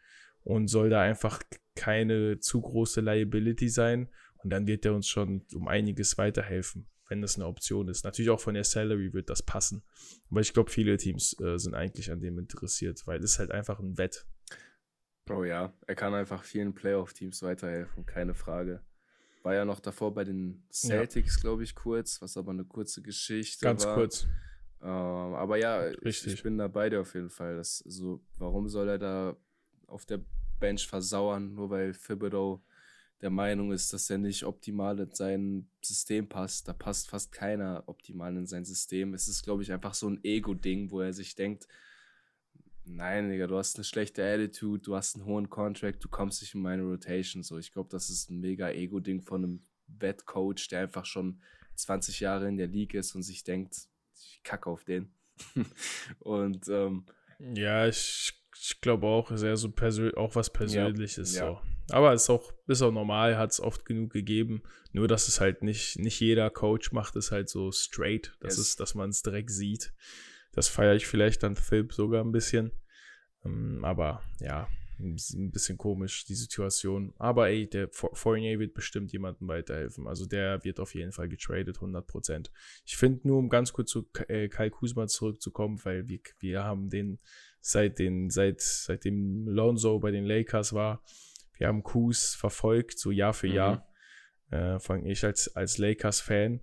und 0.44 0.68
soll 0.68 0.90
da 0.90 1.02
einfach 1.02 1.42
keine 1.76 2.40
zu 2.40 2.62
große 2.62 3.02
Liability 3.02 3.70
sein 3.70 4.10
und 4.38 4.50
dann 4.50 4.68
wird 4.68 4.86
er 4.86 4.94
uns 4.94 5.08
schon 5.08 5.46
um 5.54 5.68
einiges 5.68 6.18
weiterhelfen 6.18 6.88
wenn 7.14 7.22
das 7.22 7.36
eine 7.36 7.46
Option 7.46 7.90
ist. 7.90 8.04
Natürlich 8.04 8.32
auch 8.32 8.40
von 8.40 8.56
der 8.56 8.64
Salary 8.64 9.14
wird 9.14 9.30
das 9.30 9.44
passen. 9.44 9.84
Aber 10.32 10.42
ich 10.42 10.52
glaube, 10.52 10.72
viele 10.72 10.98
Teams 10.98 11.40
äh, 11.40 11.58
sind 11.58 11.76
eigentlich 11.76 12.12
an 12.12 12.22
dem 12.22 12.40
interessiert, 12.40 13.06
weil 13.06 13.24
es 13.24 13.38
halt 13.38 13.52
einfach 13.52 13.80
ein 13.80 14.00
Wett. 14.00 14.26
Bro, 15.26 15.46
ja, 15.46 15.74
er 15.86 15.96
kann 15.96 16.14
einfach 16.16 16.44
vielen 16.44 16.74
Playoff-Teams 16.74 17.44
weiterhelfen, 17.44 18.06
keine 18.06 18.34
Frage. 18.34 18.82
War 19.44 19.54
ja 19.54 19.64
noch 19.64 19.80
davor 19.80 20.14
bei 20.14 20.24
den 20.24 20.66
Celtics, 20.72 21.36
ja. 21.36 21.42
glaube 21.42 21.64
ich, 21.64 21.76
kurz, 21.76 22.22
was 22.22 22.36
aber 22.36 22.52
eine 22.52 22.66
kurze 22.66 23.02
Geschichte 23.02 23.66
Ganz 23.66 23.86
war. 23.86 23.96
kurz. 23.96 24.28
Ähm, 24.82 24.90
aber 24.90 25.58
ja, 25.58 25.92
ich, 26.02 26.26
ich, 26.26 26.44
bin 26.44 26.58
da 26.58 26.68
bei 26.68 26.90
dir 26.90 27.02
auf 27.02 27.14
jeden 27.14 27.30
Fall. 27.30 27.58
Das, 27.58 27.78
so, 27.78 28.26
warum 28.38 28.68
soll 28.68 28.90
er 28.90 28.98
da 28.98 29.38
auf 29.94 30.06
der 30.06 30.22
Bench 30.60 30.88
versauern, 30.88 31.54
nur 31.54 31.70
weil 31.70 31.94
Thibodeau 31.94 32.62
der 33.22 33.30
Meinung 33.30 33.72
ist, 33.72 33.94
dass 33.94 34.10
er 34.10 34.18
nicht 34.18 34.44
optimal 34.44 35.00
in 35.00 35.12
sein 35.14 35.70
System 35.82 36.28
passt. 36.28 36.68
Da 36.68 36.74
passt 36.74 37.10
fast 37.10 37.32
keiner 37.32 37.84
optimal 37.86 38.36
in 38.36 38.46
sein 38.46 38.66
System. 38.66 39.14
Es 39.14 39.30
ist, 39.30 39.44
glaube 39.44 39.64
ich, 39.64 39.72
einfach 39.72 39.94
so 39.94 40.10
ein 40.10 40.22
Ego-Ding, 40.24 40.92
wo 40.92 41.00
er 41.00 41.14
sich 41.14 41.34
denkt, 41.36 41.68
nein, 42.84 43.30
Digga, 43.30 43.48
du 43.48 43.58
hast 43.58 43.78
eine 43.78 43.86
schlechte 43.86 44.26
Attitude, 44.26 44.82
du 44.82 44.96
hast 44.96 45.16
einen 45.16 45.26
hohen 45.26 45.50
Contract, 45.50 46.04
du 46.04 46.10
kommst 46.10 46.42
nicht 46.42 46.54
in 46.54 46.62
meine 46.62 46.84
Rotation. 46.84 47.44
So, 47.44 47.58
ich 47.58 47.72
glaube, 47.72 47.90
das 47.90 48.10
ist 48.10 48.30
ein 48.30 48.42
mega 48.42 48.70
Ego-Ding 48.70 49.22
von 49.22 49.44
einem 49.44 49.64
Wettcoach, 49.88 50.68
der 50.70 50.82
einfach 50.82 51.06
schon 51.06 51.42
20 51.76 52.20
Jahre 52.20 52.50
in 52.50 52.58
der 52.58 52.68
League 52.68 52.94
ist 52.94 53.16
und 53.16 53.24
sich 53.24 53.46
denkt, 53.46 53.88
ich 54.16 54.42
kacke 54.44 54.70
auf 54.70 54.84
den. 54.84 55.14
und 56.20 56.68
ähm, 56.68 57.06
ja, 57.40 57.88
ich, 57.88 58.43
ich 58.60 58.82
glaube 58.82 59.08
auch, 59.08 59.32
ist 59.32 59.44
eher 59.44 59.58
so 59.58 59.72
auch 60.16 60.36
was 60.36 60.52
Persönliches. 60.52 61.36
Ja, 61.36 61.48
so. 61.48 61.62
Aber 61.92 62.14
ist 62.14 62.30
auch, 62.30 62.54
ist 62.68 62.82
auch 62.82 62.92
normal, 62.92 63.38
hat 63.38 63.52
es 63.52 63.60
oft 63.60 63.86
genug 63.86 64.12
gegeben. 64.14 64.64
Nur, 64.92 65.08
dass 65.08 65.28
es 65.28 65.42
halt 65.42 65.64
nicht, 65.64 66.00
nicht 66.00 66.20
jeder 66.20 66.50
Coach 66.50 66.92
macht 66.92 67.16
es 67.16 67.32
halt 67.32 67.50
so 67.50 67.72
straight, 67.72 68.36
dass, 68.40 68.58
yes. 68.58 68.68
es, 68.68 68.76
dass 68.76 68.96
man 68.96 69.10
es 69.10 69.22
direkt 69.22 69.52
sieht. 69.52 69.94
Das 70.54 70.68
feiere 70.68 70.96
ich 70.96 71.08
vielleicht 71.08 71.44
dann 71.44 71.56
Philipp 71.56 71.94
sogar 71.94 72.24
ein 72.24 72.32
bisschen. 72.32 72.72
Ähm, 73.44 73.84
aber 73.84 74.22
ja, 74.40 74.68
ein 75.00 75.52
bisschen 75.52 75.78
komisch, 75.78 76.26
die 76.26 76.36
Situation. 76.36 77.14
Aber 77.18 77.50
ey, 77.50 77.68
der 77.68 77.90
Fournier 77.90 78.60
wird 78.60 78.74
bestimmt 78.74 79.12
jemandem 79.12 79.48
weiterhelfen. 79.48 80.08
Also 80.08 80.26
der 80.26 80.64
wird 80.64 80.80
auf 80.80 80.96
jeden 80.96 81.12
Fall 81.12 81.28
getradet, 81.28 81.78
100%. 81.78 82.50
Ich 82.86 82.98
finde 82.98 83.28
nur, 83.28 83.40
um 83.40 83.50
ganz 83.50 83.74
kurz 83.74 83.92
zu 83.92 84.08
äh, 84.28 84.48
Kai 84.48 84.70
Kuzma 84.70 85.08
zurückzukommen, 85.08 85.84
weil 85.84 86.08
wir, 86.08 86.20
wir 86.40 86.64
haben 86.64 86.90
den 86.90 87.20
seit 87.66 87.98
den, 87.98 88.30
seit, 88.30 88.62
seitdem 88.62 89.48
Lonzo 89.48 89.98
bei 90.00 90.12
den 90.12 90.26
Lakers 90.26 90.74
war, 90.74 91.02
wir 91.58 91.68
haben 91.68 91.82
Kuz 91.82 92.36
verfolgt, 92.36 93.00
so 93.00 93.10
Jahr 93.10 93.34
für 93.34 93.48
mhm. 93.48 93.54
Jahr. 93.54 93.90
Äh, 94.52 94.80
fange 94.80 95.10
ich 95.10 95.24
als, 95.24 95.56
als 95.56 95.78
Lakers-Fan. 95.78 96.60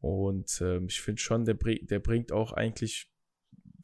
Und 0.00 0.60
ähm, 0.60 0.86
ich 0.86 1.00
finde 1.00 1.20
schon, 1.20 1.44
der, 1.44 1.56
der 1.56 1.98
bringt 1.98 2.30
auch 2.30 2.52
eigentlich 2.52 3.10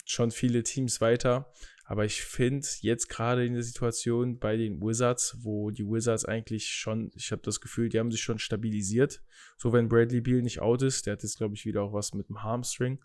schon 0.04 0.30
viele 0.30 0.62
Teams 0.62 1.00
weiter. 1.00 1.52
Aber 1.84 2.04
ich 2.04 2.22
finde 2.22 2.66
jetzt 2.82 3.08
gerade 3.08 3.44
in 3.44 3.54
der 3.54 3.64
Situation 3.64 4.38
bei 4.38 4.56
den 4.56 4.80
Wizards, 4.80 5.38
wo 5.42 5.72
die 5.72 5.84
Wizards 5.84 6.24
eigentlich 6.24 6.68
schon, 6.68 7.10
ich 7.16 7.32
habe 7.32 7.42
das 7.42 7.60
Gefühl, 7.60 7.88
die 7.88 7.98
haben 7.98 8.12
sich 8.12 8.20
schon 8.20 8.38
stabilisiert. 8.38 9.22
So 9.56 9.72
wenn 9.72 9.88
Bradley 9.88 10.20
Beal 10.20 10.42
nicht 10.42 10.60
out 10.60 10.82
ist, 10.82 11.06
der 11.06 11.14
hat 11.14 11.24
jetzt, 11.24 11.38
glaube 11.38 11.54
ich, 11.54 11.64
wieder 11.64 11.82
auch 11.82 11.92
was 11.92 12.14
mit 12.14 12.28
dem 12.28 12.44
Hamstring. 12.44 13.00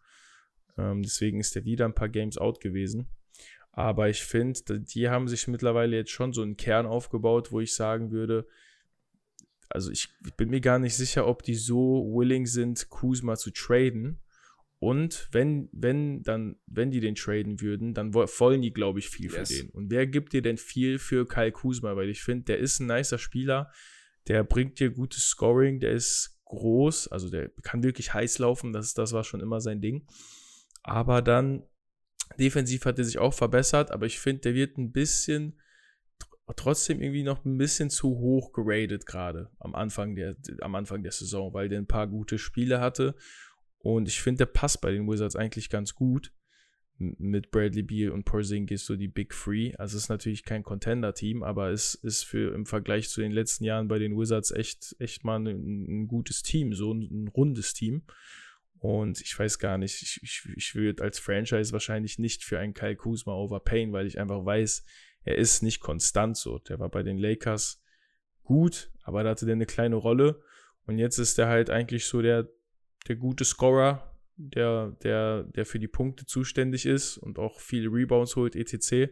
Ähm, 0.78 1.01
deswegen 1.01 1.39
ist 1.39 1.55
der 1.55 1.66
wieder 1.66 1.86
ein 1.86 1.95
paar 1.95 2.09
Games 2.09 2.38
out 2.38 2.61
gewesen. 2.61 3.07
Aber 3.78 4.07
ich 4.07 4.23
finde, 4.23 4.80
die 4.80 5.09
haben 5.09 5.28
sich 5.28 5.49
mittlerweile 5.49 5.97
jetzt 5.97 6.11
schon 6.11 6.32
so 6.32 6.41
einen 6.41 6.55
Kern 6.55 6.86
aufgebaut, 6.86 7.51
wo 7.51 7.59
ich 7.59 7.73
sagen 7.76 8.09
würde, 8.09 8.47
also 9.67 9.91
ich 9.91 10.07
bin 10.38 10.49
mir 10.49 10.61
gar 10.61 10.80
nicht 10.80 10.95
sicher, 10.95 11.28
ob 11.28 11.43
die 11.43 11.55
so 11.55 12.09
willing 12.15 12.45
sind, 12.45 12.89
Kuzma 12.89 13.36
zu 13.36 13.51
traden. 13.51 14.21
Und 14.80 15.28
wenn, 15.34 15.67
wenn, 15.73 16.23
dann, 16.23 16.55
wenn 16.67 16.89
die 16.89 17.01
den 17.01 17.15
traden 17.15 17.59
würden, 17.59 17.93
dann 17.93 18.13
wollen 18.13 18.61
die, 18.61 18.71
glaube 18.71 18.99
ich, 18.99 19.09
viel 19.09 19.30
yes. 19.30 19.49
für 19.49 19.63
den. 19.63 19.69
Und 19.71 19.91
wer 19.91 20.07
gibt 20.07 20.32
dir 20.32 20.41
denn 20.41 20.57
viel 20.57 20.97
für 20.97 21.28
Kyle 21.28 21.51
Kuzma? 21.51 21.97
Weil 21.97 22.07
ich 22.07 22.23
finde, 22.23 22.45
der 22.45 22.59
ist 22.59 22.80
ein 22.80 22.88
nicer 22.88 23.17
Spieler, 23.17 23.73
der 24.30 24.45
bringt 24.45 24.80
dir 24.80 24.89
gutes 24.89 25.28
Scoring, 25.28 25.82
der 25.82 25.91
ist 25.91 26.39
groß, 26.45 27.09
also 27.09 27.30
der 27.30 27.49
kann 27.61 27.84
wirklich 27.84 28.13
heiß 28.13 28.39
laufen, 28.39 28.71
das, 28.71 28.93
das 28.93 29.11
war 29.11 29.26
schon 29.26 29.41
immer 29.41 29.59
sein 29.59 29.82
Ding. 29.82 30.07
Aber 30.82 31.21
dann, 31.21 31.63
defensiv 32.39 32.86
hat 32.86 32.99
er 32.99 33.05
sich 33.05 33.17
auch 33.17 33.33
verbessert, 33.33 33.91
aber 33.91 34.05
ich 34.05 34.19
finde, 34.19 34.41
der 34.41 34.53
wird 34.55 34.77
ein 34.77 34.91
bisschen, 34.91 35.59
trotzdem 36.55 37.01
irgendwie 37.01 37.23
noch 37.23 37.43
ein 37.43 37.57
bisschen 37.57 37.89
zu 37.89 38.09
hoch 38.09 38.53
geradet 38.53 39.07
gerade 39.07 39.49
am 39.59 39.73
Anfang 39.73 40.15
der, 40.15 40.36
am 40.61 40.75
Anfang 40.75 41.01
der 41.01 41.11
Saison, 41.11 41.53
weil 41.53 41.69
der 41.69 41.79
ein 41.79 41.88
paar 41.88 42.07
gute 42.07 42.38
Spiele 42.38 42.79
hatte 42.79 43.15
und 43.86 44.07
ich 44.07 44.19
finde, 44.19 44.39
der 44.39 44.45
passt 44.47 44.81
bei 44.81 44.91
den 44.91 45.07
Wizards 45.07 45.36
eigentlich 45.36 45.69
ganz 45.69 45.93
gut. 45.93 46.33
Mit 46.97 47.51
Bradley 47.51 47.83
Beal 47.83 48.09
und 48.09 48.23
Porzingis 48.23 48.83
so 48.83 48.95
die 48.95 49.07
Big 49.07 49.29
Three. 49.29 49.75
Also 49.75 49.95
es 49.95 50.05
ist 50.05 50.09
natürlich 50.09 50.43
kein 50.43 50.63
Contender-Team, 50.63 51.43
aber 51.43 51.69
es 51.69 51.93
ist 51.93 52.23
für 52.23 52.55
im 52.55 52.65
Vergleich 52.65 53.09
zu 53.09 53.21
den 53.21 53.31
letzten 53.31 53.63
Jahren 53.63 53.88
bei 53.88 53.99
den 53.99 54.17
Wizards 54.17 54.49
echt, 54.49 54.95
echt 54.97 55.23
mal 55.23 55.39
ein, 55.39 55.47
ein 55.47 56.07
gutes 56.07 56.41
Team, 56.41 56.73
so 56.73 56.95
ein, 56.95 57.01
ein, 57.01 57.27
rundes 57.27 57.75
Team. 57.75 58.01
Und 58.80 59.21
ich 59.21 59.38
weiß 59.38 59.59
gar 59.59 59.78
nicht, 59.78 60.01
ich, 60.01 60.19
ich, 60.21 60.47
ich 60.55 60.76
würde 60.76 61.03
als 61.03 61.17
Franchise 61.17 61.71
wahrscheinlich 61.71 62.19
nicht 62.19 62.43
für 62.43 62.59
einen 62.59 62.73
Kyle 62.73 62.95
Kuzma 62.95 63.34
overpayen, 63.34 63.93
weil 63.93 64.05
ich 64.05 64.19
einfach 64.19 64.45
weiß, 64.45 64.86
er 65.23 65.38
ist 65.38 65.63
nicht 65.63 65.80
konstant 65.80 66.38
so. 66.38 66.59
Der 66.59 66.80
war 66.80 66.89
bei 66.89 67.01
den 67.01 67.17
Lakers 67.17 67.82
gut, 68.43 68.91
aber 69.03 69.23
da 69.23 69.32
hatte 69.32 69.45
der 69.45 69.55
eine 69.55 69.65
kleine 69.65 69.95
Rolle. 69.95 70.41
Und 70.86 70.99
jetzt 70.99 71.17
ist 71.17 71.39
er 71.39 71.47
halt 71.47 71.71
eigentlich 71.71 72.05
so 72.05 72.21
der 72.21 72.47
der 73.07 73.15
gute 73.15 73.45
Scorer, 73.45 74.11
der, 74.38 74.91
der, 75.03 75.43
der 75.43 75.65
für 75.65 75.80
die 75.80 75.88
Punkte 75.88 76.26
zuständig 76.26 76.86
ist 76.86 77.17
und 77.17 77.39
auch 77.39 77.59
viele 77.59 77.89
Rebounds 77.89 78.36
holt, 78.36 78.55
etc. 78.55 79.11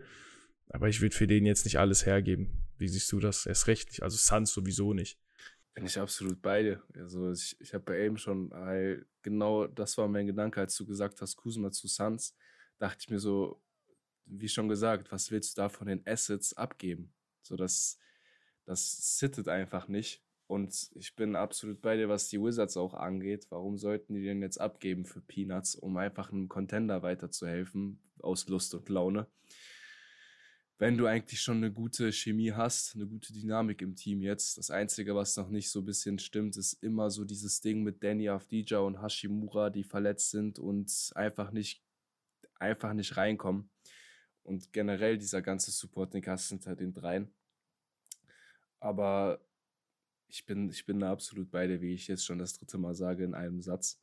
Aber 0.70 0.90
ich 0.90 1.02
würde 1.02 1.16
für 1.16 1.28
den 1.28 1.46
jetzt 1.46 1.66
nicht 1.66 1.80
alles 1.80 2.06
hergeben. 2.06 2.68
Wie 2.78 2.88
siehst 2.88 3.12
du 3.12 3.20
das? 3.20 3.46
Erst 3.46 3.68
recht 3.68 3.90
nicht. 3.90 4.04
Also 4.04 4.18
Suns 4.18 4.54
sowieso 4.54 4.94
nicht. 4.94 5.20
Bin 5.74 5.86
ich 5.86 5.98
absolut 5.98 6.42
beide. 6.42 6.84
Also 6.96 7.32
ich, 7.32 7.56
ich 7.60 7.74
habe 7.74 7.84
bei 7.84 8.00
eben 8.02 8.18
schon, 8.18 8.52
weil 8.52 9.08
genau 9.24 9.66
das 9.66 9.98
war 9.98 10.08
mein 10.08 10.28
Gedanke, 10.28 10.60
als 10.60 10.76
du 10.76 10.86
gesagt 10.86 11.20
hast, 11.22 11.36
Kuzma 11.36 11.72
zu 11.72 11.88
Suns, 11.88 12.36
dachte 12.78 13.00
ich 13.02 13.10
mir 13.10 13.20
so, 13.20 13.60
wie 14.26 14.48
schon 14.48 14.70
gesagt, 14.70 15.12
was 15.12 15.32
willst 15.32 15.58
du 15.58 15.62
da 15.62 15.70
von 15.70 15.88
den 15.88 16.06
Assets 16.06 16.54
abgeben? 16.54 17.12
So, 17.42 17.56
das, 17.56 17.98
das 18.66 19.18
sittet 19.18 19.48
einfach 19.48 19.88
nicht. 19.88 20.24
Und 20.46 20.92
ich 20.94 21.16
bin 21.16 21.36
absolut 21.36 21.82
bei 21.82 21.96
dir, 21.98 22.08
was 22.08 22.28
die 22.28 22.40
Wizards 22.40 22.78
auch 22.78 22.94
angeht. 22.94 23.48
Warum 23.50 23.78
sollten 23.78 24.14
die 24.14 24.24
denn 24.24 24.44
jetzt 24.44 24.62
abgeben 24.62 25.06
für 25.06 25.22
Peanuts, 25.22 25.76
um 25.76 25.98
einfach 25.98 26.32
einem 26.32 26.50
Contender 26.50 27.02
weiterzuhelfen, 27.02 28.00
aus 28.20 28.48
Lust 28.48 28.76
und 28.76 28.88
Laune? 28.90 29.28
Wenn 30.84 30.98
du 30.98 31.08
eigentlich 31.08 31.40
schon 31.40 31.58
eine 31.58 31.72
gute 31.72 32.12
Chemie 32.12 32.52
hast, 32.52 32.96
eine 32.96 33.08
gute 33.08 33.32
Dynamik 33.32 33.82
im 33.82 33.96
Team 33.96 34.22
jetzt. 34.22 34.58
Das 34.58 34.70
Einzige, 34.70 35.16
was 35.16 35.38
noch 35.38 35.48
nicht 35.48 35.72
so 35.72 35.80
ein 35.80 35.86
bisschen 35.86 36.20
stimmt, 36.20 36.58
ist 36.58 36.74
immer 36.84 37.10
so 37.10 37.24
dieses 37.24 37.62
Ding 37.62 37.84
mit 37.84 38.04
Danny 38.04 38.28
Avdija 38.28 38.80
und 38.80 39.02
Hashimura, 39.02 39.70
die 39.70 39.86
verletzt 39.86 40.32
sind 40.32 40.60
und 40.60 40.92
einfach 41.16 41.52
nicht, 41.52 41.82
einfach 42.56 42.92
nicht 42.92 43.16
reinkommen. 43.16 43.70
Und 44.44 44.74
generell 44.74 45.18
dieser 45.18 45.42
ganze 45.42 45.72
Supporting 45.72 46.22
Cast 46.22 46.50
hinter 46.50 46.76
den 46.76 46.94
dreien. 46.94 47.34
Aber 48.82 49.40
ich 50.28 50.46
bin, 50.46 50.70
ich 50.70 50.86
bin 50.86 51.00
da 51.00 51.14
absolut 51.14 51.50
bei 51.50 51.66
dir, 51.66 51.80
wie 51.80 51.94
ich 51.94 52.10
jetzt 52.10 52.26
schon 52.26 52.40
das 52.40 52.60
dritte 52.60 52.78
Mal 52.78 52.94
sage 52.94 53.24
in 53.24 53.36
einem 53.36 53.62
Satz. 53.62 54.02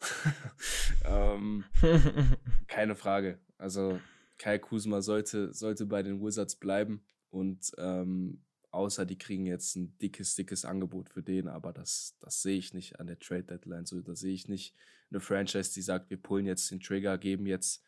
ähm, 1.05 1.63
keine 2.69 2.95
Frage. 2.95 3.39
Also 3.59 4.01
Kai 4.41 4.59
Kuzma 4.59 5.03
sollte, 5.03 5.53
sollte 5.53 5.85
bei 5.85 6.03
den 6.03 6.23
Wizards 6.23 6.57
bleiben 6.57 7.05
und 7.29 7.73
ähm, 7.77 8.43
außer 8.71 9.05
die 9.05 9.19
kriegen 9.19 9.45
jetzt 9.45 9.77
ein 9.77 9.99
dickes, 9.99 10.35
dickes 10.35 10.65
Angebot 10.65 11.11
für 11.11 11.23
den, 11.23 11.47
aber 11.47 11.75
das, 11.75 12.17
das 12.21 12.41
sehe 12.41 12.57
ich 12.57 12.73
nicht 12.73 12.99
an 12.99 13.07
der 13.07 13.19
Trade 13.19 13.43
Deadline. 13.43 13.85
So, 13.85 14.01
da 14.01 14.17
sehe 14.17 14.33
ich 14.33 14.49
nicht 14.49 14.75
eine 15.11 15.21
Franchise, 15.21 15.75
die 15.75 15.83
sagt, 15.83 16.09
wir 16.09 16.17
pullen 16.17 16.47
jetzt 16.47 16.71
den 16.71 16.81
Trigger, 16.81 17.19
geben 17.19 17.47
jetzt 17.47 17.85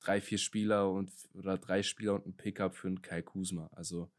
drei, 0.00 0.22
vier 0.22 0.38
Spieler 0.38 0.90
und 0.90 1.12
oder 1.34 1.58
drei 1.58 1.82
Spieler 1.82 2.14
und 2.14 2.26
ein 2.26 2.36
Pickup 2.36 2.74
für 2.74 2.88
einen 2.88 3.02
Kai 3.02 3.20
Kuzma. 3.20 3.68
Also 3.74 4.10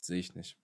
sehe 0.00 0.18
ich 0.18 0.34
nicht. 0.34 0.58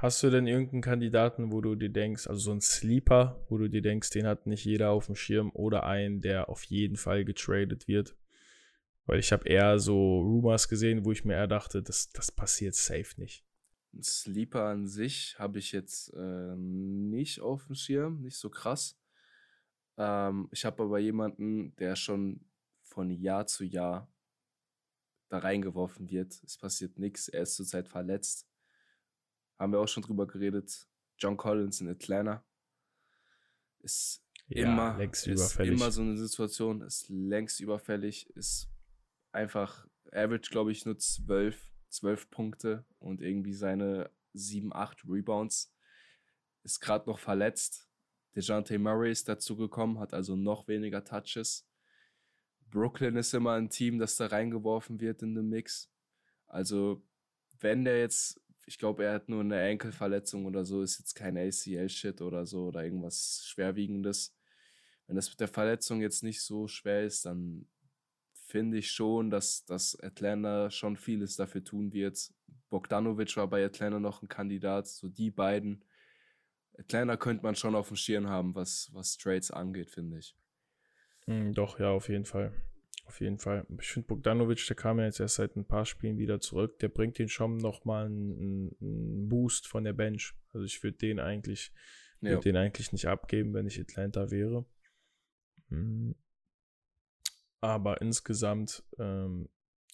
Hast 0.00 0.22
du 0.22 0.30
denn 0.30 0.46
irgendeinen 0.46 0.80
Kandidaten, 0.80 1.52
wo 1.52 1.60
du 1.60 1.74
dir 1.74 1.90
denkst, 1.90 2.26
also 2.26 2.40
so 2.40 2.52
ein 2.52 2.62
Sleeper, 2.62 3.44
wo 3.50 3.58
du 3.58 3.68
dir 3.68 3.82
denkst, 3.82 4.08
den 4.08 4.26
hat 4.26 4.46
nicht 4.46 4.64
jeder 4.64 4.92
auf 4.92 5.04
dem 5.04 5.14
Schirm 5.14 5.50
oder 5.52 5.84
einen, 5.84 6.22
der 6.22 6.48
auf 6.48 6.64
jeden 6.64 6.96
Fall 6.96 7.26
getradet 7.26 7.86
wird? 7.86 8.16
Weil 9.04 9.18
ich 9.18 9.30
habe 9.30 9.46
eher 9.46 9.78
so 9.78 10.20
Rumors 10.20 10.70
gesehen, 10.70 11.04
wo 11.04 11.12
ich 11.12 11.26
mir 11.26 11.34
eher 11.34 11.48
dachte, 11.48 11.82
das, 11.82 12.08
das 12.08 12.32
passiert 12.32 12.76
safe 12.76 13.20
nicht. 13.20 13.44
Ein 13.92 14.02
Sleeper 14.02 14.64
an 14.64 14.86
sich 14.86 15.38
habe 15.38 15.58
ich 15.58 15.70
jetzt 15.72 16.14
äh, 16.14 16.56
nicht 16.56 17.42
auf 17.42 17.66
dem 17.66 17.74
Schirm, 17.74 18.22
nicht 18.22 18.38
so 18.38 18.48
krass. 18.48 18.98
Ähm, 19.98 20.48
ich 20.50 20.64
habe 20.64 20.82
aber 20.82 20.98
jemanden, 20.98 21.76
der 21.76 21.94
schon 21.94 22.46
von 22.80 23.10
Jahr 23.10 23.46
zu 23.46 23.64
Jahr 23.64 24.10
da 25.28 25.40
reingeworfen 25.40 26.08
wird. 26.08 26.42
Es 26.42 26.56
passiert 26.56 26.98
nichts, 26.98 27.28
er 27.28 27.42
ist 27.42 27.56
zurzeit 27.56 27.86
verletzt 27.86 28.49
haben 29.60 29.72
wir 29.72 29.78
auch 29.78 29.88
schon 29.88 30.02
drüber 30.02 30.26
geredet. 30.26 30.88
John 31.18 31.36
Collins 31.36 31.82
in 31.82 31.88
Atlanta 31.88 32.42
ist 33.80 34.24
ja, 34.48 34.72
immer, 34.72 34.96
längst 34.96 35.26
ist 35.26 35.60
immer 35.60 35.90
so 35.90 36.00
eine 36.00 36.16
Situation, 36.16 36.80
ist 36.80 37.08
längst 37.10 37.60
überfällig, 37.60 38.28
ist 38.30 38.68
einfach 39.32 39.86
average, 40.12 40.50
glaube 40.50 40.72
ich, 40.72 40.86
nur 40.86 40.98
12, 40.98 41.70
12 41.90 42.30
Punkte 42.30 42.86
und 42.98 43.20
irgendwie 43.20 43.52
seine 43.52 44.10
7, 44.32 44.72
8 44.74 45.04
Rebounds. 45.06 45.72
Ist 46.62 46.80
gerade 46.80 47.08
noch 47.08 47.18
verletzt. 47.18 47.88
DeJounte 48.34 48.78
Murray 48.78 49.12
ist 49.12 49.28
dazu 49.28 49.56
gekommen, 49.56 49.98
hat 49.98 50.14
also 50.14 50.36
noch 50.36 50.68
weniger 50.68 51.04
Touches. 51.04 51.68
Brooklyn 52.70 53.16
ist 53.16 53.34
immer 53.34 53.54
ein 53.54 53.68
Team, 53.68 53.98
das 53.98 54.16
da 54.16 54.26
reingeworfen 54.26 55.00
wird 55.00 55.22
in 55.22 55.34
den 55.34 55.48
Mix. 55.48 55.90
Also, 56.46 57.02
wenn 57.60 57.84
der 57.84 57.98
jetzt 57.98 58.40
ich 58.66 58.78
glaube, 58.78 59.04
er 59.04 59.14
hat 59.14 59.28
nur 59.28 59.40
eine 59.40 59.60
Enkelverletzung 59.60 60.46
oder 60.46 60.64
so, 60.64 60.82
ist 60.82 60.98
jetzt 60.98 61.14
kein 61.14 61.36
ACL-Shit 61.36 62.20
oder 62.20 62.46
so 62.46 62.68
oder 62.68 62.84
irgendwas 62.84 63.42
Schwerwiegendes. 63.46 64.34
Wenn 65.06 65.16
das 65.16 65.28
mit 65.28 65.40
der 65.40 65.48
Verletzung 65.48 66.00
jetzt 66.00 66.22
nicht 66.22 66.42
so 66.42 66.68
schwer 66.68 67.04
ist, 67.04 67.26
dann 67.26 67.66
finde 68.32 68.78
ich 68.78 68.90
schon, 68.90 69.30
dass, 69.30 69.64
dass 69.64 69.98
Atlanta 70.00 70.70
schon 70.70 70.96
vieles 70.96 71.36
dafür 71.36 71.64
tun 71.64 71.92
wird. 71.92 72.32
Bogdanovic 72.68 73.36
war 73.36 73.48
bei 73.48 73.64
Atlanta 73.64 73.98
noch 73.98 74.22
ein 74.22 74.28
Kandidat, 74.28 74.86
so 74.86 75.08
die 75.08 75.30
beiden. 75.30 75.84
Atlanta 76.78 77.16
könnte 77.16 77.42
man 77.42 77.56
schon 77.56 77.74
auf 77.74 77.88
dem 77.88 77.96
Schirm 77.96 78.28
haben, 78.28 78.54
was, 78.54 78.90
was 78.92 79.16
Trades 79.16 79.50
angeht, 79.50 79.90
finde 79.90 80.18
ich. 80.18 80.36
Mm, 81.26 81.52
doch, 81.52 81.78
ja, 81.78 81.90
auf 81.90 82.08
jeden 82.08 82.24
Fall. 82.24 82.52
Auf 83.10 83.20
jeden 83.20 83.38
Fall. 83.38 83.66
Ich 83.80 83.88
finde 83.88 84.06
Bogdanovic, 84.06 84.64
der 84.68 84.76
kam 84.76 85.00
ja 85.00 85.06
jetzt 85.06 85.18
erst 85.18 85.34
seit 85.34 85.56
ein 85.56 85.66
paar 85.66 85.84
Spielen 85.84 86.16
wieder 86.16 86.40
zurück. 86.40 86.78
Der 86.78 86.86
bringt 86.86 87.18
den 87.18 87.28
schon 87.28 87.56
nochmal 87.56 88.06
einen, 88.06 88.76
einen 88.80 89.28
Boost 89.28 89.66
von 89.66 89.82
der 89.82 89.94
Bench. 89.94 90.36
Also 90.52 90.64
ich 90.64 90.80
würde 90.84 90.98
den 90.98 91.18
eigentlich, 91.18 91.72
ja. 92.20 92.30
würd 92.30 92.44
den 92.44 92.56
eigentlich 92.56 92.92
nicht 92.92 93.08
abgeben, 93.08 93.52
wenn 93.52 93.66
ich 93.66 93.80
Atlanta 93.80 94.30
wäre. 94.30 94.64
Mhm. 95.70 96.14
Aber 97.60 98.00
insgesamt 98.00 98.84
ähm, 98.96 99.48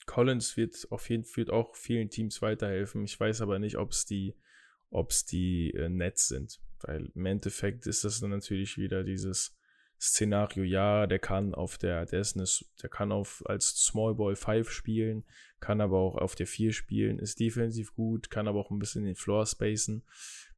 Collins 0.05 0.59
wird 0.59 0.87
auf 0.91 1.09
jeden 1.09 1.25
Fall 1.25 1.49
auch 1.49 1.75
vielen 1.75 2.11
Teams 2.11 2.43
weiterhelfen. 2.43 3.03
Ich 3.05 3.19
weiß 3.19 3.41
aber 3.41 3.59
nicht, 3.59 3.79
ob 3.79 3.93
es 3.93 4.05
die, 4.05 4.37
ob's 4.91 5.25
die 5.25 5.71
äh, 5.71 5.89
Nets 5.89 6.29
sind. 6.29 6.61
Weil 6.83 7.11
im 7.15 7.25
Endeffekt 7.25 7.87
ist 7.87 8.05
das 8.05 8.21
dann 8.21 8.29
natürlich 8.29 8.77
wieder 8.77 9.05
dieses 9.05 9.57
Szenario, 10.01 10.63
ja, 10.63 11.07
der 11.07 11.19
kann 11.19 11.55
auf 11.55 11.79
der, 11.79 12.05
der 12.05 12.21
ist 12.21 12.37
eine, 12.37 12.47
der 12.83 12.91
kann 12.91 13.13
auf 13.13 13.43
als 13.47 13.69
Small 13.71 14.15
Ball 14.15 14.37
5 14.37 14.71
spielen, 14.71 15.25
kann 15.61 15.81
aber 15.81 15.99
auch 15.99 16.17
auf 16.17 16.35
der 16.35 16.47
4 16.47 16.73
spielen, 16.73 17.19
ist 17.19 17.41
defensiv 17.41 17.95
gut, 17.95 18.31
kann 18.31 18.47
aber 18.47 18.61
auch 18.61 18.71
ein 18.71 18.79
bisschen 18.79 19.05
den 19.05 19.15
Floor 19.15 19.47
spacen. 19.47 20.05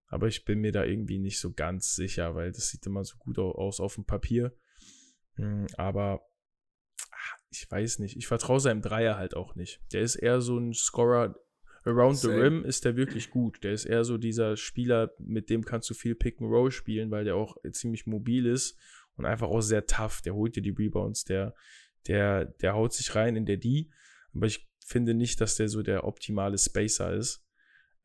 Aber 0.09 0.27
ich 0.27 0.45
bin 0.45 0.61
mir 0.61 0.73
da 0.73 0.85
irgendwie 0.85 1.19
nicht 1.19 1.39
so 1.39 1.53
ganz 1.53 1.95
sicher, 1.95 2.35
weil 2.35 2.51
das 2.51 2.69
sieht 2.71 2.85
immer 2.87 3.05
so 3.05 3.17
gut 3.19 3.39
aus 3.39 3.79
auf 3.79 3.95
dem 3.95 4.05
Papier. 4.05 4.53
Hm, 5.35 5.67
aber 5.77 6.23
ich 7.51 7.71
weiß 7.71 7.99
nicht. 8.01 8.17
Ich 8.17 8.27
vertraue 8.27 8.61
seinem 8.61 8.83
Dreier 8.83 9.17
halt 9.17 9.35
auch 9.35 9.55
nicht. 9.55 9.81
Der 9.93 10.03
ist 10.03 10.17
eher 10.17 10.41
so 10.41 10.59
ein 10.59 10.73
Scorer. 10.73 11.35
Around 11.85 12.19
Same. 12.19 12.35
the 12.35 12.41
Rim 12.41 12.65
ist 12.65 12.85
der 12.85 12.97
wirklich 12.97 13.31
gut. 13.31 13.63
Der 13.63 13.73
ist 13.73 13.85
eher 13.85 14.05
so 14.05 14.19
dieser 14.19 14.57
Spieler, 14.57 15.13
mit 15.19 15.49
dem 15.49 15.65
kannst 15.65 15.89
du 15.89 15.95
viel 15.95 16.15
Pick 16.15 16.41
and 16.41 16.51
Roll 16.51 16.71
spielen, 16.71 17.11
weil 17.11 17.25
der 17.25 17.37
auch 17.37 17.57
ziemlich 17.73 18.07
mobil 18.07 18.47
ist 18.47 18.77
und 19.19 19.27
einfach 19.27 19.49
auch 19.49 19.61
sehr 19.61 19.87
tough. 19.87 20.23
Der 20.23 20.35
holt 20.35 20.57
dir 20.57 20.63
die 20.63 20.71
Rebounds, 20.71 21.25
der, 21.25 21.55
der, 22.07 22.47
der 22.47 22.75
haut 22.75 22.95
sich 22.95 23.15
rein 23.15 23.37
in 23.37 23.45
der 23.45 23.59
D. 23.59 23.91
Aber 24.33 24.47
ich 24.47 24.71
finde 24.87 25.13
nicht, 25.13 25.41
dass 25.41 25.57
der 25.57 25.69
so 25.69 25.83
der 25.83 26.05
optimale 26.05 26.57
Spacer 26.57 27.13
ist. 27.13 27.45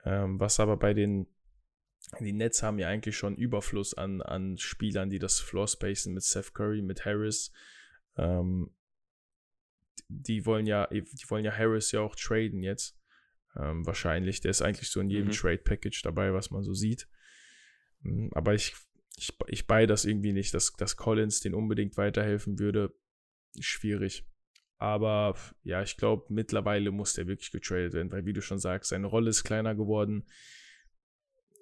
Ähm, 0.03 0.39
was 0.39 0.59
aber 0.59 0.75
bei 0.75 0.93
den, 0.93 1.27
die 2.19 2.33
Nets 2.33 2.61
haben 2.63 2.79
ja 2.79 2.89
eigentlich 2.89 3.15
schon 3.15 3.35
Überfluss 3.35 3.93
an, 3.93 4.21
an 4.21 4.57
Spielern, 4.57 5.09
die 5.09 5.19
das 5.19 5.39
Floor 5.39 5.67
spacen 5.67 6.13
mit 6.13 6.23
Seth 6.23 6.53
Curry, 6.53 6.81
mit 6.81 7.05
Harris. 7.05 7.53
Ähm, 8.17 8.71
die 10.09 10.45
wollen 10.45 10.65
ja, 10.65 10.87
die 10.87 11.29
wollen 11.29 11.45
ja 11.45 11.55
Harris 11.55 11.91
ja 11.91 12.01
auch 12.01 12.15
traden 12.15 12.61
jetzt. 12.61 12.99
Ähm, 13.55 13.85
wahrscheinlich. 13.85 14.41
Der 14.41 14.51
ist 14.51 14.61
eigentlich 14.61 14.89
so 14.89 14.99
in 14.99 15.09
jedem 15.09 15.27
mhm. 15.27 15.33
Trade-Package 15.33 16.01
dabei, 16.01 16.33
was 16.33 16.49
man 16.49 16.63
so 16.63 16.73
sieht. 16.73 17.07
Hm, 18.01 18.31
aber 18.33 18.55
ich, 18.55 18.75
ich, 19.17 19.33
ich 19.47 19.67
bei 19.67 19.85
das 19.85 20.05
irgendwie 20.05 20.33
nicht, 20.33 20.53
dass, 20.53 20.73
dass 20.73 20.97
Collins 20.97 21.39
den 21.39 21.53
unbedingt 21.53 21.97
weiterhelfen 21.97 22.59
würde. 22.59 22.93
Schwierig. 23.59 24.25
Aber 24.77 25.35
ja, 25.63 25.81
ich 25.81 25.97
glaube, 25.97 26.25
mittlerweile 26.29 26.91
muss 26.91 27.13
der 27.13 27.27
wirklich 27.27 27.51
getradet 27.51 27.93
werden, 27.93 28.11
weil, 28.11 28.25
wie 28.25 28.33
du 28.33 28.41
schon 28.41 28.59
sagst, 28.59 28.89
seine 28.89 29.07
Rolle 29.07 29.29
ist 29.29 29.43
kleiner 29.43 29.75
geworden. 29.75 30.25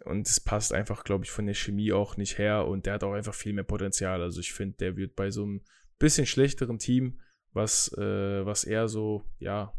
Und 0.05 0.27
es 0.27 0.39
passt 0.39 0.73
einfach, 0.73 1.03
glaube 1.03 1.25
ich, 1.25 1.31
von 1.31 1.45
der 1.45 1.53
Chemie 1.53 1.91
auch 1.91 2.17
nicht 2.17 2.37
her. 2.37 2.65
Und 2.67 2.85
der 2.85 2.93
hat 2.93 3.03
auch 3.03 3.13
einfach 3.13 3.35
viel 3.35 3.53
mehr 3.53 3.63
Potenzial. 3.63 4.21
Also 4.21 4.39
ich 4.39 4.53
finde, 4.53 4.77
der 4.77 4.95
wird 4.95 5.15
bei 5.15 5.29
so 5.29 5.43
einem 5.43 5.61
bisschen 5.99 6.25
schlechteren 6.25 6.79
Team 6.79 7.19
was, 7.53 7.91
äh, 7.97 8.45
was 8.45 8.63
eher 8.63 8.87
so, 8.87 9.23
ja, 9.39 9.73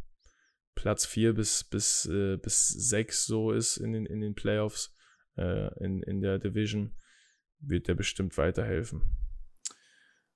Platz 0.75 1.07
4 1.07 1.35
bis, 1.35 1.64
bis, 1.64 2.07
äh, 2.07 2.37
bis 2.37 2.68
6 2.68 3.27
so 3.27 3.53
ist 3.53 3.77
in 3.77 3.93
den, 3.93 4.07
in 4.07 4.20
den 4.20 4.35
Playoffs, 4.35 4.95
äh, 5.37 5.73
in, 5.83 6.03
in 6.03 6.20
der 6.20 6.39
Division, 6.39 6.95
wird 7.63 7.89
der 7.89 7.95
bestimmt 7.95 8.37
weiterhelfen. 8.37 9.03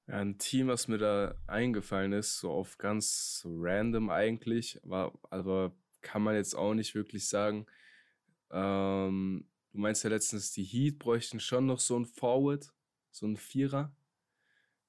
Ein 0.06 0.38
Team, 0.38 0.68
was 0.68 0.86
mir 0.86 0.98
da 0.98 1.34
eingefallen 1.46 2.12
ist, 2.12 2.38
so 2.38 2.50
auf 2.50 2.78
ganz 2.78 3.42
random 3.44 4.08
eigentlich, 4.08 4.80
war, 4.84 5.18
aber 5.30 5.76
kann 6.00 6.22
man 6.22 6.36
jetzt 6.36 6.54
auch 6.54 6.74
nicht 6.74 6.94
wirklich 6.94 7.28
sagen. 7.28 7.66
Ähm, 8.50 9.48
du 9.72 9.78
meinst 9.78 10.04
ja 10.04 10.10
letztens, 10.10 10.52
die 10.52 10.62
Heat 10.62 10.98
bräuchten 10.98 11.40
schon 11.40 11.66
noch 11.66 11.80
so 11.80 11.98
ein 11.98 12.06
Forward, 12.06 12.72
so 13.10 13.26
ein 13.26 13.36
Vierer 13.36 13.92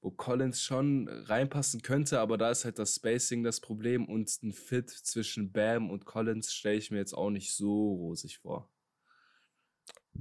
wo 0.02 0.12
Collins 0.12 0.62
schon 0.62 1.08
reinpassen 1.10 1.82
könnte, 1.82 2.20
aber 2.20 2.38
da 2.38 2.52
ist 2.52 2.66
halt 2.66 2.80
das 2.80 2.96
Spacing 2.96 3.44
das 3.44 3.60
Problem 3.60 4.06
und 4.06 4.32
ein 4.44 4.54
Fit 4.54 4.90
zwischen 4.90 5.52
Bam 5.52 5.90
und 5.90 6.06
Collins 6.06 6.54
stelle 6.54 6.78
ich 6.78 6.92
mir 6.92 6.98
jetzt 6.98 7.14
auch 7.14 7.30
nicht 7.30 7.54
so 7.54 7.94
rosig 7.94 8.40
vor. 8.40 8.70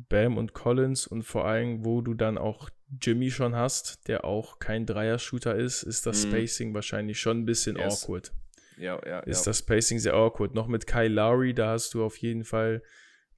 Bam 0.09 0.37
und 0.37 0.53
Collins 0.53 1.07
und 1.07 1.23
vor 1.23 1.47
allem, 1.47 1.85
wo 1.85 2.01
du 2.01 2.15
dann 2.15 2.39
auch 2.39 2.71
Jimmy 3.01 3.31
schon 3.31 3.55
hast, 3.57 4.09
der 4.09 4.25
auch 4.25 4.59
kein 4.59 4.87
Dreier-Shooter 4.87 5.57
ist, 5.57 5.83
ist 5.83 6.07
das 6.07 6.25
mm. 6.25 6.29
Spacing 6.29 6.75
wahrscheinlich 6.75 7.21
schon 7.21 7.41
ein 7.41 7.47
bisschen 7.47 7.77
yes. 7.77 8.05
awkward. 8.05 8.33
Ja, 8.79 9.01
ja, 9.07 9.21
Ist 9.21 9.47
ja. 9.47 9.51
das 9.51 9.59
Spacing 9.61 9.99
sehr 9.99 10.15
awkward. 10.15 10.55
Noch 10.55 10.69
mit 10.69 10.87
Kyle 10.87 11.09
Lowry, 11.09 11.55
da 11.55 11.71
hast 11.71 11.95
du 11.95 12.05
auf 12.05 12.17
jeden 12.19 12.45
Fall 12.45 12.83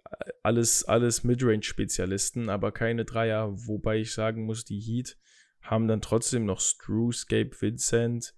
äh, 0.05 0.31
alles, 0.43 0.85
alles 0.85 1.25
Midrange-Spezialisten, 1.25 2.49
aber 2.49 2.73
keine 2.73 3.05
Dreier, 3.05 3.51
wobei 3.67 3.99
ich 3.99 4.13
sagen 4.13 4.45
muss, 4.45 4.65
die 4.65 4.81
Heat 4.81 5.17
haben 5.63 5.89
dann 5.89 6.01
trotzdem 6.01 6.45
noch 6.45 6.61
Struce, 6.61 7.27
Gabe 7.27 7.51
Vincent, 7.59 8.35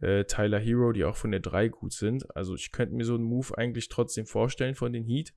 äh, 0.00 0.24
Tyler 0.24 0.58
Hero, 0.58 0.92
die 0.92 1.04
auch 1.04 1.16
von 1.16 1.30
der 1.30 1.40
3 1.40 1.68
gut 1.68 1.92
sind. 1.92 2.34
Also 2.36 2.54
ich 2.54 2.72
könnte 2.72 2.94
mir 2.94 3.04
so 3.04 3.14
einen 3.14 3.24
Move 3.24 3.56
eigentlich 3.56 3.88
trotzdem 3.88 4.26
vorstellen 4.26 4.74
von 4.74 4.92
den 4.92 5.04
Heat. 5.04 5.34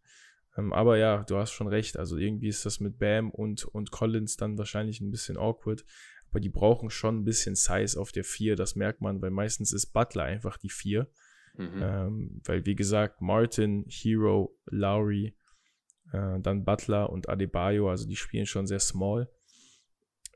Ähm, 0.57 0.73
aber 0.73 0.97
ja, 0.97 1.23
du 1.23 1.37
hast 1.37 1.51
schon 1.51 1.67
recht. 1.67 1.97
Also 1.97 2.17
irgendwie 2.17 2.47
ist 2.47 2.65
das 2.65 2.79
mit 2.79 2.97
Bam 2.99 3.29
und, 3.31 3.65
und 3.65 3.91
Collins 3.91 4.37
dann 4.37 4.57
wahrscheinlich 4.57 5.01
ein 5.01 5.11
bisschen 5.11 5.37
awkward. 5.37 5.85
Aber 6.29 6.39
die 6.39 6.49
brauchen 6.49 6.89
schon 6.89 7.19
ein 7.19 7.23
bisschen 7.23 7.55
Size 7.55 7.99
auf 7.99 8.11
der 8.11 8.23
4. 8.23 8.55
Das 8.55 8.75
merkt 8.75 9.01
man, 9.01 9.21
weil 9.21 9.31
meistens 9.31 9.71
ist 9.71 9.93
Butler 9.93 10.23
einfach 10.23 10.57
die 10.57 10.69
4. 10.69 11.07
Mhm. 11.57 11.81
Ähm, 11.81 12.41
weil 12.45 12.65
wie 12.65 12.75
gesagt, 12.75 13.21
Martin, 13.21 13.85
Hero, 13.87 14.57
Lowry, 14.65 15.35
äh, 16.11 16.39
dann 16.39 16.65
Butler 16.65 17.09
und 17.09 17.29
Adebayo, 17.29 17.89
also 17.89 18.07
die 18.07 18.15
spielen 18.15 18.45
schon 18.45 18.67
sehr 18.67 18.79
small 18.79 19.29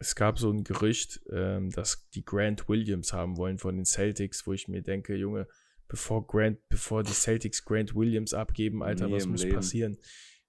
es 0.01 0.15
gab 0.15 0.39
so 0.39 0.51
ein 0.51 0.63
Gerücht, 0.63 1.21
ähm, 1.31 1.69
dass 1.69 2.09
die 2.09 2.25
Grant 2.25 2.67
Williams 2.67 3.13
haben 3.13 3.37
wollen 3.37 3.59
von 3.59 3.75
den 3.75 3.85
Celtics, 3.85 4.47
wo 4.47 4.53
ich 4.53 4.67
mir 4.67 4.81
denke, 4.81 5.15
Junge, 5.15 5.47
bevor 5.91 6.25
Grant, 6.25 6.57
bevor 6.69 7.03
die 7.03 7.11
Celtics 7.11 7.65
Grant 7.65 7.93
Williams 7.93 8.33
abgeben, 8.33 8.81
Alter, 8.81 9.07
Nie 9.07 9.13
was 9.15 9.27
muss 9.27 9.43
Leben. 9.43 9.55
passieren? 9.55 9.97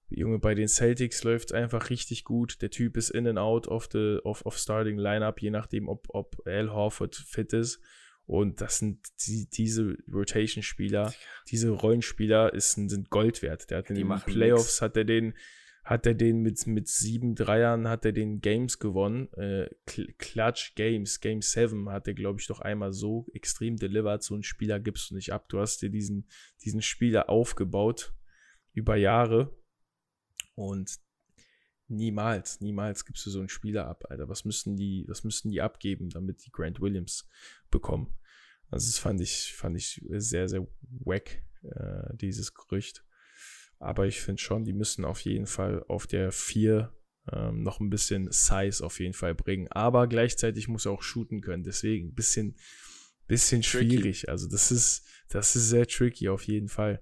Junge, 0.09 0.39
bei 0.39 0.55
den 0.55 0.69
Celtics 0.69 1.23
läuft 1.23 1.49
es 1.49 1.51
einfach 1.53 1.89
richtig 1.89 2.23
gut. 2.23 2.61
Der 2.61 2.69
Typ 2.69 2.95
ist 2.95 3.09
in 3.09 3.27
and 3.27 3.37
out 3.37 3.67
of 3.67 3.89
the 3.91 4.19
of, 4.23 4.45
of 4.45 4.57
starting 4.57 4.97
lineup, 4.97 5.41
je 5.41 5.49
nachdem, 5.49 5.89
ob, 5.89 6.07
ob 6.09 6.41
Al 6.47 6.71
Horford 6.71 7.15
fit 7.15 7.51
ist. 7.51 7.81
Und 8.25 8.61
das 8.61 8.77
sind 8.77 8.99
die, 9.27 9.49
diese 9.49 9.97
Rotation-Spieler, 10.09 11.13
diese 11.49 11.71
Rollenspieler 11.71 12.53
ist, 12.53 12.71
sind 12.73 13.09
Gold 13.09 13.41
wert. 13.41 13.69
Der 13.69 13.79
hat 13.79 13.89
in 13.89 13.95
die 13.95 14.03
den 14.03 14.19
Playoffs 14.21 14.75
nix. 14.75 14.81
hat 14.81 14.95
er 14.95 15.03
den 15.03 15.33
hat 15.83 16.05
er 16.05 16.13
den 16.13 16.41
mit, 16.41 16.65
mit 16.65 16.87
sieben 16.87 17.35
Dreiern, 17.35 17.89
hat 17.89 18.05
er 18.05 18.13
den 18.13 18.39
Games 18.39 18.79
gewonnen. 18.79 19.31
Äh, 19.33 19.69
Clutch 19.85 20.75
Games, 20.75 21.19
Game 21.19 21.41
7 21.41 21.89
hat 21.89 22.07
er, 22.07 22.13
glaube 22.13 22.39
ich, 22.39 22.47
doch 22.47 22.61
einmal 22.61 22.93
so 22.93 23.27
extrem 23.33 23.75
delivered. 23.75 24.23
So 24.23 24.33
einen 24.33 24.43
Spieler 24.43 24.79
gibst 24.79 25.11
du 25.11 25.15
nicht 25.15 25.33
ab. 25.33 25.49
Du 25.49 25.59
hast 25.59 25.81
dir 25.81 25.89
diesen, 25.89 26.29
diesen 26.63 26.81
Spieler 26.81 27.29
aufgebaut 27.29 28.13
über 28.73 28.95
Jahre 28.95 29.55
und 30.55 30.99
niemals, 31.87 32.61
niemals 32.61 33.05
gibst 33.05 33.25
du 33.25 33.29
so 33.29 33.39
einen 33.39 33.49
Spieler 33.49 33.87
ab, 33.87 34.05
Alter. 34.09 34.29
Was 34.29 34.45
müssten 34.45 34.77
die, 34.77 35.05
was 35.09 35.25
müssten 35.25 35.49
die 35.49 35.61
abgeben, 35.61 36.09
damit 36.09 36.45
die 36.45 36.51
Grant 36.51 36.79
Williams 36.79 37.27
bekommen? 37.69 38.13
Also 38.69 38.87
das 38.87 38.99
fand 38.99 39.19
ich, 39.19 39.53
fand 39.53 39.77
ich 39.77 40.01
sehr, 40.09 40.47
sehr 40.47 40.65
wack, 40.81 41.43
äh, 41.63 42.15
dieses 42.15 42.53
Gerücht. 42.53 43.05
Aber 43.83 44.07
ich 44.07 44.21
finde 44.21 44.41
schon, 44.41 44.63
die 44.63 44.73
müssen 44.73 45.05
auf 45.05 45.21
jeden 45.21 45.45
Fall 45.45 45.83
auf 45.87 46.07
der 46.07 46.31
4 46.31 46.93
ähm, 47.31 47.63
noch 47.63 47.79
ein 47.79 47.89
bisschen 47.89 48.31
Size 48.31 48.83
auf 48.83 48.99
jeden 48.99 49.13
Fall 49.13 49.35
bringen. 49.35 49.67
Aber 49.69 50.07
gleichzeitig 50.07 50.67
muss 50.67 50.85
er 50.85 50.93
auch 50.93 51.03
shooten 51.03 51.41
können. 51.41 51.63
Deswegen 51.63 52.09
ein 52.09 52.13
bisschen, 52.13 52.55
bisschen 53.27 53.63
schwierig. 53.63 54.29
Also 54.29 54.47
das 54.47 54.71
ist, 54.71 55.07
das 55.29 55.55
ist 55.55 55.69
sehr 55.69 55.87
tricky 55.87 56.29
auf 56.29 56.43
jeden 56.43 56.69
Fall. 56.69 57.01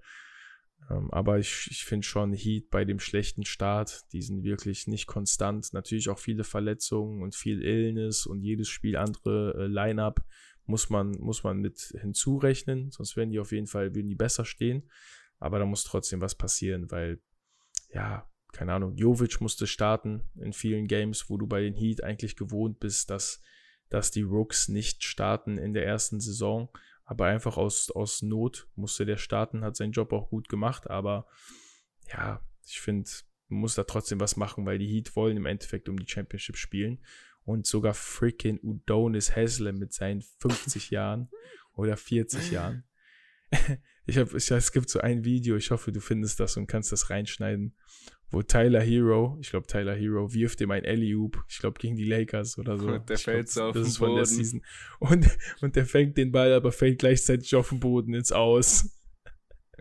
Ähm, 0.89 1.11
aber 1.11 1.39
ich, 1.39 1.67
ich 1.69 1.85
finde 1.85 2.05
schon 2.05 2.33
Heat 2.33 2.69
bei 2.69 2.85
dem 2.85 2.99
schlechten 2.99 3.45
Start, 3.45 4.01
die 4.11 4.21
sind 4.21 4.43
wirklich 4.43 4.87
nicht 4.87 5.07
konstant. 5.07 5.73
Natürlich 5.73 6.09
auch 6.09 6.19
viele 6.19 6.43
Verletzungen 6.43 7.21
und 7.21 7.35
viel 7.35 7.63
Illness 7.63 8.25
und 8.25 8.41
jedes 8.41 8.69
Spiel 8.69 8.97
andere 8.97 9.55
äh, 9.57 9.67
Line-up 9.67 10.23
muss 10.65 10.89
man, 10.89 11.11
muss 11.19 11.43
man 11.43 11.57
mit 11.57 11.93
hinzurechnen. 11.99 12.91
Sonst 12.91 13.17
werden 13.17 13.31
die 13.31 13.39
auf 13.39 13.51
jeden 13.51 13.67
Fall, 13.67 13.95
würden 13.95 14.09
die 14.09 14.15
besser 14.15 14.45
stehen. 14.45 14.89
Aber 15.41 15.57
da 15.57 15.65
muss 15.65 15.83
trotzdem 15.83 16.21
was 16.21 16.35
passieren, 16.35 16.91
weil, 16.91 17.19
ja, 17.89 18.29
keine 18.53 18.73
Ahnung, 18.73 18.95
Jovic 18.95 19.41
musste 19.41 19.65
starten 19.65 20.23
in 20.35 20.53
vielen 20.53 20.87
Games, 20.87 21.29
wo 21.29 21.37
du 21.37 21.47
bei 21.47 21.61
den 21.61 21.73
Heat 21.73 22.03
eigentlich 22.03 22.35
gewohnt 22.35 22.79
bist, 22.79 23.09
dass, 23.09 23.41
dass 23.89 24.11
die 24.11 24.21
Rooks 24.21 24.67
nicht 24.67 25.03
starten 25.03 25.57
in 25.57 25.73
der 25.73 25.85
ersten 25.85 26.19
Saison. 26.19 26.69
Aber 27.05 27.25
einfach 27.25 27.57
aus, 27.57 27.89
aus 27.89 28.21
Not 28.21 28.69
musste 28.75 29.05
der 29.05 29.17
starten, 29.17 29.63
hat 29.63 29.75
seinen 29.75 29.93
Job 29.93 30.13
auch 30.13 30.29
gut 30.29 30.47
gemacht. 30.47 30.89
Aber 30.91 31.25
ja, 32.13 32.45
ich 32.67 32.79
finde, 32.79 33.09
man 33.47 33.61
muss 33.61 33.73
da 33.73 33.83
trotzdem 33.83 34.19
was 34.19 34.37
machen, 34.37 34.67
weil 34.67 34.77
die 34.77 34.87
Heat 34.87 35.15
wollen 35.15 35.37
im 35.37 35.47
Endeffekt 35.47 35.89
um 35.89 35.97
die 35.97 36.09
Championship 36.09 36.55
spielen. 36.55 37.03
Und 37.45 37.65
sogar 37.65 37.95
freaking 37.95 38.59
Udonis 38.61 39.35
Haslem 39.35 39.79
mit 39.79 39.91
seinen 39.91 40.21
50 40.21 40.91
Jahren 40.91 41.31
oder 41.73 41.97
40 41.97 42.51
Jahren 42.51 42.83
ich 44.05 44.17
habe, 44.17 44.35
es 44.35 44.71
gibt 44.71 44.89
so 44.89 44.99
ein 44.99 45.23
Video, 45.23 45.55
ich 45.55 45.71
hoffe, 45.71 45.91
du 45.91 45.99
findest 45.99 46.39
das 46.39 46.57
und 46.57 46.67
kannst 46.67 46.91
das 46.91 47.09
reinschneiden, 47.09 47.75
wo 48.31 48.41
Tyler 48.41 48.81
Hero, 48.81 49.37
ich 49.41 49.49
glaube 49.49 49.67
Tyler 49.67 49.93
Hero, 49.93 50.33
wirft 50.33 50.61
ihm 50.61 50.71
ein 50.71 50.85
Alley-Oop, 50.85 51.43
ich 51.47 51.59
glaube 51.59 51.79
gegen 51.79 51.95
die 51.95 52.05
Lakers 52.05 52.57
oder 52.57 52.77
so. 52.77 52.87
Und 52.93 53.09
der 53.09 53.17
ich 53.17 53.23
fällt 53.23 53.49
glaub, 53.49 53.53
so 53.53 53.63
auf 53.63 53.73
das 53.73 53.83
den 53.83 53.89
ist 53.89 53.99
Boden. 53.99 54.09
Von 54.09 54.15
der 54.15 54.25
Season. 54.25 54.61
Und, 54.99 55.37
und 55.61 55.75
der 55.75 55.85
fängt 55.85 56.17
den 56.17 56.31
Ball, 56.31 56.53
aber 56.53 56.71
fällt 56.71 56.99
gleichzeitig 56.99 57.53
auf 57.55 57.69
den 57.69 57.79
Boden 57.79 58.13
ins 58.13 58.31
Aus. 58.31 58.89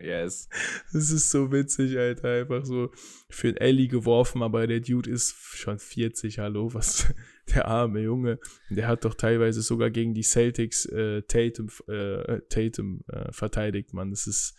Yes. 0.00 0.48
Das 0.92 1.10
ist 1.10 1.30
so 1.30 1.52
witzig, 1.52 1.98
Alter. 1.98 2.40
Einfach 2.40 2.64
so 2.64 2.90
für 3.28 3.48
ein 3.48 3.56
Ellie 3.56 3.88
geworfen, 3.88 4.42
aber 4.42 4.66
der 4.66 4.80
Dude 4.80 5.10
ist 5.10 5.34
schon 5.34 5.78
40, 5.78 6.38
hallo, 6.38 6.72
was 6.72 7.12
der 7.54 7.66
arme 7.66 8.00
Junge. 8.00 8.38
Der 8.70 8.88
hat 8.88 9.04
doch 9.04 9.14
teilweise 9.14 9.62
sogar 9.62 9.90
gegen 9.90 10.14
die 10.14 10.22
Celtics 10.22 10.86
äh, 10.86 11.22
Tatum, 11.22 11.68
äh, 11.86 12.40
Tatum 12.48 13.04
äh, 13.08 13.30
verteidigt, 13.32 13.92
man. 13.92 14.10
Das 14.10 14.26
ist, 14.26 14.56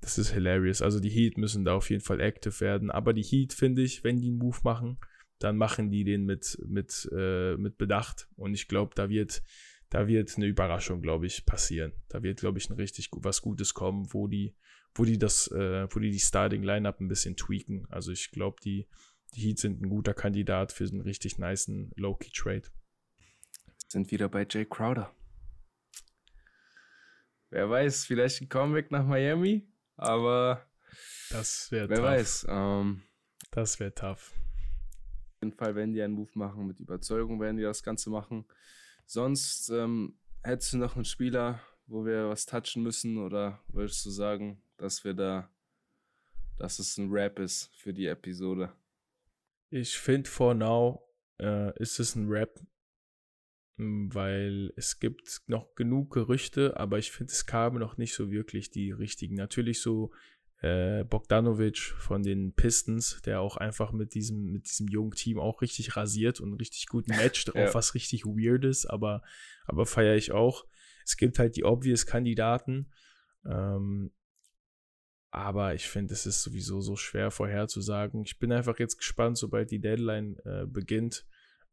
das 0.00 0.18
ist 0.18 0.30
hilarious. 0.30 0.82
Also 0.82 1.00
die 1.00 1.10
Heat 1.10 1.36
müssen 1.36 1.64
da 1.64 1.74
auf 1.74 1.90
jeden 1.90 2.02
Fall 2.02 2.20
active 2.20 2.60
werden. 2.60 2.90
Aber 2.90 3.12
die 3.12 3.24
Heat, 3.24 3.52
finde 3.52 3.82
ich, 3.82 4.04
wenn 4.04 4.20
die 4.20 4.28
einen 4.28 4.38
Move 4.38 4.58
machen, 4.62 4.98
dann 5.38 5.56
machen 5.56 5.90
die 5.90 6.04
den 6.04 6.24
mit, 6.24 6.58
mit, 6.66 7.08
äh, 7.12 7.56
mit 7.56 7.76
Bedacht. 7.76 8.28
Und 8.36 8.54
ich 8.54 8.68
glaube, 8.68 8.94
da 8.94 9.08
wird, 9.08 9.42
da 9.90 10.06
wird 10.06 10.36
eine 10.36 10.46
Überraschung, 10.46 11.02
glaube 11.02 11.26
ich, 11.26 11.44
passieren. 11.44 11.92
Da 12.08 12.22
wird, 12.22 12.40
glaube 12.40 12.58
ich, 12.58 12.70
ein 12.70 12.76
richtig 12.76 13.10
was 13.12 13.42
Gutes 13.42 13.74
kommen, 13.74 14.12
wo 14.12 14.28
die 14.28 14.54
wo 14.98 15.04
die 15.04 15.18
das, 15.18 15.48
äh, 15.48 15.86
wo 15.90 16.00
die 16.00 16.10
die 16.10 16.18
Starting 16.20 16.62
Lineup 16.62 17.00
ein 17.00 17.08
bisschen 17.08 17.36
tweaken. 17.36 17.86
Also 17.90 18.12
ich 18.12 18.30
glaube, 18.30 18.56
die, 18.64 18.88
die 19.34 19.42
Heat 19.42 19.58
sind 19.58 19.82
ein 19.82 19.88
guter 19.88 20.14
Kandidat 20.14 20.72
für 20.72 20.84
einen 20.84 21.00
richtig 21.00 21.38
niceen 21.38 21.92
Low-Key 21.96 22.30
Trade. 22.30 22.68
Sind 23.88 24.10
wieder 24.10 24.28
bei 24.28 24.46
Jay 24.48 24.64
Crowder. 24.64 25.14
Wer 27.50 27.70
weiß, 27.70 28.06
vielleicht 28.06 28.42
ein 28.42 28.48
Comeback 28.48 28.90
nach 28.90 29.06
Miami, 29.06 29.68
aber 29.96 30.66
das 31.30 31.70
wäre 31.70 31.88
Wer 31.88 31.96
tough. 31.98 32.04
weiß. 32.04 32.46
Ähm, 32.48 33.02
das 33.50 33.78
wäre 33.78 33.94
tough. 33.94 34.32
Auf 34.32 35.42
jeden 35.42 35.56
Fall, 35.56 35.74
wenn 35.74 35.92
die 35.92 36.02
einen 36.02 36.14
Move 36.14 36.30
machen, 36.34 36.66
mit 36.66 36.80
Überzeugung 36.80 37.40
werden 37.40 37.56
die 37.56 37.62
das 37.62 37.82
Ganze 37.82 38.10
machen. 38.10 38.46
Sonst 39.06 39.68
ähm, 39.70 40.18
hättest 40.42 40.72
du 40.72 40.78
noch 40.78 40.96
einen 40.96 41.04
Spieler, 41.04 41.60
wo 41.86 42.04
wir 42.04 42.28
was 42.28 42.46
touchen 42.46 42.82
müssen 42.82 43.18
oder 43.18 43.62
würdest 43.68 44.04
du 44.04 44.10
sagen, 44.10 44.60
dass 44.78 45.04
wir 45.04 45.14
da, 45.14 45.50
dass 46.58 46.78
es 46.78 46.96
ein 46.98 47.10
Rap 47.10 47.38
ist 47.38 47.70
für 47.76 47.92
die 47.92 48.06
Episode. 48.06 48.72
Ich 49.70 49.98
finde, 49.98 50.28
for 50.28 50.54
now 50.54 51.02
äh, 51.38 51.76
ist 51.80 51.98
es 51.98 52.14
ein 52.14 52.28
Rap, 52.28 52.60
weil 53.76 54.72
es 54.76 55.00
gibt 55.00 55.42
noch 55.46 55.74
genug 55.74 56.12
Gerüchte, 56.12 56.78
aber 56.78 56.98
ich 56.98 57.10
finde, 57.10 57.32
es 57.32 57.46
kamen 57.46 57.78
noch 57.78 57.96
nicht 57.96 58.14
so 58.14 58.30
wirklich 58.30 58.70
die 58.70 58.90
richtigen. 58.90 59.34
Natürlich 59.34 59.80
so 59.80 60.12
äh, 60.62 61.04
Bogdanovic 61.04 61.78
von 61.78 62.22
den 62.22 62.54
Pistons, 62.54 63.20
der 63.22 63.40
auch 63.40 63.56
einfach 63.56 63.92
mit 63.92 64.14
diesem, 64.14 64.52
mit 64.52 64.66
diesem 64.66 64.88
jungen 64.88 65.12
Team 65.12 65.38
auch 65.38 65.60
richtig 65.60 65.96
rasiert 65.96 66.40
und 66.40 66.54
richtig 66.54 66.86
gut 66.86 67.08
matcht, 67.08 67.48
ja. 67.54 67.68
auch 67.68 67.74
was 67.74 67.94
richtig 67.94 68.24
weird 68.24 68.64
ist, 68.64 68.86
aber, 68.86 69.22
aber 69.66 69.84
feiere 69.84 70.16
ich 70.16 70.32
auch. 70.32 70.64
Es 71.04 71.16
gibt 71.16 71.38
halt 71.38 71.56
die 71.56 71.64
obvious 71.64 72.06
Kandidaten. 72.06 72.90
Ähm, 73.44 74.12
aber 75.36 75.74
ich 75.74 75.86
finde, 75.90 76.14
es 76.14 76.24
ist 76.24 76.42
sowieso 76.42 76.80
so 76.80 76.96
schwer 76.96 77.30
vorherzusagen. 77.30 78.22
Ich 78.22 78.38
bin 78.38 78.52
einfach 78.52 78.78
jetzt 78.78 78.96
gespannt, 78.96 79.36
sobald 79.36 79.70
die 79.70 79.80
Deadline 79.80 80.38
äh, 80.46 80.64
beginnt, 80.64 81.26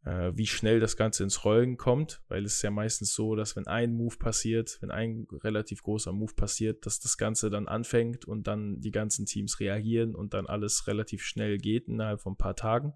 äh, 0.03 0.33
wie 0.35 0.47
schnell 0.47 0.81
das 0.81 0.97
Ganze 0.97 1.23
ins 1.23 1.45
Rollen 1.45 1.77
kommt, 1.77 2.21
weil 2.27 2.43
es 2.43 2.57
ist 2.57 2.61
ja 2.63 2.71
meistens 2.71 3.13
so, 3.13 3.35
dass 3.37 3.55
wenn 3.55 3.65
ein 3.65 3.93
Move 3.93 4.17
passiert, 4.17 4.79
wenn 4.81 4.91
ein 4.91 5.27
relativ 5.31 5.81
großer 5.81 6.11
Move 6.11 6.33
passiert, 6.33 6.85
dass 6.85 6.99
das 6.99 7.15
Ganze 7.15 7.49
dann 7.49 7.69
anfängt 7.69 8.25
und 8.25 8.47
dann 8.47 8.81
die 8.81 8.91
ganzen 8.91 9.25
Teams 9.25 9.61
reagieren 9.61 10.13
und 10.13 10.33
dann 10.33 10.45
alles 10.45 10.85
relativ 10.87 11.23
schnell 11.23 11.57
geht 11.57 11.87
innerhalb 11.87 12.19
von 12.19 12.33
ein 12.33 12.37
paar 12.37 12.57
Tagen. 12.57 12.91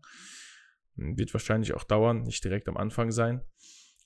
Hm, 0.97 1.18
wird 1.18 1.34
wahrscheinlich 1.34 1.76
auch 1.76 1.86
dauern, 1.86 2.24
nicht 2.24 2.43
direkt 2.43 2.68
am 2.68 2.76
Anfang 2.76 3.11
sein. 3.11 3.39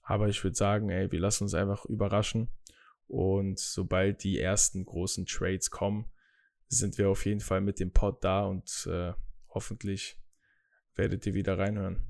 Aber 0.04 0.30
ich 0.30 0.44
würde 0.44 0.56
sagen, 0.56 0.92
ey, 0.92 1.12
wir 1.12 1.22
lassen 1.22 1.46
uns 1.46 1.56
einfach 1.56 1.86
überraschen. 1.86 2.50
Und 3.08 3.58
sobald 3.58 4.24
die 4.24 4.38
ersten 4.40 4.86
großen 4.86 5.26
Trades 5.26 5.72
kommen, 5.72 6.06
sind 6.72 6.98
wir 6.98 7.10
auf 7.10 7.26
jeden 7.26 7.42
Fall 7.42 7.62
mit 7.62 7.80
dem 7.80 7.92
Pod 7.92 8.24
da 8.24 8.46
und 8.46 8.88
äh, 8.90 9.14
hoffentlich 9.50 10.18
werdet 10.96 11.26
ihr 11.26 11.34
wieder 11.34 11.58
reinhören. 11.58 12.02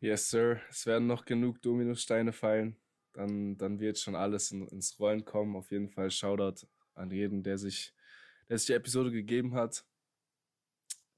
Yes, 0.00 0.30
Sir. 0.30 0.60
Es 0.70 0.86
werden 0.86 1.08
noch 1.08 1.24
genug 1.24 1.60
Dominosteine 1.62 2.32
fallen. 2.32 2.76
Dann, 3.12 3.58
dann 3.58 3.80
wird 3.80 3.98
schon 3.98 4.14
alles 4.14 4.52
in, 4.52 4.66
ins 4.68 4.98
Rollen 5.00 5.24
kommen. 5.24 5.56
Auf 5.56 5.72
jeden 5.72 5.88
Fall 5.88 6.10
Shoutout 6.10 6.66
an 6.94 7.10
jeden, 7.10 7.42
der 7.42 7.58
sich, 7.58 7.92
der 8.48 8.58
sich 8.58 8.68
die 8.68 8.74
Episode 8.74 9.10
gegeben 9.10 9.54
hat. 9.54 9.84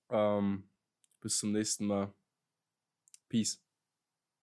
Ähm, 0.09 0.71
bis 1.21 1.39
zum 1.39 1.53
nächsten 1.53 1.87
Mal. 1.87 2.15
Peace. 3.29 3.63